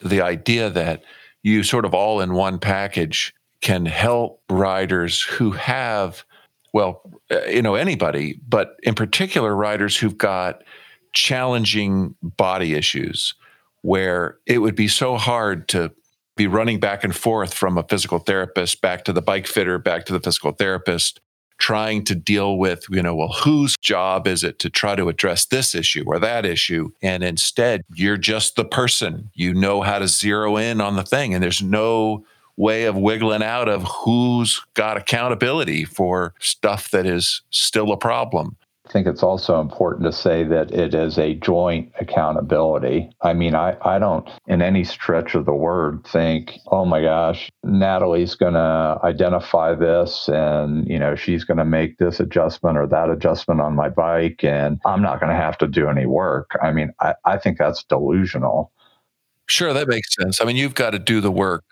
the 0.00 0.22
idea 0.22 0.70
that 0.70 1.02
you 1.42 1.62
sort 1.62 1.84
of 1.84 1.94
all 1.94 2.20
in 2.20 2.34
one 2.34 2.58
package 2.58 3.34
can 3.60 3.86
help 3.86 4.42
riders 4.48 5.22
who 5.22 5.52
have, 5.52 6.24
well, 6.72 7.02
uh, 7.30 7.42
you 7.44 7.62
know, 7.62 7.74
anybody, 7.74 8.40
but 8.48 8.76
in 8.82 8.94
particular, 8.94 9.54
riders 9.54 9.96
who've 9.96 10.16
got 10.16 10.62
challenging 11.12 12.14
body 12.22 12.74
issues 12.74 13.34
where 13.82 14.38
it 14.46 14.58
would 14.58 14.74
be 14.74 14.88
so 14.88 15.16
hard 15.16 15.68
to 15.68 15.90
be 16.36 16.46
running 16.46 16.80
back 16.80 17.04
and 17.04 17.14
forth 17.14 17.52
from 17.52 17.76
a 17.76 17.82
physical 17.82 18.18
therapist 18.18 18.80
back 18.80 19.04
to 19.04 19.12
the 19.12 19.22
bike 19.22 19.46
fitter, 19.46 19.78
back 19.78 20.06
to 20.06 20.12
the 20.12 20.20
physical 20.20 20.52
therapist, 20.52 21.20
trying 21.60 22.04
to 22.04 22.14
deal 22.14 22.58
with, 22.58 22.84
you 22.90 23.02
know, 23.02 23.14
well, 23.14 23.32
whose 23.44 23.76
job 23.76 24.26
is 24.26 24.42
it 24.42 24.58
to 24.58 24.70
try 24.70 24.96
to 24.96 25.08
address 25.08 25.46
this 25.46 25.74
issue 25.74 26.04
or 26.06 26.18
that 26.18 26.44
issue? 26.44 26.90
And 27.02 27.22
instead, 27.22 27.82
you're 27.94 28.16
just 28.16 28.56
the 28.56 28.64
person. 28.64 29.30
You 29.34 29.54
know 29.54 29.82
how 29.82 30.00
to 30.00 30.08
zero 30.08 30.56
in 30.56 30.80
on 30.80 30.96
the 30.96 31.04
thing, 31.04 31.34
and 31.34 31.42
there's 31.42 31.62
no 31.62 32.24
way 32.56 32.84
of 32.84 32.96
wiggling 32.96 33.42
out 33.42 33.68
of 33.68 33.84
who's 33.84 34.60
got 34.74 34.96
accountability 34.96 35.84
for 35.84 36.34
stuff 36.40 36.90
that 36.90 37.06
is 37.06 37.42
still 37.50 37.92
a 37.92 37.96
problem. 37.96 38.56
I 38.90 38.92
think 38.92 39.06
it's 39.06 39.22
also 39.22 39.60
important 39.60 40.04
to 40.06 40.12
say 40.12 40.42
that 40.42 40.72
it 40.72 40.94
is 40.94 41.16
a 41.16 41.34
joint 41.34 41.92
accountability. 42.00 43.08
I 43.22 43.34
mean, 43.34 43.54
I, 43.54 43.76
I 43.82 44.00
don't, 44.00 44.28
in 44.48 44.62
any 44.62 44.82
stretch 44.82 45.36
of 45.36 45.46
the 45.46 45.54
word, 45.54 46.04
think, 46.08 46.58
oh 46.66 46.84
my 46.84 47.00
gosh, 47.00 47.52
Natalie's 47.62 48.34
going 48.34 48.54
to 48.54 48.98
identify 49.04 49.76
this 49.76 50.28
and, 50.28 50.88
you 50.88 50.98
know, 50.98 51.14
she's 51.14 51.44
going 51.44 51.58
to 51.58 51.64
make 51.64 51.98
this 51.98 52.18
adjustment 52.18 52.76
or 52.76 52.88
that 52.88 53.10
adjustment 53.10 53.60
on 53.60 53.76
my 53.76 53.88
bike 53.88 54.42
and 54.42 54.80
I'm 54.84 55.02
not 55.02 55.20
going 55.20 55.30
to 55.30 55.40
have 55.40 55.56
to 55.58 55.68
do 55.68 55.88
any 55.88 56.06
work. 56.06 56.50
I 56.60 56.72
mean, 56.72 56.92
I, 56.98 57.14
I 57.24 57.38
think 57.38 57.58
that's 57.58 57.84
delusional. 57.84 58.72
Sure, 59.46 59.72
that 59.72 59.86
makes 59.86 60.16
sense. 60.16 60.40
I 60.40 60.44
mean, 60.46 60.56
you've 60.56 60.74
got 60.74 60.90
to 60.90 60.98
do 60.98 61.20
the 61.20 61.30
work. 61.30 61.62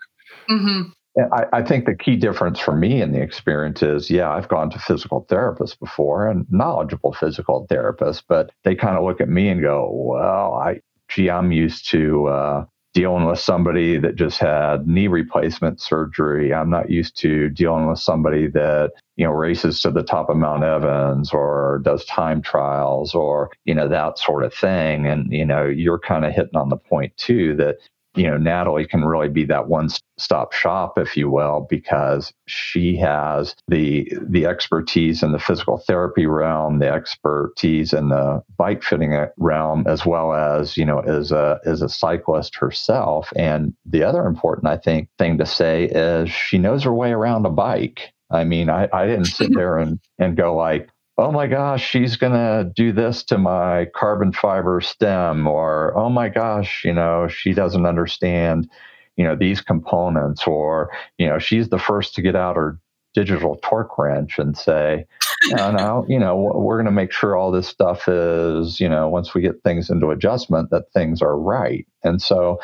Mm-hmm. 0.49 0.91
I, 1.17 1.45
I, 1.53 1.63
think 1.63 1.85
the 1.85 1.95
key 1.95 2.15
difference 2.15 2.59
for 2.59 2.75
me 2.75 3.01
in 3.01 3.11
the 3.11 3.21
experience 3.21 3.81
is, 3.81 4.09
yeah, 4.09 4.29
I've 4.29 4.47
gone 4.47 4.69
to 4.69 4.79
physical 4.79 5.25
therapists 5.25 5.77
before 5.77 6.27
and 6.27 6.45
knowledgeable 6.51 7.13
physical 7.13 7.67
therapists, 7.69 8.21
but 8.27 8.51
they 8.63 8.75
kind 8.75 8.95
of 8.95 9.03
look 9.03 9.19
at 9.19 9.27
me 9.27 9.49
and 9.49 9.61
go, 9.61 9.89
well, 9.91 10.53
I, 10.53 10.81
gee, 11.09 11.29
I'm 11.29 11.51
used 11.51 11.89
to 11.89 12.27
uh, 12.27 12.65
dealing 12.93 13.25
with 13.25 13.39
somebody 13.39 13.97
that 13.99 14.15
just 14.15 14.39
had 14.39 14.87
knee 14.87 15.07
replacement 15.07 15.81
surgery. 15.81 16.53
I'm 16.53 16.69
not 16.69 16.89
used 16.89 17.17
to 17.17 17.49
dealing 17.49 17.87
with 17.87 17.99
somebody 17.99 18.47
that, 18.47 18.91
you 19.15 19.25
know, 19.25 19.31
races 19.31 19.81
to 19.81 19.91
the 19.91 20.03
top 20.03 20.29
of 20.29 20.37
Mount 20.37 20.63
Evans 20.63 21.31
or 21.31 21.81
does 21.83 22.05
time 22.05 22.41
trials 22.41 23.13
or, 23.13 23.51
you 23.65 23.75
know, 23.75 23.87
that 23.87 24.17
sort 24.17 24.43
of 24.43 24.53
thing. 24.53 25.05
And, 25.05 25.31
you 25.31 25.45
know, 25.45 25.65
you're 25.65 25.99
kind 25.99 26.25
of 26.25 26.33
hitting 26.33 26.55
on 26.55 26.69
the 26.69 26.77
point 26.77 27.15
too 27.17 27.55
that 27.57 27.77
you 28.15 28.23
know, 28.23 28.37
Natalie 28.37 28.87
can 28.87 29.05
really 29.05 29.29
be 29.29 29.45
that 29.45 29.67
one 29.67 29.89
stop 30.17 30.51
shop, 30.51 30.97
if 30.97 31.15
you 31.15 31.29
will, 31.29 31.67
because 31.69 32.33
she 32.47 32.97
has 32.97 33.55
the 33.67 34.11
the 34.21 34.45
expertise 34.45 35.21
in 35.21 35.31
the 35.31 35.39
physical 35.39 35.77
therapy 35.77 36.25
realm, 36.25 36.79
the 36.79 36.89
expertise 36.89 37.93
in 37.93 38.09
the 38.09 38.41
bike 38.57 38.83
fitting 38.83 39.13
uh, 39.13 39.27
realm, 39.37 39.85
as 39.87 40.05
well 40.05 40.33
as, 40.33 40.75
you 40.75 40.85
know, 40.85 40.99
as 40.99 41.31
a 41.31 41.59
as 41.65 41.81
a 41.81 41.89
cyclist 41.89 42.55
herself. 42.55 43.31
And 43.35 43.73
the 43.85 44.03
other 44.03 44.25
important, 44.25 44.67
I 44.67 44.77
think, 44.77 45.09
thing 45.17 45.37
to 45.37 45.45
say 45.45 45.85
is 45.85 46.29
she 46.29 46.57
knows 46.57 46.83
her 46.83 46.93
way 46.93 47.11
around 47.11 47.45
a 47.45 47.51
bike. 47.51 48.11
I 48.31 48.43
mean, 48.43 48.69
I, 48.69 48.87
I 48.93 49.07
didn't 49.07 49.31
sit 49.31 49.51
there 49.55 49.77
and, 49.77 49.99
and 50.17 50.37
go 50.37 50.55
like, 50.55 50.89
oh 51.19 51.31
my 51.31 51.47
gosh, 51.47 51.85
she's 51.85 52.15
going 52.15 52.33
to 52.33 52.71
do 52.75 52.91
this 52.93 53.23
to 53.25 53.37
my 53.37 53.85
carbon 53.93 54.31
fiber 54.31 54.79
stem, 54.79 55.47
or 55.47 55.95
oh 55.97 56.09
my 56.09 56.29
gosh, 56.29 56.83
you 56.85 56.93
know, 56.93 57.27
she 57.27 57.53
doesn't 57.53 57.85
understand, 57.85 58.69
you 59.17 59.25
know, 59.25 59.35
these 59.35 59.59
components, 59.61 60.47
or, 60.47 60.89
you 61.17 61.27
know, 61.27 61.37
she's 61.37 61.69
the 61.69 61.77
first 61.79 62.15
to 62.15 62.21
get 62.21 62.35
out 62.35 62.55
her 62.55 62.79
digital 63.13 63.59
torque 63.61 63.97
wrench 63.97 64.39
and 64.39 64.57
say, 64.57 65.05
no, 65.51 65.71
no, 65.71 66.05
you 66.07 66.19
know, 66.19 66.35
we're 66.55 66.77
going 66.77 66.85
to 66.85 66.91
make 66.91 67.11
sure 67.11 67.35
all 67.35 67.51
this 67.51 67.67
stuff 67.67 68.07
is, 68.07 68.79
you 68.79 68.87
know, 68.87 69.09
once 69.09 69.33
we 69.33 69.41
get 69.41 69.61
things 69.63 69.89
into 69.89 70.11
adjustment, 70.11 70.69
that 70.69 70.91
things 70.93 71.21
are 71.21 71.37
right. 71.37 71.85
And 72.03 72.21
so, 72.21 72.59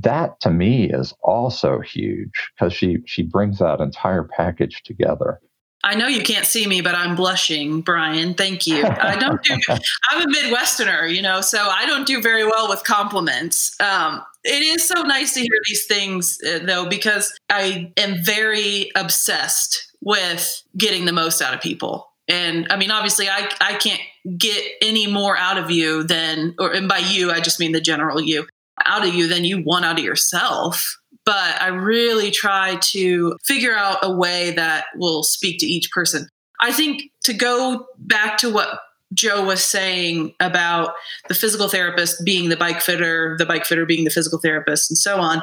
that 0.00 0.38
to 0.40 0.50
me 0.50 0.88
is 0.88 1.12
also 1.22 1.80
huge 1.80 2.52
because 2.54 2.72
she 2.72 2.98
she 3.04 3.24
brings 3.24 3.58
that 3.58 3.80
entire 3.80 4.22
package 4.22 4.82
together. 4.84 5.40
I 5.84 5.94
know 5.94 6.08
you 6.08 6.22
can't 6.22 6.44
see 6.44 6.66
me, 6.66 6.80
but 6.80 6.94
I'm 6.94 7.14
blushing, 7.14 7.82
Brian. 7.82 8.34
Thank 8.34 8.66
you. 8.66 8.84
I 8.84 9.16
don't 9.16 9.40
do. 9.44 9.56
I'm 10.10 10.28
a 10.28 10.32
Midwesterner, 10.32 11.14
you 11.14 11.22
know, 11.22 11.40
so 11.40 11.58
I 11.58 11.86
don't 11.86 12.06
do 12.06 12.20
very 12.20 12.44
well 12.44 12.68
with 12.68 12.82
compliments. 12.82 13.80
Um, 13.80 14.22
it 14.44 14.62
is 14.62 14.86
so 14.86 15.02
nice 15.02 15.34
to 15.34 15.40
hear 15.40 15.58
these 15.68 15.86
things, 15.86 16.38
uh, 16.44 16.60
though, 16.64 16.88
because 16.88 17.32
I 17.48 17.92
am 17.96 18.22
very 18.24 18.90
obsessed 18.96 19.92
with 20.00 20.62
getting 20.76 21.04
the 21.04 21.12
most 21.12 21.40
out 21.40 21.54
of 21.54 21.60
people. 21.60 22.10
And 22.26 22.66
I 22.70 22.76
mean, 22.76 22.90
obviously, 22.90 23.28
I 23.28 23.48
I 23.60 23.74
can't 23.74 24.00
get 24.36 24.62
any 24.82 25.06
more 25.06 25.36
out 25.36 25.58
of 25.58 25.70
you 25.70 26.02
than, 26.02 26.54
or 26.58 26.72
and 26.72 26.88
by 26.88 26.98
you, 26.98 27.30
I 27.30 27.40
just 27.40 27.58
mean 27.58 27.72
the 27.72 27.80
general 27.80 28.20
you, 28.20 28.46
out 28.84 29.06
of 29.06 29.14
you 29.14 29.28
than 29.28 29.44
you 29.44 29.62
want 29.62 29.84
out 29.84 29.98
of 29.98 30.04
yourself 30.04 30.98
but 31.28 31.60
I 31.60 31.66
really 31.66 32.30
try 32.30 32.76
to 32.76 33.36
figure 33.44 33.74
out 33.74 33.98
a 34.00 34.10
way 34.10 34.52
that 34.52 34.86
will 34.96 35.22
speak 35.22 35.58
to 35.58 35.66
each 35.66 35.90
person. 35.90 36.26
I 36.62 36.72
think 36.72 37.02
to 37.24 37.34
go 37.34 37.84
back 37.98 38.38
to 38.38 38.50
what 38.50 38.80
Joe 39.12 39.44
was 39.44 39.62
saying 39.62 40.32
about 40.40 40.94
the 41.28 41.34
physical 41.34 41.68
therapist 41.68 42.24
being 42.24 42.48
the 42.48 42.56
bike 42.56 42.80
fitter, 42.80 43.36
the 43.38 43.44
bike 43.44 43.66
fitter 43.66 43.84
being 43.84 44.04
the 44.04 44.10
physical 44.10 44.38
therapist, 44.38 44.90
and 44.90 44.96
so 44.96 45.18
on, 45.18 45.42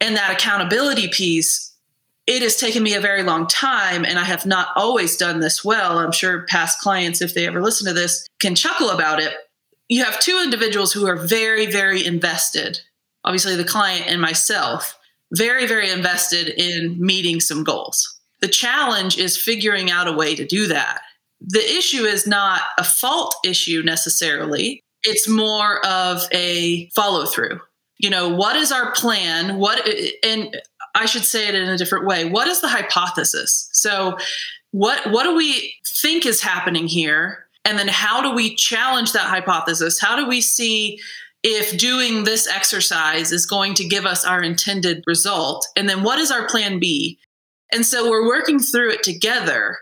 and 0.00 0.16
that 0.16 0.32
accountability 0.32 1.08
piece, 1.08 1.70
it 2.26 2.40
has 2.40 2.56
taken 2.56 2.82
me 2.82 2.94
a 2.94 3.00
very 3.00 3.22
long 3.22 3.46
time, 3.46 4.06
and 4.06 4.18
I 4.18 4.24
have 4.24 4.46
not 4.46 4.68
always 4.74 5.18
done 5.18 5.40
this 5.40 5.62
well. 5.62 5.98
I'm 5.98 6.12
sure 6.12 6.46
past 6.46 6.80
clients, 6.80 7.20
if 7.20 7.34
they 7.34 7.46
ever 7.46 7.60
listen 7.60 7.86
to 7.88 7.92
this, 7.92 8.26
can 8.40 8.54
chuckle 8.54 8.88
about 8.88 9.20
it. 9.20 9.34
You 9.90 10.02
have 10.02 10.18
two 10.18 10.40
individuals 10.42 10.94
who 10.94 11.06
are 11.06 11.16
very, 11.16 11.66
very 11.66 12.06
invested 12.06 12.80
obviously, 13.24 13.56
the 13.56 13.64
client 13.64 14.06
and 14.06 14.20
myself 14.20 14.98
very, 15.32 15.66
very 15.66 15.90
invested 15.90 16.48
in 16.48 16.96
meeting 16.98 17.40
some 17.40 17.64
goals. 17.64 18.20
The 18.40 18.48
challenge 18.48 19.18
is 19.18 19.36
figuring 19.36 19.90
out 19.90 20.08
a 20.08 20.12
way 20.12 20.34
to 20.34 20.46
do 20.46 20.66
that. 20.68 21.02
The 21.40 21.60
issue 21.60 22.04
is 22.04 22.26
not 22.26 22.62
a 22.78 22.84
fault 22.84 23.34
issue 23.44 23.82
necessarily, 23.82 24.82
it's 25.02 25.26
more 25.28 25.84
of 25.86 26.26
a 26.32 26.88
follow 26.90 27.24
through. 27.24 27.60
You 27.98 28.10
know, 28.10 28.28
what 28.28 28.56
is 28.56 28.72
our 28.72 28.92
plan? 28.92 29.58
What, 29.58 29.86
and 30.22 30.60
I 30.94 31.06
should 31.06 31.24
say 31.24 31.48
it 31.48 31.54
in 31.54 31.68
a 31.68 31.78
different 31.78 32.06
way. 32.06 32.24
What 32.24 32.48
is 32.48 32.60
the 32.60 32.68
hypothesis? 32.68 33.68
So, 33.72 34.16
what, 34.72 35.10
what 35.10 35.24
do 35.24 35.34
we 35.34 35.74
think 35.86 36.24
is 36.24 36.40
happening 36.40 36.86
here? 36.86 37.46
And 37.64 37.78
then 37.78 37.88
how 37.88 38.22
do 38.22 38.32
we 38.32 38.54
challenge 38.54 39.12
that 39.12 39.26
hypothesis? 39.26 40.00
How 40.00 40.16
do 40.16 40.26
we 40.26 40.40
see 40.40 40.98
if 41.42 41.78
doing 41.78 42.24
this 42.24 42.46
exercise 42.46 43.32
is 43.32 43.46
going 43.46 43.74
to 43.74 43.88
give 43.88 44.06
us 44.06 44.24
our 44.24 44.42
intended 44.42 45.02
result? 45.06 45.66
And 45.76 45.88
then 45.88 46.02
what 46.02 46.18
is 46.18 46.30
our 46.30 46.46
plan 46.46 46.78
B? 46.78 47.18
And 47.72 47.86
so 47.86 48.10
we're 48.10 48.26
working 48.26 48.58
through 48.58 48.90
it 48.92 49.02
together. 49.02 49.78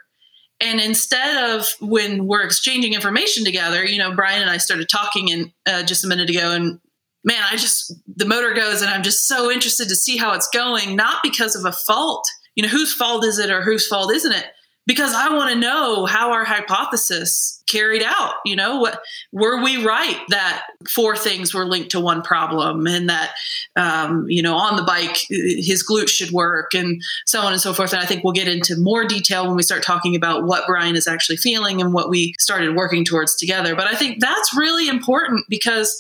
And 0.61 0.81
instead 0.81 1.51
of 1.51 1.69
when 1.81 2.27
we're 2.27 2.43
exchanging 2.43 2.95
information 2.95 3.45
together, 3.45 3.85
you 3.85 3.99
know, 3.99 4.15
Brian 4.15 4.43
and 4.43 4.51
I 4.51 4.57
started 4.57 4.89
talking 4.89 5.29
in 5.29 5.53
uh, 5.67 5.85
just 5.85 6.05
a 6.05 6.09
minute 6.09 6.31
ago, 6.31 6.53
and 6.53 6.81
man, 7.25 7.43
I 7.51 7.57
just, 7.57 7.95
the 8.17 8.27
motor 8.27 8.53
goes, 8.55 8.83
and 8.83 8.91
I'm 8.91 9.03
just 9.03 9.29
so 9.29 9.51
interested 9.51 9.89
to 9.89 9.95
see 9.95 10.17
how 10.17 10.35
it's 10.35 10.49
going, 10.49 10.97
not 10.97 11.23
because 11.23 11.55
of 11.55 11.65
a 11.65 11.73
fault. 11.73 12.27
You 12.57 12.63
know, 12.63 12.69
whose 12.69 12.93
fault 12.93 13.25
is 13.25 13.39
it 13.39 13.51
or 13.51 13.63
whose 13.63 13.87
fault 13.87 14.13
isn't 14.13 14.33
it? 14.33 14.47
Because 14.89 15.13
I 15.13 15.29
want 15.29 15.53
to 15.53 15.61
know 15.61 16.07
how 16.07 16.33
our 16.33 16.47
hypothesis 16.47 17.63
carried 17.69 18.03
out. 18.03 18.37
You 18.47 18.57
know, 18.57 18.79
what 18.79 19.03
were 19.33 19.63
we 19.63 19.85
right 19.85 20.19
that 20.31 20.65
four 20.89 21.15
things 21.15 21.53
were 21.53 21.67
linked 21.67 21.91
to 21.91 22.01
one 22.01 22.23
problem, 22.23 22.87
and 22.87 23.09
that 23.11 23.35
um, 23.77 24.25
you 24.29 24.43
know 24.43 24.57
on 24.57 24.77
the 24.77 24.83
bike 24.83 25.19
his 25.29 25.87
glutes 25.89 26.09
should 26.09 26.31
work, 26.31 26.73
and 26.73 27.01
so 27.27 27.43
on 27.43 27.53
and 27.53 27.61
so 27.61 27.75
forth. 27.75 27.93
And 27.93 28.03
I 28.03 28.07
think 28.07 28.25
we'll 28.25 28.33
get 28.33 28.49
into 28.49 28.77
more 28.79 29.05
detail 29.05 29.47
when 29.47 29.57
we 29.57 29.63
start 29.63 29.83
talking 29.83 30.17
about 30.17 30.45
what 30.45 30.67
Brian 30.67 30.97
is 30.97 31.07
actually 31.07 31.37
feeling 31.37 31.83
and 31.83 31.93
what 31.93 32.09
we 32.09 32.35
started 32.39 32.75
working 32.75 33.05
towards 33.05 33.37
together. 33.37 33.77
But 33.77 33.89
I 33.89 33.95
think 33.95 34.21
that's 34.21 34.57
really 34.57 34.89
important 34.89 35.45
because 35.51 35.95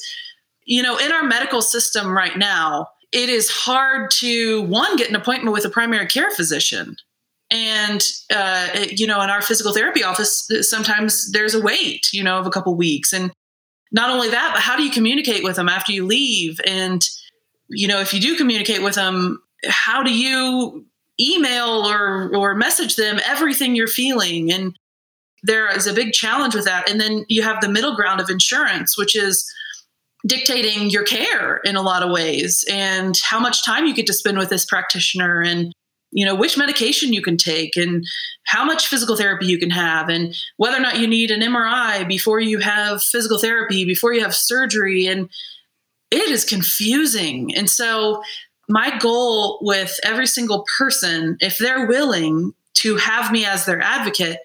you 0.64 0.82
know 0.82 0.96
in 0.96 1.12
our 1.12 1.22
medical 1.22 1.62
system 1.62 2.16
right 2.16 2.36
now. 2.36 2.88
It 3.10 3.30
is 3.30 3.48
hard 3.48 4.10
to 4.18 4.60
one 4.64 4.96
get 4.96 5.08
an 5.08 5.16
appointment 5.16 5.54
with 5.54 5.64
a 5.64 5.70
primary 5.70 6.06
care 6.06 6.30
physician 6.30 6.98
and 7.50 8.06
uh, 8.30 8.68
you 8.90 9.06
know 9.06 9.20
in 9.22 9.30
our 9.30 9.42
physical 9.42 9.72
therapy 9.72 10.04
office 10.04 10.48
sometimes 10.62 11.30
there's 11.32 11.54
a 11.54 11.60
wait 11.60 12.12
you 12.12 12.22
know 12.22 12.38
of 12.38 12.46
a 12.46 12.50
couple 12.50 12.74
weeks. 12.76 13.12
And 13.12 13.32
not 13.90 14.10
only 14.10 14.28
that 14.30 14.50
but 14.54 14.62
how 14.62 14.76
do 14.76 14.82
you 14.82 14.90
communicate 14.90 15.42
with 15.42 15.56
them 15.56 15.68
after 15.68 15.92
you 15.92 16.06
leave? 16.06 16.60
And 16.66 17.02
you 17.68 17.88
know 17.88 18.00
if 18.00 18.12
you 18.12 18.20
do 18.20 18.36
communicate 18.36 18.82
with 18.82 18.94
them 18.94 19.42
how 19.66 20.02
do 20.02 20.14
you 20.14 20.86
email 21.20 21.86
or 21.86 22.34
or 22.34 22.54
message 22.54 22.96
them 22.96 23.18
everything 23.26 23.74
you're 23.74 23.88
feeling? 23.88 24.52
And 24.52 24.76
there 25.42 25.74
is 25.74 25.86
a 25.86 25.94
big 25.94 26.12
challenge 26.12 26.54
with 26.54 26.64
that. 26.64 26.90
And 26.90 27.00
then 27.00 27.24
you 27.28 27.42
have 27.42 27.60
the 27.60 27.68
middle 27.68 27.94
ground 27.94 28.20
of 28.20 28.28
insurance 28.28 28.98
which 28.98 29.16
is 29.16 29.50
dictating 30.26 30.90
your 30.90 31.04
care 31.04 31.58
in 31.58 31.76
a 31.76 31.82
lot 31.82 32.02
of 32.02 32.10
ways 32.10 32.64
and 32.70 33.16
how 33.22 33.38
much 33.38 33.64
time 33.64 33.86
you 33.86 33.94
get 33.94 34.06
to 34.06 34.12
spend 34.12 34.36
with 34.36 34.50
this 34.50 34.64
practitioner 34.64 35.40
and 35.40 35.72
you 36.10 36.24
know 36.24 36.34
which 36.34 36.56
medication 36.56 37.12
you 37.12 37.22
can 37.22 37.36
take 37.36 37.76
and 37.76 38.04
how 38.44 38.64
much 38.64 38.86
physical 38.86 39.16
therapy 39.16 39.46
you 39.46 39.58
can 39.58 39.70
have 39.70 40.08
and 40.08 40.34
whether 40.56 40.76
or 40.76 40.80
not 40.80 40.98
you 40.98 41.06
need 41.06 41.30
an 41.30 41.40
MRI 41.40 42.06
before 42.08 42.40
you 42.40 42.58
have 42.58 43.02
physical 43.02 43.38
therapy 43.38 43.84
before 43.84 44.12
you 44.12 44.22
have 44.22 44.34
surgery. 44.34 45.06
And 45.06 45.28
it 46.10 46.30
is 46.30 46.44
confusing. 46.44 47.54
And 47.54 47.68
so 47.68 48.22
my 48.68 48.98
goal 48.98 49.58
with 49.62 49.98
every 50.02 50.26
single 50.26 50.64
person 50.78 51.36
if 51.40 51.58
they're 51.58 51.86
willing 51.86 52.52
to 52.74 52.96
have 52.96 53.32
me 53.32 53.44
as 53.44 53.64
their 53.64 53.80
advocate 53.80 54.38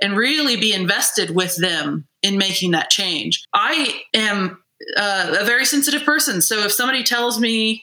and 0.00 0.16
really 0.16 0.56
be 0.56 0.72
invested 0.72 1.34
with 1.34 1.56
them 1.56 2.06
in 2.22 2.36
making 2.36 2.70
that 2.70 2.90
change 2.90 3.42
i 3.54 4.02
am 4.14 4.58
uh, 4.96 5.36
a 5.40 5.44
very 5.44 5.64
sensitive 5.64 6.04
person. 6.04 6.40
So 6.40 6.60
if 6.60 6.72
somebody 6.72 7.02
tells 7.02 7.38
me 7.38 7.82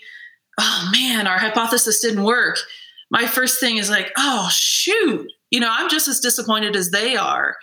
oh 0.60 0.90
man 0.92 1.28
our 1.28 1.38
hypothesis 1.38 2.00
didn't 2.00 2.24
work 2.24 2.58
my 3.10 3.26
first 3.26 3.60
thing 3.60 3.78
is 3.78 3.90
like, 3.90 4.12
oh, 4.18 4.50
shoot, 4.52 5.32
you 5.52 5.60
know, 5.60 5.70
I'm 5.72 5.90
just 5.90 6.08
as 6.08 6.20
disappointed 6.20 6.76
as 6.76 6.92
they 6.92 7.16
are. 7.16 7.56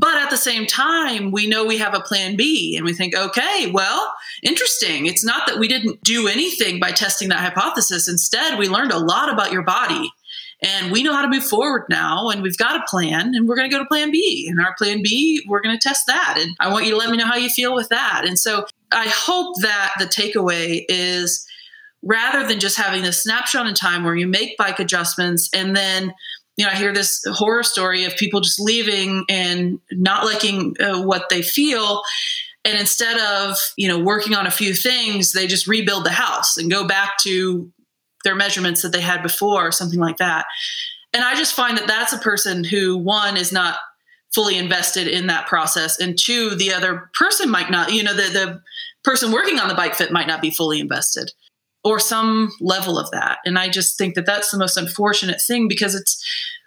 But 0.00 0.16
at 0.16 0.30
the 0.30 0.36
same 0.36 0.66
time, 0.66 1.32
we 1.32 1.48
know 1.48 1.64
we 1.64 1.78
have 1.78 1.94
a 1.94 2.00
plan 2.00 2.36
B 2.36 2.76
and 2.76 2.84
we 2.84 2.92
think, 2.92 3.16
okay, 3.16 3.68
well, 3.72 4.12
interesting. 4.44 5.06
It's 5.06 5.24
not 5.24 5.48
that 5.48 5.58
we 5.58 5.66
didn't 5.66 6.02
do 6.04 6.28
anything 6.28 6.78
by 6.78 6.92
testing 6.92 7.30
that 7.30 7.40
hypothesis. 7.40 8.08
Instead, 8.08 8.58
we 8.58 8.68
learned 8.68 8.92
a 8.92 8.98
lot 8.98 9.32
about 9.32 9.50
your 9.50 9.62
body 9.62 10.08
and 10.62 10.92
we 10.92 11.02
know 11.02 11.12
how 11.12 11.22
to 11.22 11.28
move 11.28 11.44
forward 11.44 11.86
now 11.90 12.28
and 12.28 12.42
we've 12.42 12.56
got 12.56 12.80
a 12.80 12.84
plan 12.88 13.34
and 13.34 13.48
we're 13.48 13.56
going 13.56 13.68
to 13.68 13.76
go 13.76 13.82
to 13.82 13.88
plan 13.88 14.12
B. 14.12 14.46
And 14.48 14.60
our 14.60 14.74
plan 14.76 15.02
B, 15.02 15.44
we're 15.48 15.60
going 15.60 15.76
to 15.76 15.88
test 15.88 16.06
that. 16.06 16.38
And 16.40 16.54
I 16.60 16.72
want 16.72 16.84
you 16.84 16.92
to 16.92 16.96
let 16.96 17.10
me 17.10 17.16
know 17.16 17.26
how 17.26 17.36
you 17.36 17.48
feel 17.48 17.74
with 17.74 17.88
that. 17.88 18.22
And 18.24 18.38
so 18.38 18.66
I 18.92 19.08
hope 19.08 19.56
that 19.62 19.94
the 19.98 20.06
takeaway 20.06 20.84
is 20.88 21.44
rather 22.02 22.46
than 22.46 22.60
just 22.60 22.76
having 22.76 23.02
this 23.02 23.22
snapshot 23.22 23.66
in 23.66 23.74
time 23.74 24.04
where 24.04 24.14
you 24.14 24.26
make 24.26 24.56
bike 24.56 24.78
adjustments 24.78 25.48
and 25.52 25.74
then 25.74 26.12
you 26.56 26.64
know 26.64 26.70
i 26.70 26.74
hear 26.74 26.92
this 26.92 27.22
horror 27.32 27.62
story 27.62 28.04
of 28.04 28.16
people 28.16 28.40
just 28.40 28.60
leaving 28.60 29.24
and 29.28 29.80
not 29.92 30.24
liking 30.24 30.74
uh, 30.80 31.02
what 31.02 31.28
they 31.28 31.42
feel. 31.42 32.02
And 32.64 32.78
instead 32.78 33.18
of 33.18 33.56
you 33.76 33.88
know 33.88 33.98
working 33.98 34.34
on 34.34 34.46
a 34.46 34.50
few 34.50 34.74
things 34.74 35.32
they 35.32 35.46
just 35.46 35.66
rebuild 35.66 36.04
the 36.04 36.10
house 36.10 36.56
and 36.56 36.70
go 36.70 36.86
back 36.86 37.18
to 37.22 37.70
their 38.24 38.34
measurements 38.34 38.82
that 38.82 38.92
they 38.92 39.00
had 39.00 39.22
before 39.22 39.66
or 39.66 39.72
something 39.72 40.00
like 40.00 40.18
that. 40.18 40.46
And 41.12 41.24
i 41.24 41.34
just 41.34 41.54
find 41.54 41.76
that 41.78 41.86
that's 41.86 42.12
a 42.12 42.18
person 42.18 42.64
who 42.64 42.98
one 42.98 43.36
is 43.36 43.52
not 43.52 43.78
fully 44.34 44.58
invested 44.58 45.08
in 45.08 45.26
that 45.26 45.46
process 45.46 45.98
and 45.98 46.18
two 46.18 46.54
the 46.54 46.72
other 46.72 47.10
person 47.18 47.50
might 47.50 47.70
not 47.70 47.92
you 47.92 48.02
know 48.02 48.12
the, 48.12 48.22
the 48.22 48.60
person 49.02 49.32
working 49.32 49.58
on 49.58 49.68
the 49.68 49.74
bike 49.74 49.94
fit 49.94 50.12
might 50.12 50.26
not 50.26 50.42
be 50.42 50.50
fully 50.50 50.80
invested 50.80 51.32
or 51.84 51.98
some 51.98 52.50
level 52.60 52.98
of 52.98 53.10
that. 53.12 53.38
And 53.44 53.58
I 53.58 53.68
just 53.68 53.96
think 53.96 54.14
that 54.14 54.26
that's 54.26 54.50
the 54.50 54.58
most 54.58 54.76
unfortunate 54.76 55.40
thing 55.40 55.68
because 55.68 55.94
it's 55.94 56.24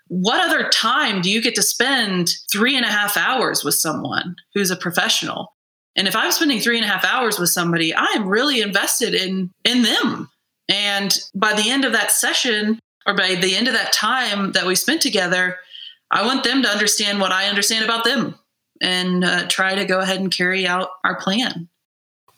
what 0.08 0.42
other 0.42 0.68
time 0.70 1.22
do 1.22 1.30
you 1.32 1.42
get 1.42 1.56
to 1.56 1.64
spend 1.64 2.30
three 2.52 2.76
and 2.76 2.86
a 2.86 2.90
half 2.90 3.16
hours 3.16 3.64
with 3.64 3.76
someone 3.76 4.36
who's 4.54 4.72
a 4.72 4.76
professional? 4.76 5.54
And 5.96 6.08
if 6.08 6.16
I'm 6.16 6.32
spending 6.32 6.60
three 6.60 6.78
and 6.78 6.86
a 6.86 6.90
half 6.90 7.06
hours 7.06 7.40
with 7.40 7.50
somebody, 7.50 7.94
I 7.94 8.08
am 8.16 8.28
really 8.28 8.62
invested 8.62 9.14
in 9.14 9.52
in 9.64 9.84
them. 9.84 10.30
And 10.70 11.18
by 11.36 11.54
the 11.54 11.70
end 11.70 11.86
of 11.86 11.92
that 11.94 12.12
session, 12.12 12.80
or 13.06 13.16
by 13.16 13.36
the 13.36 13.56
end 13.56 13.68
of 13.68 13.74
that 13.74 13.94
time 13.94 14.52
that 14.54 14.66
we 14.66 14.76
spent 14.76 15.02
together, 15.02 15.58
I 16.12 16.26
want 16.26 16.44
them 16.44 16.62
to 16.64 16.70
understand 16.70 17.20
what 17.20 17.32
I 17.32 17.48
understand 17.48 17.86
about 17.86 18.04
them 18.04 18.36
and 18.82 19.24
uh, 19.24 19.48
try 19.48 19.76
to 19.76 19.86
go 19.86 20.00
ahead 20.00 20.20
and 20.20 20.36
carry 20.36 20.68
out 20.68 20.90
our 21.04 21.20
plan. 21.20 21.70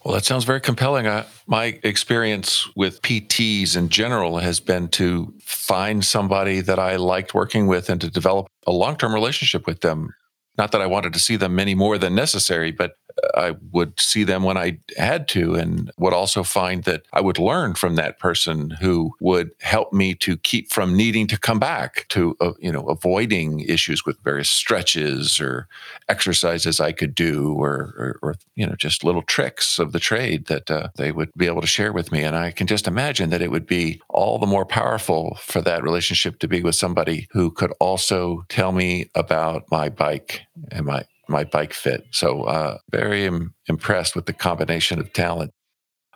Well, 0.04 0.16
that 0.16 0.26
sounds 0.26 0.43
very 0.43 0.60
compelling. 0.60 1.08
I, 1.08 1.26
my 1.47 1.80
experience 1.84 2.68
with 2.76 3.01
PTs 3.01 3.78
in 3.78 3.88
general 3.88 4.39
has 4.39 4.60
been 4.60 4.89
to 4.89 5.34
find 5.41 6.04
somebody 6.04 6.60
that 6.60 6.78
I 6.78 6.97
liked 6.97 7.34
working 7.34 7.68
with 7.68 7.89
and 7.89 8.01
to 8.01 8.10
develop 8.10 8.47
a 8.68 8.72
long 8.72 8.97
term 8.97 9.14
relationship 9.14 9.66
with 9.66 9.80
them. 9.80 10.14
Not 10.58 10.74
that 10.74 10.82
I 10.82 10.88
wanted 10.88 11.14
to 11.14 11.20
see 11.20 11.38
them 11.38 11.58
any 11.58 11.74
more 11.74 11.97
than 11.97 12.14
necessary, 12.14 12.72
but 12.72 12.91
I 13.36 13.55
would 13.72 13.99
see 13.99 14.24
them 14.24 14.43
when 14.43 14.57
I 14.57 14.80
had 14.97 15.28
to 15.30 15.55
and 15.55 15.91
would 15.97 16.14
also 16.14 16.43
find 16.43 16.84
that 16.84 17.03
I 17.14 17.22
would 17.22 17.39
learn 17.39 17.76
from 17.76 17.95
that 17.95 18.20
person 18.20 18.72
who 18.82 19.14
would 19.20 19.51
help 19.61 19.93
me 19.93 20.14
to 20.16 20.38
keep 20.38 20.72
from 20.72 20.95
needing 20.95 21.28
to 21.28 21.39
come 21.39 21.59
back 21.59 22.05
to, 22.09 22.36
uh, 22.39 22.53
you 22.59 22.72
know, 22.72 22.86
avoiding 22.88 23.61
issues 23.61 24.05
with 24.05 24.22
various 24.24 24.51
stretches 24.51 25.39
or 25.39 25.68
exercises 26.09 26.80
I 26.80 26.91
could 26.91 27.16
do 27.16 27.53
or, 27.53 27.93
or, 27.97 28.20
or 28.22 28.36
you 28.55 28.66
know, 28.66 28.76
just 28.76 29.03
little 29.03 29.22
tricks 29.22 29.80
of 29.80 29.91
the 29.91 29.99
trade 29.99 30.45
that 30.47 30.70
uh, 30.70 30.89
they 30.95 31.11
would 31.11 31.32
be 31.36 31.47
able 31.47 31.61
to 31.61 31.68
share 31.68 31.93
with 31.93 32.11
me. 32.11 32.24
And 32.24 32.36
I 32.36 32.51
can 32.51 32.68
just 32.68 32.88
imagine 32.88 33.30
that 33.30 33.41
it 33.41 33.51
would 33.51 33.68
be 33.68 34.01
all 34.09 34.38
the 34.38 34.45
more 34.45 34.66
powerful 34.66 35.38
for 35.41 35.61
that 35.61 35.84
relationship 35.84 36.39
to 36.39 36.47
be 36.47 36.61
with 36.61 36.76
somebody 36.76 37.28
who 37.32 37.51
could 37.51 37.74
also 37.80 38.45
tell 38.49 38.72
me 38.72 39.09
about 39.16 39.70
my 39.72 39.89
bike 39.89 40.41
and 40.72 40.86
my 40.86 41.05
my 41.28 41.43
bike 41.43 41.74
fit. 41.74 42.05
So, 42.11 42.43
uh, 42.43 42.78
very 42.91 43.26
Im- 43.26 43.53
impressed 43.67 44.15
with 44.15 44.26
the 44.26 44.34
combination 44.34 44.99
of 44.99 45.13
talent. 45.13 45.51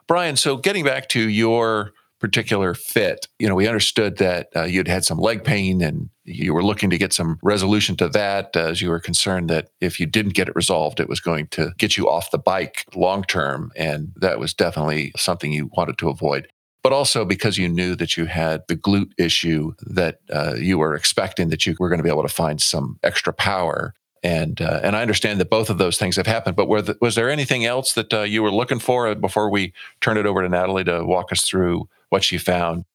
Brian, 0.08 0.36
so 0.36 0.58
getting 0.58 0.86
back 0.86 1.10
to 1.10 1.30
your 1.30 1.92
particular 2.20 2.74
fit, 2.74 3.28
you 3.40 3.48
know, 3.48 3.56
we 3.56 3.68
understood 3.68 4.18
that 4.18 4.48
uh, 4.56 4.64
you'd 4.64 4.88
had 4.88 5.06
some 5.06 5.20
leg 5.20 5.44
pain 5.44 5.82
and 5.82 6.10
you 6.24 6.54
were 6.54 6.64
looking 6.64 6.90
to 6.90 6.98
get 6.98 7.14
some 7.14 7.38
resolution 7.44 7.96
to 7.96 8.10
that 8.10 8.56
as 8.56 8.82
you 8.82 8.90
were 8.90 9.00
concerned 9.00 9.50
that 9.50 9.70
if 9.82 10.00
you 10.00 10.06
didn't 10.06 10.34
get 10.34 10.48
it 10.48 10.56
resolved, 10.56 11.00
it 11.00 11.10
was 11.10 11.20
going 11.20 11.48
to 11.48 11.74
get 11.78 11.96
you 11.96 12.10
off 12.10 12.32
the 12.32 12.40
bike 12.40 12.86
long 12.96 13.24
term. 13.24 13.72
And 13.76 14.14
that 14.16 14.40
was 14.40 14.54
definitely 14.54 15.12
something 15.16 15.52
you 15.52 15.70
wanted 15.76 15.98
to 16.00 16.10
avoid 16.10 16.48
but 16.88 16.94
also 16.94 17.26
because 17.26 17.58
you 17.58 17.68
knew 17.68 17.96
that 17.96 18.16
you 18.16 18.28
had 18.28 18.64
the 18.70 18.76
glute 18.78 19.12
issue 19.18 19.74
that 19.82 20.20
uh, 20.34 20.54
you 20.56 20.78
were 20.78 20.96
expecting 20.96 21.50
that 21.50 21.66
you 21.66 21.76
were 21.82 21.90
going 21.90 22.00
to 22.00 22.04
be 22.04 22.10
able 22.10 22.24
to 22.24 22.30
find 22.30 22.62
some 22.62 22.98
extra 23.04 23.34
power 23.34 23.94
and 24.24 24.62
uh, 24.62 24.80
and 24.84 24.96
I 24.96 25.02
understand 25.02 25.40
that 25.40 25.50
both 25.50 25.70
of 25.70 25.78
those 25.78 25.98
things 25.98 26.16
have 26.16 26.28
happened. 26.28 26.56
But 26.56 26.68
the, 26.86 26.98
was 27.02 27.16
there 27.16 27.30
anything 27.30 27.66
else 27.66 27.94
that 27.94 28.14
uh, 28.14 28.22
you 28.22 28.44
were 28.44 28.52
looking 28.52 28.80
for 28.80 29.14
before 29.16 29.50
we 29.50 29.74
turn 30.02 30.18
it 30.18 30.26
over 30.26 30.42
to 30.42 30.50
Natalie 30.50 30.84
to 30.86 31.04
walk 31.04 31.32
us 31.32 31.42
through 31.42 31.88
what 32.10 32.24
she 32.24 32.38
found? 32.38 32.86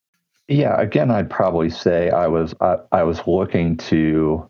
Yeah, 0.49 0.81
again, 0.81 1.11
I'd 1.11 1.31
probably 1.31 1.71
say 1.71 2.11
I 2.11 2.27
was 2.27 2.55
I, 2.61 2.77
I 2.91 3.03
was 3.05 3.27
looking 3.27 3.77
to 3.79 4.49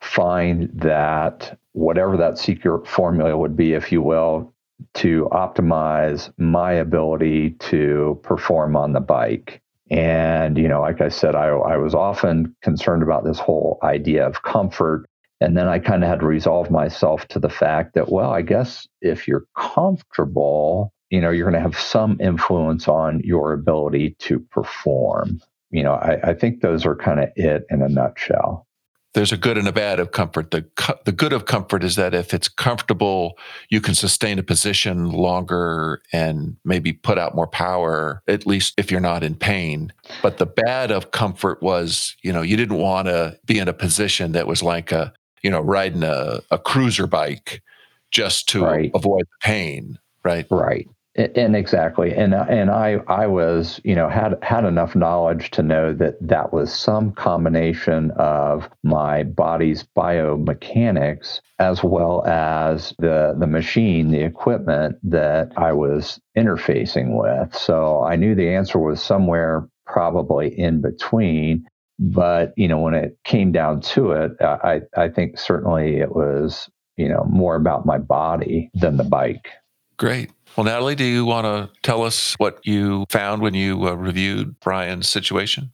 find 0.00 0.70
that 0.74 1.58
whatever 1.72 2.16
that 2.16 2.38
secret 2.38 2.86
formula 2.86 3.36
would 3.36 3.56
be, 3.56 3.72
if 3.72 3.90
you 3.90 4.02
will, 4.02 4.52
to 4.94 5.28
optimize 5.32 6.32
my 6.38 6.72
ability 6.72 7.50
to 7.50 8.18
perform 8.22 8.76
on 8.76 8.92
the 8.92 9.00
bike. 9.00 9.60
And, 9.90 10.56
you 10.56 10.68
know, 10.68 10.80
like 10.80 11.00
I 11.00 11.08
said, 11.08 11.34
I, 11.34 11.48
I 11.48 11.76
was 11.76 11.94
often 11.94 12.54
concerned 12.62 13.02
about 13.02 13.24
this 13.24 13.38
whole 13.38 13.78
idea 13.82 14.26
of 14.26 14.42
comfort 14.42 15.06
and 15.44 15.56
then 15.56 15.68
I 15.68 15.78
kind 15.78 16.02
of 16.02 16.08
had 16.08 16.20
to 16.20 16.26
resolve 16.26 16.70
myself 16.70 17.28
to 17.28 17.38
the 17.38 17.50
fact 17.50 17.94
that, 17.94 18.10
well, 18.10 18.30
I 18.30 18.42
guess 18.42 18.88
if 19.02 19.28
you're 19.28 19.44
comfortable, 19.56 20.92
you 21.10 21.20
know, 21.20 21.30
you're 21.30 21.48
going 21.48 21.62
to 21.62 21.68
have 21.68 21.78
some 21.78 22.18
influence 22.20 22.88
on 22.88 23.20
your 23.22 23.52
ability 23.52 24.16
to 24.20 24.40
perform. 24.40 25.40
You 25.70 25.82
know, 25.82 25.94
I, 25.94 26.30
I 26.30 26.34
think 26.34 26.60
those 26.60 26.86
are 26.86 26.96
kind 26.96 27.20
of 27.20 27.28
it 27.36 27.66
in 27.70 27.82
a 27.82 27.88
nutshell 27.88 28.66
there's 29.14 29.32
a 29.32 29.36
good 29.36 29.56
and 29.56 29.68
a 29.68 29.72
bad 29.72 30.00
of 30.00 30.10
comfort. 30.10 30.50
The 30.50 30.66
the 31.04 31.12
good 31.12 31.32
of 31.32 31.46
comfort 31.46 31.84
is 31.84 31.96
that 31.96 32.14
if 32.14 32.34
it's 32.34 32.48
comfortable, 32.48 33.38
you 33.70 33.80
can 33.80 33.94
sustain 33.94 34.38
a 34.38 34.42
position 34.42 35.10
longer 35.10 36.02
and 36.12 36.56
maybe 36.64 36.92
put 36.92 37.16
out 37.16 37.34
more 37.34 37.46
power, 37.46 38.22
at 38.26 38.46
least 38.46 38.74
if 38.76 38.90
you're 38.90 39.00
not 39.00 39.22
in 39.22 39.36
pain. 39.36 39.92
But 40.20 40.38
the 40.38 40.46
bad 40.46 40.90
of 40.90 41.12
comfort 41.12 41.62
was, 41.62 42.16
you 42.22 42.32
know, 42.32 42.42
you 42.42 42.56
didn't 42.56 42.78
want 42.78 43.06
to 43.06 43.38
be 43.46 43.58
in 43.58 43.68
a 43.68 43.72
position 43.72 44.32
that 44.32 44.48
was 44.48 44.62
like 44.62 44.90
a 44.90 45.12
you 45.44 45.50
know, 45.50 45.60
riding 45.60 46.02
a, 46.02 46.40
a 46.50 46.58
cruiser 46.58 47.06
bike 47.06 47.62
just 48.10 48.48
to 48.48 48.64
right. 48.64 48.90
avoid 48.94 49.22
the 49.22 49.46
pain, 49.46 49.98
right? 50.24 50.46
Right. 50.50 50.88
And 51.16 51.54
exactly, 51.54 52.12
and 52.12 52.34
uh, 52.34 52.44
and 52.48 52.72
I 52.72 52.94
I 53.06 53.28
was 53.28 53.80
you 53.84 53.94
know 53.94 54.08
had 54.08 54.36
had 54.42 54.64
enough 54.64 54.96
knowledge 54.96 55.52
to 55.52 55.62
know 55.62 55.94
that 55.94 56.16
that 56.20 56.52
was 56.52 56.74
some 56.74 57.12
combination 57.12 58.10
of 58.16 58.68
my 58.82 59.22
body's 59.22 59.84
biomechanics 59.96 61.38
as 61.60 61.84
well 61.84 62.26
as 62.26 62.94
the 62.98 63.36
the 63.38 63.46
machine, 63.46 64.10
the 64.10 64.22
equipment 64.22 64.96
that 65.04 65.52
I 65.56 65.72
was 65.72 66.20
interfacing 66.36 67.16
with. 67.16 67.54
So 67.54 68.02
I 68.02 68.16
knew 68.16 68.34
the 68.34 68.52
answer 68.52 68.80
was 68.80 69.00
somewhere 69.00 69.68
probably 69.86 70.48
in 70.58 70.80
between. 70.80 71.64
But 71.98 72.52
you 72.56 72.68
know, 72.68 72.80
when 72.80 72.94
it 72.94 73.18
came 73.24 73.52
down 73.52 73.80
to 73.82 74.12
it, 74.12 74.32
I 74.40 74.80
I 74.96 75.08
think 75.08 75.38
certainly 75.38 75.98
it 75.98 76.14
was 76.14 76.68
you 76.96 77.08
know 77.08 77.24
more 77.28 77.56
about 77.56 77.86
my 77.86 77.98
body 77.98 78.70
than 78.74 78.96
the 78.96 79.04
bike. 79.04 79.48
Great. 79.96 80.30
Well, 80.56 80.64
Natalie, 80.64 80.94
do 80.94 81.04
you 81.04 81.24
want 81.24 81.46
to 81.46 81.70
tell 81.82 82.02
us 82.02 82.34
what 82.38 82.64
you 82.64 83.06
found 83.10 83.42
when 83.42 83.54
you 83.54 83.88
uh, 83.88 83.94
reviewed 83.94 84.58
Brian's 84.60 85.08
situation? 85.08 85.72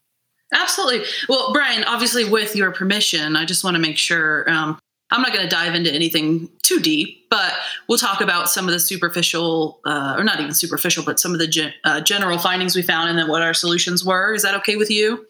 Absolutely. 0.53 1.07
Well, 1.29 1.53
Brian, 1.53 1.85
obviously, 1.85 2.25
with 2.25 2.57
your 2.57 2.73
permission, 2.73 3.37
I 3.37 3.45
just 3.45 3.63
want 3.63 3.77
to 3.77 3.79
make 3.79 3.99
sure 3.99 4.51
um, 4.51 4.79
I'm 5.11 5.23
not 5.23 5.33
going 5.33 5.45
to 5.45 5.49
dive 5.49 5.75
into 5.75 5.93
anything 5.93 6.49
too 6.63 6.81
deep, 6.81 7.29
but 7.31 7.53
we'll 7.89 7.99
talk 7.99 8.21
about 8.21 8.49
some 8.49 8.67
of 8.67 8.73
the 8.73 8.81
superficial, 8.81 9.81
uh, 9.85 10.17
or 10.19 10.25
not 10.25 10.41
even 10.41 10.55
superficial, 10.55 11.05
but 11.05 11.21
some 11.21 11.33
of 11.33 11.39
the 11.39 11.47
gen- 11.47 11.75
uh, 11.85 12.01
general 12.01 12.39
findings 12.39 12.75
we 12.75 12.83
found 12.83 13.09
and 13.09 13.19
then 13.19 13.29
what 13.29 13.43
our 13.43 13.55
solutions 13.55 14.05
were. 14.05 14.35
Is 14.35 14.43
that 14.43 14.55
okay 14.57 14.77
with 14.77 14.91
you? 14.91 15.27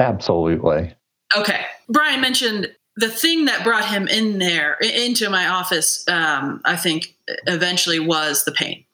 Absolutely. 0.00 0.94
Okay. 1.36 1.60
Brian 1.88 2.20
mentioned 2.20 2.74
the 2.96 3.08
thing 3.08 3.44
that 3.44 3.62
brought 3.62 3.86
him 3.86 4.08
in 4.08 4.38
there 4.38 4.76
into 4.80 5.30
my 5.30 5.48
office, 5.48 6.06
um, 6.08 6.60
I 6.64 6.76
think 6.76 7.14
eventually 7.46 8.00
was 8.00 8.44
the 8.44 8.52
pain. 8.52 8.84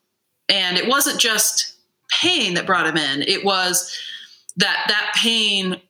And 0.48 0.76
it 0.76 0.88
wasn't 0.88 1.18
just 1.18 1.74
pain 2.20 2.54
that 2.54 2.66
brought 2.66 2.86
him 2.86 2.96
in, 2.96 3.22
it 3.22 3.44
was 3.44 3.96
that 4.56 4.84
that 4.88 5.12
pain, 5.16 5.80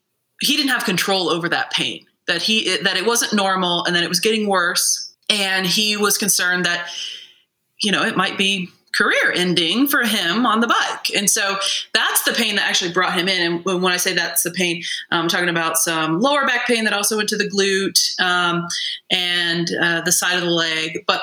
he 0.41 0.57
didn't 0.57 0.71
have 0.71 0.85
control 0.85 1.29
over 1.29 1.49
that 1.49 1.73
pain, 1.73 2.07
that 2.27 2.43
he, 2.43 2.77
that 2.79 2.97
it 2.97 3.07
wasn't 3.07 3.33
normal 3.33 3.85
and 3.85 3.95
that 3.97 4.03
it 4.03 4.09
was 4.09 4.21
getting 4.21 4.49
worse. 4.49 5.15
And 5.29 5.67
he 5.67 5.97
was 5.97 6.17
concerned 6.17 6.65
that, 6.65 6.89
you 7.83 7.93
know, 7.93 8.03
it 8.03 8.17
might 8.17 8.39
be 8.39 8.71
career 8.95 9.33
ending 9.35 9.87
for 9.87 10.03
him 10.03 10.47
on 10.47 10.61
the 10.61 10.67
bike. 10.67 11.11
And 11.15 11.29
so 11.29 11.59
the 12.27 12.33
pain 12.33 12.57
that 12.57 12.69
actually 12.69 12.93
brought 12.93 13.15
him 13.15 13.29
in. 13.29 13.63
And 13.65 13.65
when 13.65 13.93
I 13.93 13.97
say 13.97 14.13
that's 14.13 14.43
the 14.43 14.51
pain, 14.51 14.83
I'm 15.11 15.29
talking 15.29 15.49
about 15.49 15.79
some 15.79 16.21
lower 16.21 16.47
back 16.47 16.67
pain 16.67 16.85
that 16.85 16.93
also 16.93 17.17
went 17.17 17.29
to 17.31 17.37
the 17.37 17.49
glute 17.49 18.21
um, 18.21 18.67
and 19.11 19.69
uh, 19.81 20.03
the 20.03 20.13
side 20.13 20.37
of 20.37 20.43
the 20.43 20.51
leg, 20.51 21.05
but 21.07 21.23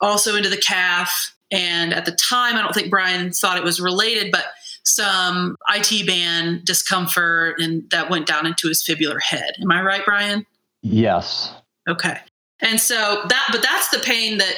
also 0.00 0.36
into 0.36 0.48
the 0.48 0.56
calf. 0.56 1.34
And 1.50 1.94
at 1.94 2.04
the 2.04 2.12
time, 2.12 2.56
I 2.56 2.62
don't 2.62 2.74
think 2.74 2.90
Brian 2.90 3.30
thought 3.30 3.56
it 3.56 3.64
was 3.64 3.80
related, 3.80 4.32
but 4.32 4.46
some 4.84 5.56
IT 5.74 6.06
band 6.06 6.64
discomfort 6.64 7.60
and 7.60 7.88
that 7.90 8.10
went 8.10 8.26
down 8.26 8.46
into 8.46 8.68
his 8.68 8.82
fibular 8.82 9.20
head. 9.20 9.52
Am 9.62 9.70
I 9.70 9.82
right, 9.82 10.04
Brian? 10.04 10.46
Yes. 10.82 11.52
Okay. 11.88 12.18
And 12.60 12.80
so 12.80 13.22
that, 13.28 13.48
but 13.52 13.62
that's 13.62 13.90
the 13.90 13.98
pain 13.98 14.38
that 14.38 14.54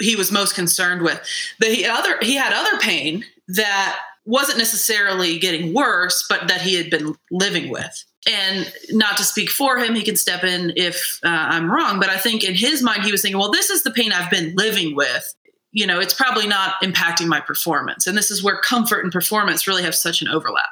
he 0.00 0.16
was 0.16 0.30
most 0.30 0.54
concerned 0.54 1.02
with. 1.02 1.20
The 1.60 1.86
other 1.86 2.18
he 2.20 2.34
had 2.34 2.52
other 2.52 2.78
pain 2.78 3.24
that 3.48 3.98
wasn't 4.24 4.58
necessarily 4.58 5.38
getting 5.38 5.74
worse, 5.74 6.24
but 6.28 6.48
that 6.48 6.60
he 6.60 6.74
had 6.74 6.90
been 6.90 7.14
living 7.30 7.70
with. 7.70 8.04
And 8.28 8.72
not 8.90 9.16
to 9.16 9.24
speak 9.24 9.50
for 9.50 9.78
him, 9.78 9.94
he 9.94 10.02
can 10.02 10.16
step 10.16 10.44
in 10.44 10.72
if 10.76 11.18
uh, 11.24 11.28
I'm 11.28 11.70
wrong, 11.70 11.98
but 11.98 12.08
I 12.08 12.18
think 12.18 12.44
in 12.44 12.54
his 12.54 12.82
mind 12.82 13.02
he 13.02 13.10
was 13.10 13.22
thinking, 13.22 13.38
well, 13.38 13.50
this 13.50 13.68
is 13.68 13.82
the 13.82 13.90
pain 13.90 14.12
I've 14.12 14.30
been 14.30 14.54
living 14.54 14.94
with. 14.94 15.34
You 15.72 15.86
know, 15.86 15.98
it's 15.98 16.14
probably 16.14 16.46
not 16.46 16.74
impacting 16.82 17.26
my 17.26 17.40
performance. 17.40 18.06
And 18.06 18.16
this 18.16 18.30
is 18.30 18.42
where 18.42 18.60
comfort 18.60 19.02
and 19.02 19.12
performance 19.12 19.66
really 19.66 19.82
have 19.82 19.94
such 19.94 20.22
an 20.22 20.28
overlap. 20.28 20.68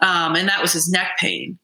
Um, 0.00 0.36
and 0.36 0.48
that 0.48 0.62
was 0.62 0.72
his 0.72 0.88
neck 0.88 1.18
pain 1.18 1.58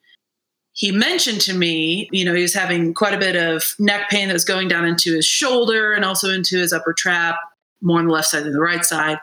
he 0.73 0.93
mentioned 0.93 1.41
to 1.43 1.53
me, 1.53 2.09
you 2.13 2.25
know, 2.25 2.35
he 2.35 2.43
was 2.43 2.55
having 2.55 2.95
quite 2.95 3.15
a 3.15 3.19
bit 3.19 3.37
of 3.37 3.75
neck 3.79 4.09
pain 4.09 4.29
that 4.29 4.33
was 4.33 4.45
going 4.45 4.69
down 4.69 4.87
into 4.87 5.15
his 5.15 5.27
shoulder 5.27 5.93
and 5.93 6.05
also 6.05 6.31
into 6.31 6.57
his 6.59 6.73
upper 6.73 6.93
trap, 6.93 7.37
more 7.83 7.99
on 7.99 8.07
the 8.07 8.13
left 8.13 8.29
side 8.29 8.45
than 8.45 8.53
the 8.53 8.61
right 8.61 8.85
side. 8.85 9.19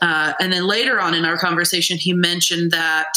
Uh, 0.00 0.32
and 0.40 0.52
then 0.52 0.66
later 0.66 1.00
on 1.00 1.14
in 1.14 1.24
our 1.24 1.36
conversation, 1.36 1.98
he 1.98 2.12
mentioned 2.12 2.70
that 2.70 3.12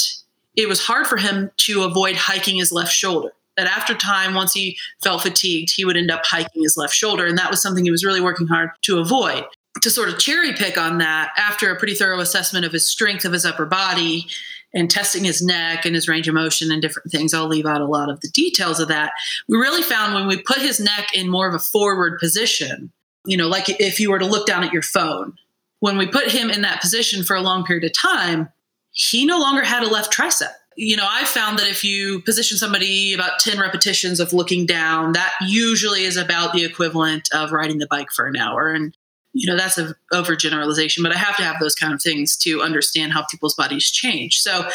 it 0.56 0.68
was 0.68 0.86
hard 0.86 1.08
for 1.08 1.18
him 1.18 1.50
to 1.58 1.84
avoid 1.84 2.16
hiking 2.16 2.58
his 2.58 2.72
left 2.72 2.92
shoulder. 2.92 3.34
That 3.58 3.68
after 3.68 3.94
time, 3.94 4.34
once 4.34 4.54
he 4.54 4.78
felt 5.04 5.22
fatigued, 5.22 5.72
he 5.76 5.86
would 5.86 5.98
end 5.98 6.12
up 6.12 6.22
hiking 6.26 6.64
his 6.64 6.76
left 6.76 6.94
shoulder. 6.94 7.26
And 7.26 7.38
that 7.38 7.52
was 7.52 7.62
something 7.62 7.86
he 7.86 7.92
was 7.92 8.04
really 8.04 8.22
working 8.22 8.48
hard 8.48 8.72
to 8.84 9.00
avoid. 9.00 9.46
To 9.82 9.90
sort 9.90 10.10
of 10.10 10.20
cherry 10.20 10.54
pick 10.54 10.78
on 10.78 10.98
that, 11.00 11.32
after 11.38 11.72
a 11.72 11.78
pretty 11.78 11.94
thorough 11.94 12.20
assessment 12.20 12.66
of 12.66 12.72
his 12.72 12.88
strength 12.88 13.26
of 13.26 13.32
his 13.32 13.46
upper 13.46 13.66
body, 13.66 14.28
and 14.74 14.90
testing 14.90 15.24
his 15.24 15.42
neck 15.42 15.86
and 15.86 15.94
his 15.96 16.08
range 16.08 16.28
of 16.28 16.34
motion 16.34 16.72
and 16.72 16.82
different 16.82 17.12
things. 17.12 17.34
I'll 17.34 17.48
leave 17.48 17.66
out 17.66 17.82
a 17.82 17.86
lot 17.86 18.10
of 18.10 18.20
the 18.22 18.30
details 18.30 18.80
of 18.80 18.88
that. 18.88 19.12
We 19.48 19.58
really 19.58 19.84
found 19.84 20.14
when 20.14 20.28
we 20.28 20.42
put 20.42 20.58
his 20.58 20.80
neck 20.80 21.10
in 21.14 21.30
more 21.30 21.48
of 21.48 21.54
a 21.54 21.60
forward 21.60 22.20
position, 22.20 22.92
you 23.26 23.38
know, 23.38 23.48
like 23.48 23.70
if 23.80 24.00
you 24.00 24.10
were 24.10 24.20
to 24.20 24.26
look 24.26 24.48
down 24.48 24.64
at 24.64 24.74
your 24.74 24.82
phone, 24.82 25.38
when 25.84 25.98
we 25.98 26.08
put 26.08 26.32
him 26.32 26.50
in 26.50 26.62
that 26.62 26.80
position 26.80 27.26
for 27.26 27.36
a 27.36 27.42
long 27.42 27.66
period 27.66 27.84
of 27.84 27.92
time, 27.92 28.48
he 28.92 29.26
no 29.26 29.38
longer 29.38 29.66
had 29.66 29.84
a 29.84 29.90
left 29.90 30.14
tricep. 30.14 30.54
You 30.78 30.96
know, 30.96 31.06
I 31.06 31.26
found 31.26 31.60
that 31.60 31.68
if 31.68 31.84
you 31.84 32.22
position 32.22 32.58
somebody 32.58 33.14
about 33.14 33.40
10 33.40 33.60
repetitions 33.60 34.22
of 34.22 34.32
looking 34.32 34.66
down, 34.66 35.12
that 35.12 35.34
usually 35.42 36.06
is 36.06 36.16
about 36.16 36.54
the 36.54 36.64
equivalent 36.64 37.28
of 37.34 37.52
riding 37.52 37.80
the 37.80 37.88
bike 37.88 38.12
for 38.16 38.26
an 38.28 38.38
hour. 38.38 38.72
And 38.72 38.96
you 39.34 39.46
know 39.46 39.58
that's 39.58 39.80
an 39.80 39.96
overgeneralization 40.14 41.02
but 41.02 41.12
i 41.12 41.18
have 41.18 41.36
to 41.36 41.42
have 41.42 41.60
those 41.60 41.74
kind 41.74 41.92
of 41.92 42.00
things 42.00 42.38
to 42.38 42.62
understand 42.62 43.14
how 43.14 43.26
people's 43.32 43.56
bodies 43.56 43.90
change 43.90 44.40
so 44.40 44.70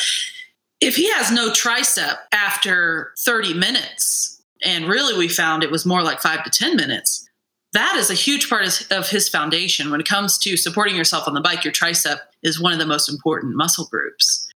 if 0.80 0.96
he 0.96 1.08
has 1.12 1.30
no 1.30 1.50
tricep 1.50 2.16
after 2.32 3.12
30 3.20 3.54
minutes 3.54 4.42
and 4.64 4.86
really 4.86 5.16
we 5.16 5.28
found 5.28 5.62
it 5.62 5.70
was 5.70 5.86
more 5.86 6.02
like 6.02 6.20
5 6.20 6.42
to 6.42 6.50
10 6.50 6.74
minutes 6.74 7.27
that 7.72 7.96
is 7.96 8.10
a 8.10 8.14
huge 8.14 8.48
part 8.48 8.64
of 8.90 9.08
his 9.08 9.28
foundation 9.28 9.90
when 9.90 10.00
it 10.00 10.08
comes 10.08 10.38
to 10.38 10.56
supporting 10.56 10.96
yourself 10.96 11.28
on 11.28 11.34
the 11.34 11.40
bike 11.40 11.64
your 11.64 11.72
tricep 11.72 12.18
is 12.42 12.60
one 12.60 12.72
of 12.72 12.78
the 12.78 12.86
most 12.86 13.08
important 13.08 13.56
muscle 13.56 13.86
groups 13.90 14.48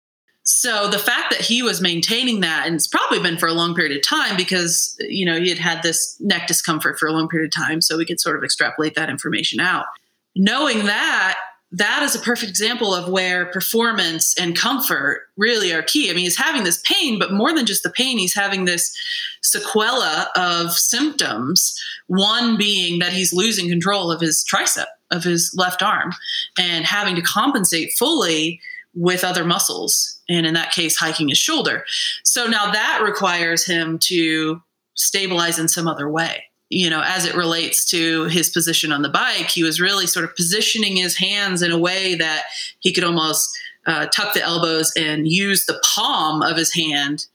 so 0.45 0.89
the 0.89 0.99
fact 0.99 1.31
that 1.31 1.41
he 1.41 1.63
was 1.63 1.81
maintaining 1.81 2.41
that, 2.41 2.67
and 2.67 2.75
it's 2.75 2.89
probably 2.89 3.21
been 3.21 3.39
for 3.39 3.47
a 3.47 3.53
long 3.53 3.75
period 3.75 3.97
of 3.97 4.03
time 4.03 4.37
because, 4.37 4.97
you 5.01 5.25
know, 5.25 5.39
he 5.39 5.49
had 5.49 5.59
had 5.59 5.83
this 5.83 6.17
neck 6.21 6.49
discomfort 6.49 6.99
for 6.99 7.07
a 7.07 7.13
long 7.13 7.29
period 7.29 7.47
of 7.47 7.55
time. 7.55 7.81
So 7.81 7.97
we 7.97 8.05
could 8.05 8.21
sort 8.21 8.37
of 8.37 8.43
extrapolate 8.43 8.97
that 8.97 9.09
information 9.09 9.61
out. 9.61 9.87
Knowing 10.35 10.87
that, 10.87 11.39
that 11.73 12.03
is 12.03 12.15
a 12.15 12.21
perfect 12.21 12.51
example 12.51 12.95
of 12.95 13.09
where 13.09 13.47
performance 13.47 14.39
and 14.39 14.57
comfort 14.57 15.23
really 15.39 15.73
are 15.73 15.83
key. 15.83 16.11
I 16.11 16.13
mean, 16.13 16.25
he's 16.25 16.37
having 16.37 16.65
this 16.65 16.83
pain, 16.85 17.19
but 17.19 17.33
more 17.33 17.55
than 17.55 17.65
just 17.65 17.83
the 17.83 17.91
pain, 17.91 18.19
he's 18.19 18.35
having 18.35 18.67
this 18.67 18.95
sequela 19.43 20.27
of 20.37 20.73
symptoms. 20.73 21.75
One 22.09 22.59
being 22.59 22.99
that 22.99 23.15
he's 23.15 23.33
losing 23.33 23.71
control 23.71 24.11
of 24.11 24.21
his 24.21 24.45
tricep, 24.45 24.87
of 25.11 25.25
his 25.25 25.55
left 25.57 25.83
arm, 25.83 26.13
and 26.59 26.85
having 26.85 27.17
to 27.17 27.23
compensate 27.23 27.93
fully 27.95 28.61
with 28.95 29.25
other 29.25 29.45
muscles 29.45 30.21
and 30.29 30.47
in 30.47 30.53
that 30.55 30.73
case 30.73 30.97
hiking 30.97 31.29
his 31.29 31.39
shoulder 31.39 31.83
so 32.25 32.47
now 32.47 32.71
that 32.71 33.01
requires 33.03 33.65
him 33.65 33.99
to 33.99 34.61
stabilize 34.95 35.59
in 35.59 35.67
some 35.67 35.89
other 35.89 36.11
way 36.11 36.45
you 36.73 36.89
know 36.89 37.03
as 37.05 37.27
it 37.27 37.35
relates 37.35 37.85
to 37.85 38.25
his 38.25 38.49
position 38.49 38.93
on 38.93 39.03
the 39.03 39.09
bike 39.09 39.51
he 39.51 39.63
was 39.63 39.81
really 39.81 40.07
sort 40.07 40.25
of 40.25 40.35
positioning 40.35 40.97
his 40.97 41.17
hands 41.17 41.61
in 41.61 41.71
a 41.71 41.79
way 41.79 42.15
that 42.15 42.45
he 42.81 42.93
could 42.93 43.05
almost 43.05 43.55
uh, 43.87 44.07
tuck 44.07 44.33
the 44.33 44.43
elbows 44.43 44.93
and 44.97 45.29
use 45.29 45.67
the 45.67 45.81
palm 45.95 46.41
of 46.41 46.57
his 46.57 46.73
hand 46.73 47.27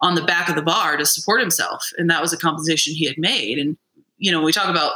on 0.00 0.14
the 0.14 0.22
back 0.22 0.48
of 0.48 0.54
the 0.54 0.62
bar 0.62 0.96
to 0.96 1.04
support 1.04 1.40
himself. 1.40 1.90
And 1.98 2.08
that 2.10 2.22
was 2.22 2.32
a 2.32 2.36
compensation 2.36 2.94
he 2.94 3.06
had 3.06 3.18
made. 3.18 3.58
And 3.58 3.76
you 4.18 4.32
know 4.32 4.42
we 4.42 4.52
talk 4.52 4.70
about 4.70 4.92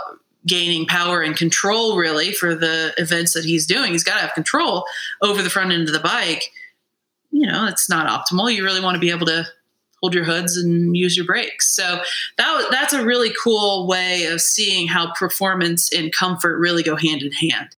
gaining 0.46 0.86
power 0.86 1.20
and 1.20 1.36
control 1.36 1.98
really 1.98 2.32
for 2.32 2.55
the 2.55 2.94
events 2.96 3.34
that 3.34 3.44
he's 3.44 3.66
doing. 3.66 3.92
He's 3.92 4.05
got 4.05 4.14
to 4.14 4.22
have 4.22 4.32
control 4.32 4.84
over 5.20 5.42
the 5.42 5.51
front 5.51 5.72
end 5.72 5.88
of 5.88 5.92
the 5.92 6.01
bike. 6.01 6.44
You 7.30 7.46
know, 7.46 7.66
it's 7.66 7.90
not 7.90 8.07
optimal. 8.07 8.53
You 8.53 8.64
really 8.64 8.80
want 8.80 8.94
to 8.94 9.01
be 9.01 9.11
able 9.11 9.26
to 9.26 9.46
hold 10.01 10.14
your 10.14 10.24
hoods 10.24 10.57
and 10.57 10.96
use 10.96 11.16
your 11.16 11.26
brakes. 11.26 11.74
So 11.74 12.01
that 12.38 12.66
that's 12.70 12.92
a 12.92 13.05
really 13.05 13.32
cool 13.42 13.86
way 13.86 14.26
of 14.26 14.40
seeing 14.40 14.88
how 14.88 15.12
performance 15.14 15.92
and 15.92 16.12
comfort 16.12 16.59
really 16.59 16.82
go 16.82 16.96
hand 16.96 17.22
in 17.22 17.32
hand. 17.32 17.76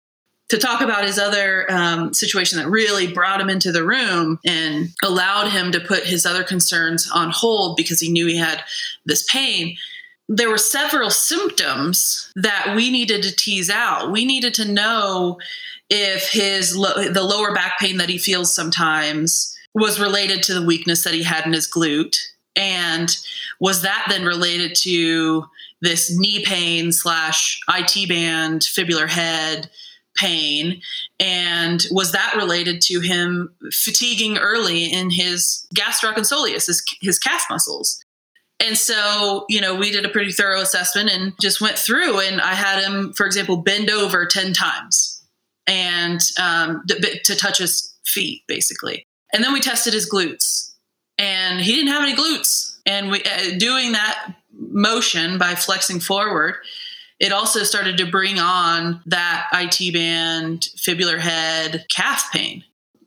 To 0.51 0.59
talk 0.59 0.81
about 0.81 1.07
his 1.07 1.17
other 1.17 1.71
um, 1.71 2.13
situation 2.13 2.59
that 2.59 2.69
really 2.69 3.13
brought 3.13 3.41
him 3.41 3.49
into 3.49 3.71
the 3.71 3.85
room 3.85 4.41
and 4.45 4.89
allowed 5.01 5.51
him 5.51 5.71
to 5.71 5.81
put 5.81 6.03
his 6.03 6.27
other 6.27 6.43
concerns 6.43 7.09
on 7.09 7.31
hold 7.31 7.77
because 7.77 8.01
he 8.01 8.11
knew 8.11 8.27
he 8.27 8.37
had 8.37 8.65
this 9.07 9.23
pain. 9.31 9.77
There 10.29 10.51
were 10.51 10.59
several 10.59 11.11
symptoms 11.11 12.33
that 12.35 12.75
we 12.75 12.91
needed 12.91 13.23
to 13.23 13.35
tease 13.35 13.71
out. 13.71 14.11
We 14.11 14.25
needed 14.25 14.55
to 14.55 14.71
know 14.71 15.39
if 15.89 16.31
his 16.31 16.77
lo- 16.77 17.09
the 17.09 17.23
lower 17.23 17.55
back 17.55 17.79
pain 17.79 17.99
that 17.99 18.09
he 18.09 18.19
feels 18.19 18.53
sometimes 18.53 19.57
was 19.75 20.01
related 20.01 20.43
to 20.45 20.55
the 20.55 20.65
weakness 20.65 21.05
that 21.05 21.15
he 21.15 21.23
had 21.23 21.47
in 21.47 21.53
his 21.53 21.71
glute? 21.71 22.17
And 22.57 23.15
was 23.61 23.83
that 23.83 24.07
then 24.09 24.25
related 24.25 24.75
to 24.83 25.45
this 25.81 26.17
knee 26.17 26.45
pain 26.45 26.93
slash 26.93 27.61
IT 27.69 28.09
band 28.09 28.63
fibular 28.63 29.09
head 29.09 29.71
pain? 30.17 30.81
And 31.19 31.85
was 31.91 32.13
that 32.13 32.35
related 32.37 32.81
to 32.83 33.01
him 33.01 33.55
fatiguing 33.73 34.39
early 34.39 34.85
in 34.85 35.11
his 35.11 35.67
gastroc 35.75 36.17
soleus 36.17 36.67
his, 36.67 36.83
his 37.01 37.19
calf 37.19 37.45
muscles? 37.49 38.05
And 38.59 38.77
so 38.77 39.47
you 39.49 39.61
know 39.61 39.75
we 39.75 39.91
did 39.91 40.05
a 40.05 40.11
pretty 40.11 40.33
thorough 40.33 40.61
assessment 40.61 41.11
and 41.11 41.33
just 41.41 41.63
went 41.63 41.79
through 41.79 42.21
and 42.21 42.43
i 42.43 42.53
had 42.53 42.83
him 42.83 43.15
for 43.15 43.25
example 43.25 43.57
bend 43.57 43.89
over 43.89 44.27
10 44.27 44.53
times 44.53 45.21
and 45.71 46.21
um, 46.39 46.83
to 46.87 47.37
touch 47.37 47.59
his 47.59 47.95
feet, 48.05 48.43
basically. 48.49 49.07
And 49.33 49.45
then 49.45 49.53
we 49.53 49.61
tested 49.61 49.95
his 49.95 50.11
glutes, 50.11 50.73
and 51.19 51.61
he 51.61 51.75
didn't 51.75 51.93
have 51.93 52.03
any 52.03 52.15
glutes. 52.15 52.79
And 52.87 53.11
we 53.11 53.23
uh, 53.23 53.59
doing 53.59 53.93
that 53.93 54.35
motion 54.53 55.39
by 55.39 55.55
flexing 55.55 56.01
forward, 56.01 56.57
it 57.19 57.33
also 57.33 57.63
started 57.63 57.99
to 57.99 58.11
bring 58.11 58.39
on 58.39 59.03
that 59.07 59.49
IT 59.53 59.93
band, 59.93 60.69
fibular 60.77 61.19
head, 61.19 61.87
calf 61.95 62.31
pain. 62.33 62.65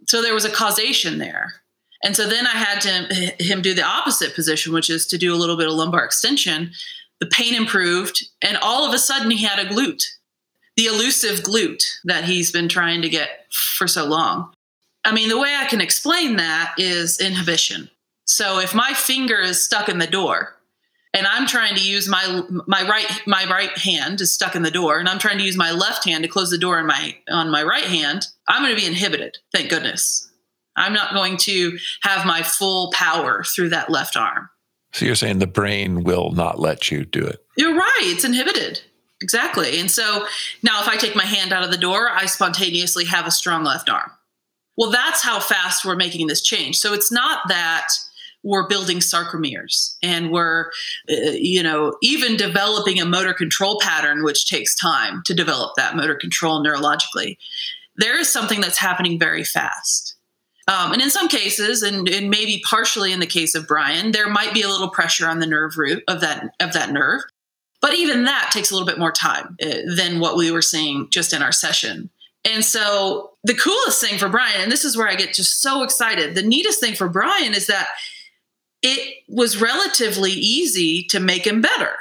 So 0.07 0.21
there 0.21 0.33
was 0.33 0.45
a 0.45 0.51
causation 0.51 1.17
there. 1.17 1.55
And 2.03 2.15
so 2.15 2.27
then 2.27 2.45
I 2.45 2.51
had 2.51 2.81
to 2.81 3.43
him 3.43 3.61
do 3.61 3.73
the 3.73 3.83
opposite 3.83 4.35
position, 4.35 4.73
which 4.73 4.89
is 4.89 5.07
to 5.07 5.17
do 5.17 5.33
a 5.33 5.37
little 5.37 5.57
bit 5.57 5.67
of 5.67 5.73
lumbar 5.73 6.03
extension. 6.03 6.71
The 7.19 7.27
pain 7.27 7.55
improved, 7.55 8.25
and 8.41 8.57
all 8.57 8.85
of 8.85 8.93
a 8.93 8.99
sudden 8.99 9.31
he 9.31 9.43
had 9.43 9.59
a 9.59 9.69
glute 9.69 10.03
the 10.75 10.85
elusive 10.85 11.41
glute 11.41 11.83
that 12.03 12.25
he's 12.25 12.51
been 12.51 12.67
trying 12.67 13.01
to 13.01 13.09
get 13.09 13.51
for 13.51 13.87
so 13.87 14.05
long. 14.05 14.53
I 15.05 15.13
mean, 15.13 15.29
the 15.29 15.39
way 15.39 15.55
I 15.57 15.65
can 15.65 15.81
explain 15.81 16.37
that 16.37 16.75
is 16.77 17.19
inhibition. 17.19 17.89
So 18.25 18.59
if 18.59 18.73
my 18.73 18.93
finger 18.93 19.39
is 19.39 19.63
stuck 19.63 19.89
in 19.89 19.97
the 19.97 20.07
door 20.07 20.55
and 21.13 21.27
I'm 21.27 21.45
trying 21.45 21.75
to 21.75 21.85
use 21.85 22.07
my 22.07 22.43
my 22.67 22.87
right 22.87 23.21
my 23.27 23.45
right 23.45 23.77
hand 23.77 24.21
is 24.21 24.31
stuck 24.31 24.55
in 24.55 24.63
the 24.63 24.71
door 24.71 24.99
and 24.99 25.09
I'm 25.09 25.19
trying 25.19 25.37
to 25.37 25.43
use 25.43 25.57
my 25.57 25.71
left 25.71 26.05
hand 26.05 26.23
to 26.23 26.29
close 26.29 26.49
the 26.49 26.57
door 26.57 26.79
on 26.79 26.87
my 26.87 27.17
on 27.29 27.51
my 27.51 27.63
right 27.63 27.83
hand, 27.83 28.27
I'm 28.47 28.63
going 28.63 28.75
to 28.75 28.81
be 28.81 28.87
inhibited. 28.87 29.37
Thank 29.51 29.69
goodness. 29.69 30.29
I'm 30.75 30.93
not 30.93 31.13
going 31.13 31.37
to 31.37 31.77
have 32.01 32.25
my 32.25 32.41
full 32.41 32.91
power 32.93 33.43
through 33.43 33.69
that 33.69 33.91
left 33.91 34.17
arm. 34.17 34.49
So 34.93 35.05
you're 35.05 35.15
saying 35.15 35.39
the 35.39 35.47
brain 35.47 36.03
will 36.03 36.31
not 36.31 36.59
let 36.59 36.91
you 36.91 37.05
do 37.05 37.25
it. 37.25 37.43
You're 37.57 37.75
right, 37.75 38.01
it's 38.03 38.23
inhibited. 38.23 38.81
Exactly. 39.21 39.79
And 39.79 39.89
so 39.89 40.25
now 40.63 40.81
if 40.81 40.87
I 40.87 40.97
take 40.97 41.15
my 41.15 41.25
hand 41.25 41.53
out 41.53 41.63
of 41.63 41.71
the 41.71 41.77
door, 41.77 42.09
I 42.09 42.25
spontaneously 42.25 43.05
have 43.05 43.25
a 43.25 43.31
strong 43.31 43.63
left 43.63 43.89
arm. 43.89 44.11
Well, 44.77 44.91
that's 44.91 45.23
how 45.23 45.39
fast 45.39 45.85
we're 45.85 45.95
making 45.95 46.27
this 46.27 46.41
change. 46.41 46.77
So 46.77 46.93
it's 46.93 47.11
not 47.11 47.41
that 47.47 47.89
we're 48.43 48.67
building 48.67 48.97
sarcomeres 48.97 49.95
and 50.03 50.31
we're 50.31 50.67
uh, 51.09 51.31
you 51.33 51.63
know 51.63 51.93
even 52.01 52.35
developing 52.35 52.99
a 52.99 53.05
motor 53.05 53.33
control 53.33 53.79
pattern 53.81 54.23
which 54.23 54.45
takes 54.45 54.75
time 54.75 55.21
to 55.25 55.33
develop 55.33 55.75
that 55.77 55.95
motor 55.95 56.15
control 56.15 56.63
neurologically. 56.63 57.37
There 57.95 58.19
is 58.19 58.29
something 58.29 58.61
that's 58.61 58.77
happening 58.77 59.17
very 59.17 59.43
fast. 59.43 60.15
Um, 60.67 60.93
and 60.93 61.01
in 61.01 61.09
some 61.09 61.27
cases 61.27 61.83
and, 61.83 62.07
and 62.07 62.29
maybe 62.29 62.61
partially 62.65 63.11
in 63.11 63.19
the 63.19 63.25
case 63.25 63.53
of 63.53 63.67
brian 63.67 64.11
there 64.11 64.29
might 64.29 64.53
be 64.53 64.61
a 64.61 64.69
little 64.69 64.89
pressure 64.89 65.27
on 65.27 65.39
the 65.39 65.47
nerve 65.47 65.77
root 65.77 66.03
of 66.07 66.21
that 66.21 66.53
of 66.59 66.73
that 66.73 66.91
nerve. 66.91 67.21
But 67.81 67.95
even 67.95 68.23
that 68.25 68.49
takes 68.53 68.71
a 68.71 68.73
little 68.73 68.87
bit 68.87 68.99
more 68.99 69.11
time 69.11 69.57
uh, 69.61 69.93
than 69.95 70.19
what 70.19 70.37
we 70.37 70.51
were 70.51 70.61
seeing 70.61 71.09
just 71.09 71.33
in 71.33 71.41
our 71.41 71.51
session 71.51 72.09
and 72.45 72.63
so 72.63 73.31
the 73.43 73.53
coolest 73.53 74.01
thing 74.01 74.17
for 74.17 74.29
Brian, 74.29 74.61
and 74.61 74.71
this 74.71 74.83
is 74.83 74.97
where 74.97 75.07
I 75.07 75.15
get 75.15 75.33
just 75.33 75.61
so 75.61 75.83
excited, 75.83 76.35
the 76.35 76.43
neatest 76.43 76.79
thing 76.79 76.93
for 76.93 77.07
Brian 77.07 77.53
is 77.53 77.67
that 77.67 77.87
it 78.81 79.23
was 79.29 79.61
relatively 79.61 80.31
easy 80.31 81.03
to 81.09 81.19
make 81.19 81.47
him 81.47 81.61
better. 81.61 81.93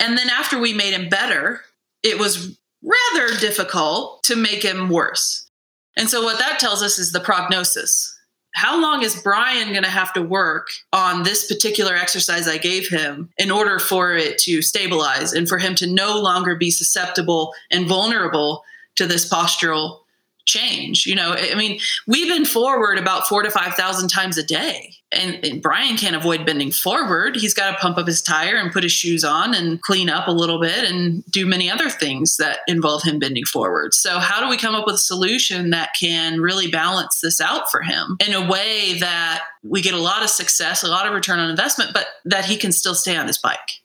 And 0.00 0.18
then 0.18 0.28
after 0.28 0.58
we 0.58 0.74
made 0.74 0.92
him 0.92 1.08
better, 1.08 1.60
it 2.02 2.18
was 2.18 2.58
rather 2.82 3.34
difficult 3.38 4.24
to 4.24 4.36
make 4.36 4.62
him 4.62 4.88
worse. 4.88 5.48
And 5.96 6.10
so 6.10 6.22
what 6.22 6.38
that 6.38 6.58
tells 6.58 6.82
us 6.82 6.98
is 6.98 7.12
the 7.12 7.20
prognosis. 7.20 8.12
How 8.54 8.80
long 8.80 9.02
is 9.02 9.20
Brian 9.20 9.70
going 9.70 9.84
to 9.84 9.90
have 9.90 10.12
to 10.14 10.22
work 10.22 10.68
on 10.92 11.22
this 11.22 11.46
particular 11.46 11.94
exercise 11.94 12.48
I 12.48 12.58
gave 12.58 12.88
him 12.88 13.30
in 13.38 13.50
order 13.50 13.78
for 13.78 14.14
it 14.14 14.38
to 14.38 14.62
stabilize 14.62 15.32
and 15.32 15.48
for 15.48 15.58
him 15.58 15.74
to 15.76 15.86
no 15.86 16.18
longer 16.18 16.56
be 16.56 16.70
susceptible 16.70 17.52
and 17.70 17.86
vulnerable 17.86 18.64
to 18.96 19.06
this 19.06 19.28
postural 19.28 20.00
change. 20.46 21.06
You 21.06 21.16
know, 21.16 21.34
I 21.36 21.54
mean, 21.54 21.78
we've 22.06 22.28
been 22.28 22.44
forward 22.44 22.98
about 22.98 23.26
four 23.26 23.42
to 23.42 23.50
5,000 23.50 24.08
times 24.08 24.38
a 24.38 24.42
day. 24.42 24.94
And, 25.12 25.44
and, 25.44 25.62
Brian 25.62 25.96
can't 25.96 26.16
avoid 26.16 26.44
bending 26.44 26.72
forward. 26.72 27.36
He's 27.36 27.54
got 27.54 27.70
to 27.70 27.76
pump 27.78 27.96
up 27.96 28.08
his 28.08 28.20
tire 28.20 28.56
and 28.56 28.72
put 28.72 28.82
his 28.82 28.92
shoes 28.92 29.22
on 29.22 29.54
and 29.54 29.80
clean 29.80 30.10
up 30.10 30.26
a 30.26 30.32
little 30.32 30.60
bit 30.60 30.90
and 30.90 31.24
do 31.26 31.46
many 31.46 31.70
other 31.70 31.88
things 31.88 32.36
that 32.38 32.60
involve 32.66 33.04
him 33.04 33.20
bending 33.20 33.44
forward. 33.44 33.94
So, 33.94 34.18
how 34.18 34.40
do 34.40 34.48
we 34.48 34.56
come 34.56 34.74
up 34.74 34.84
with 34.84 34.96
a 34.96 34.98
solution 34.98 35.70
that 35.70 35.90
can 35.98 36.40
really 36.40 36.68
balance 36.68 37.20
this 37.20 37.40
out 37.40 37.70
for 37.70 37.82
him 37.82 38.16
in 38.26 38.34
a 38.34 38.48
way 38.48 38.98
that 38.98 39.44
we 39.62 39.80
get 39.80 39.94
a 39.94 39.98
lot 39.98 40.24
of 40.24 40.28
success, 40.28 40.82
a 40.82 40.88
lot 40.88 41.06
of 41.06 41.14
return 41.14 41.38
on 41.38 41.50
investment, 41.50 41.92
but 41.94 42.06
that 42.24 42.44
he 42.44 42.56
can 42.56 42.72
still 42.72 42.94
stay 42.94 43.16
on 43.16 43.28
his 43.28 43.38
bike? 43.38 43.80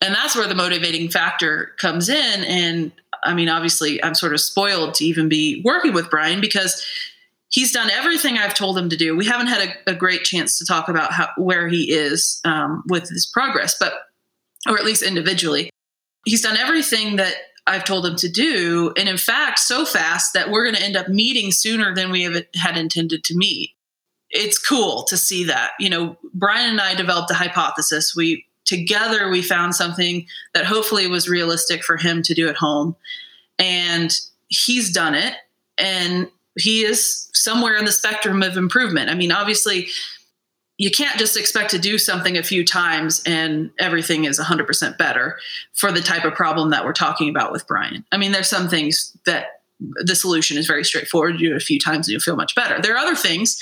And 0.00 0.14
that's 0.14 0.36
where 0.36 0.46
the 0.46 0.54
motivating 0.54 1.10
factor 1.10 1.72
comes 1.78 2.08
in. 2.08 2.44
And 2.44 2.92
I 3.24 3.34
mean, 3.34 3.48
obviously, 3.48 4.02
I'm 4.02 4.14
sort 4.14 4.32
of 4.32 4.40
spoiled 4.40 4.94
to 4.94 5.04
even 5.04 5.28
be 5.28 5.62
working 5.64 5.92
with 5.92 6.10
Brian 6.10 6.40
because 6.40 6.84
he's 7.48 7.72
done 7.72 7.90
everything 7.90 8.38
I've 8.38 8.54
told 8.54 8.76
him 8.76 8.88
to 8.88 8.96
do. 8.96 9.16
We 9.16 9.26
haven't 9.26 9.46
had 9.46 9.68
a, 9.68 9.92
a 9.92 9.94
great 9.94 10.24
chance 10.24 10.58
to 10.58 10.64
talk 10.64 10.88
about 10.88 11.12
how, 11.12 11.28
where 11.36 11.68
he 11.68 11.92
is 11.92 12.40
um, 12.44 12.82
with 12.88 13.08
his 13.08 13.26
progress, 13.26 13.76
but 13.78 13.94
or 14.68 14.78
at 14.78 14.84
least 14.84 15.02
individually, 15.02 15.70
he's 16.24 16.42
done 16.42 16.56
everything 16.56 17.16
that 17.16 17.34
I've 17.66 17.84
told 17.84 18.06
him 18.06 18.16
to 18.16 18.28
do, 18.28 18.92
and 18.96 19.08
in 19.08 19.16
fact, 19.16 19.60
so 19.60 19.84
fast 19.84 20.34
that 20.34 20.50
we're 20.50 20.64
going 20.64 20.74
to 20.74 20.82
end 20.82 20.96
up 20.96 21.08
meeting 21.08 21.52
sooner 21.52 21.94
than 21.94 22.10
we 22.10 22.22
have, 22.24 22.42
had 22.56 22.76
intended 22.76 23.22
to 23.24 23.36
meet. 23.36 23.70
It's 24.30 24.58
cool 24.58 25.04
to 25.04 25.16
see 25.16 25.44
that. 25.44 25.72
You 25.78 25.90
know, 25.90 26.16
Brian 26.34 26.70
and 26.70 26.80
I 26.80 26.94
developed 26.94 27.30
a 27.30 27.34
hypothesis. 27.34 28.16
We 28.16 28.46
together 28.72 29.28
we 29.28 29.42
found 29.42 29.74
something 29.74 30.26
that 30.54 30.64
hopefully 30.64 31.06
was 31.06 31.28
realistic 31.28 31.84
for 31.84 31.98
him 31.98 32.22
to 32.22 32.32
do 32.32 32.48
at 32.48 32.56
home. 32.56 32.96
And 33.58 34.10
he's 34.48 34.90
done 34.90 35.14
it 35.14 35.34
and 35.76 36.26
he 36.58 36.84
is 36.84 37.28
somewhere 37.34 37.76
in 37.76 37.84
the 37.84 37.92
spectrum 37.92 38.42
of 38.42 38.56
improvement. 38.56 39.10
I 39.10 39.14
mean 39.14 39.30
obviously 39.30 39.88
you 40.78 40.90
can't 40.90 41.18
just 41.18 41.36
expect 41.36 41.70
to 41.72 41.78
do 41.78 41.98
something 41.98 42.38
a 42.38 42.42
few 42.42 42.64
times 42.64 43.22
and 43.26 43.70
everything 43.78 44.24
is 44.24 44.40
100% 44.40 44.96
better 44.96 45.38
for 45.74 45.92
the 45.92 46.00
type 46.00 46.24
of 46.24 46.32
problem 46.32 46.70
that 46.70 46.86
we're 46.86 46.94
talking 46.94 47.28
about 47.28 47.52
with 47.52 47.66
brian. 47.66 48.06
I 48.10 48.16
mean 48.16 48.32
there's 48.32 48.48
some 48.48 48.70
things 48.70 49.14
that 49.26 49.60
the 49.78 50.16
solution 50.16 50.56
is 50.56 50.66
very 50.66 50.84
straightforward. 50.84 51.40
You 51.40 51.50
do 51.50 51.54
it 51.54 51.62
a 51.62 51.64
few 51.64 51.78
times 51.78 52.08
and 52.08 52.14
you 52.14 52.20
feel 52.20 52.36
much 52.36 52.54
better. 52.54 52.80
There 52.80 52.94
are 52.94 53.04
other 53.04 53.16
things 53.16 53.60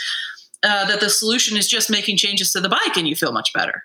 uh, 0.62 0.86
that 0.86 1.00
the 1.00 1.10
solution 1.10 1.56
is 1.56 1.66
just 1.66 1.90
making 1.90 2.16
changes 2.16 2.52
to 2.52 2.60
the 2.60 2.68
bike 2.68 2.96
and 2.96 3.08
you 3.08 3.16
feel 3.16 3.32
much 3.32 3.52
better 3.52 3.82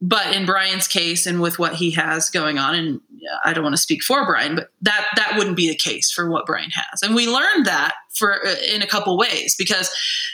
but 0.00 0.34
in 0.34 0.46
Brian's 0.46 0.88
case 0.88 1.26
and 1.26 1.40
with 1.40 1.58
what 1.58 1.74
he 1.74 1.90
has 1.90 2.30
going 2.30 2.58
on 2.58 2.74
and 2.74 3.00
I 3.44 3.52
don't 3.52 3.62
want 3.62 3.74
to 3.74 3.82
speak 3.82 4.02
for 4.02 4.24
Brian 4.24 4.54
but 4.54 4.70
that 4.80 5.06
that 5.16 5.34
wouldn't 5.36 5.56
be 5.56 5.68
the 5.68 5.76
case 5.76 6.10
for 6.10 6.30
what 6.30 6.46
Brian 6.46 6.70
has. 6.70 7.02
And 7.02 7.14
we 7.14 7.28
learned 7.28 7.66
that 7.66 7.94
for 8.14 8.46
uh, 8.46 8.54
in 8.72 8.82
a 8.82 8.86
couple 8.86 9.16
ways 9.18 9.54
because 9.58 9.90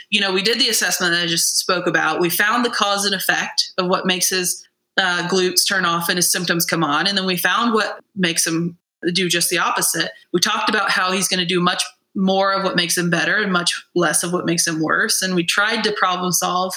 you 0.09 0.21
know 0.21 0.31
we 0.31 0.41
did 0.41 0.59
the 0.59 0.69
assessment 0.69 1.13
that 1.13 1.23
I 1.23 1.27
just 1.27 1.57
spoke 1.57 1.87
about. 1.87 2.21
We 2.21 2.29
found 2.29 2.63
the 2.63 2.69
cause 2.69 3.05
and 3.05 3.13
effect 3.13 3.73
of 3.77 3.87
what 3.87 4.05
makes 4.05 4.29
his 4.29 4.65
uh, 4.97 5.27
glutes 5.27 5.67
turn 5.67 5.85
off 5.85 6.09
and 6.09 6.17
his 6.17 6.31
symptoms 6.31 6.65
come 6.65 6.83
on 6.83 7.07
and 7.07 7.17
then 7.17 7.25
we 7.25 7.37
found 7.37 7.73
what 7.73 7.99
makes 8.15 8.47
him 8.47 8.77
do 9.13 9.27
just 9.27 9.49
the 9.49 9.59
opposite. 9.59 10.11
We 10.33 10.39
talked 10.39 10.69
about 10.69 10.89
how 10.89 11.11
he's 11.11 11.27
going 11.27 11.39
to 11.39 11.45
do 11.45 11.59
much 11.59 11.83
more 12.15 12.51
of 12.51 12.63
what 12.63 12.75
makes 12.75 12.97
him 12.97 13.11
better 13.11 13.37
and 13.37 13.51
much 13.51 13.85
less 13.93 14.23
of 14.23 14.33
what 14.33 14.45
makes 14.45 14.65
him 14.65 14.81
worse 14.81 15.21
and 15.21 15.35
we 15.35 15.43
tried 15.43 15.83
to 15.83 15.91
problem 15.91 16.31
solve 16.31 16.73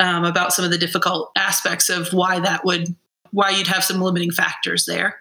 um, 0.00 0.24
about 0.24 0.52
some 0.52 0.64
of 0.64 0.72
the 0.72 0.78
difficult 0.78 1.30
aspects 1.36 1.88
of 1.88 2.12
why 2.12 2.40
that 2.40 2.64
would 2.64 2.96
why 3.30 3.50
you'd 3.50 3.68
have 3.68 3.84
some 3.84 4.00
limiting 4.00 4.32
factors 4.32 4.86
there. 4.86 5.20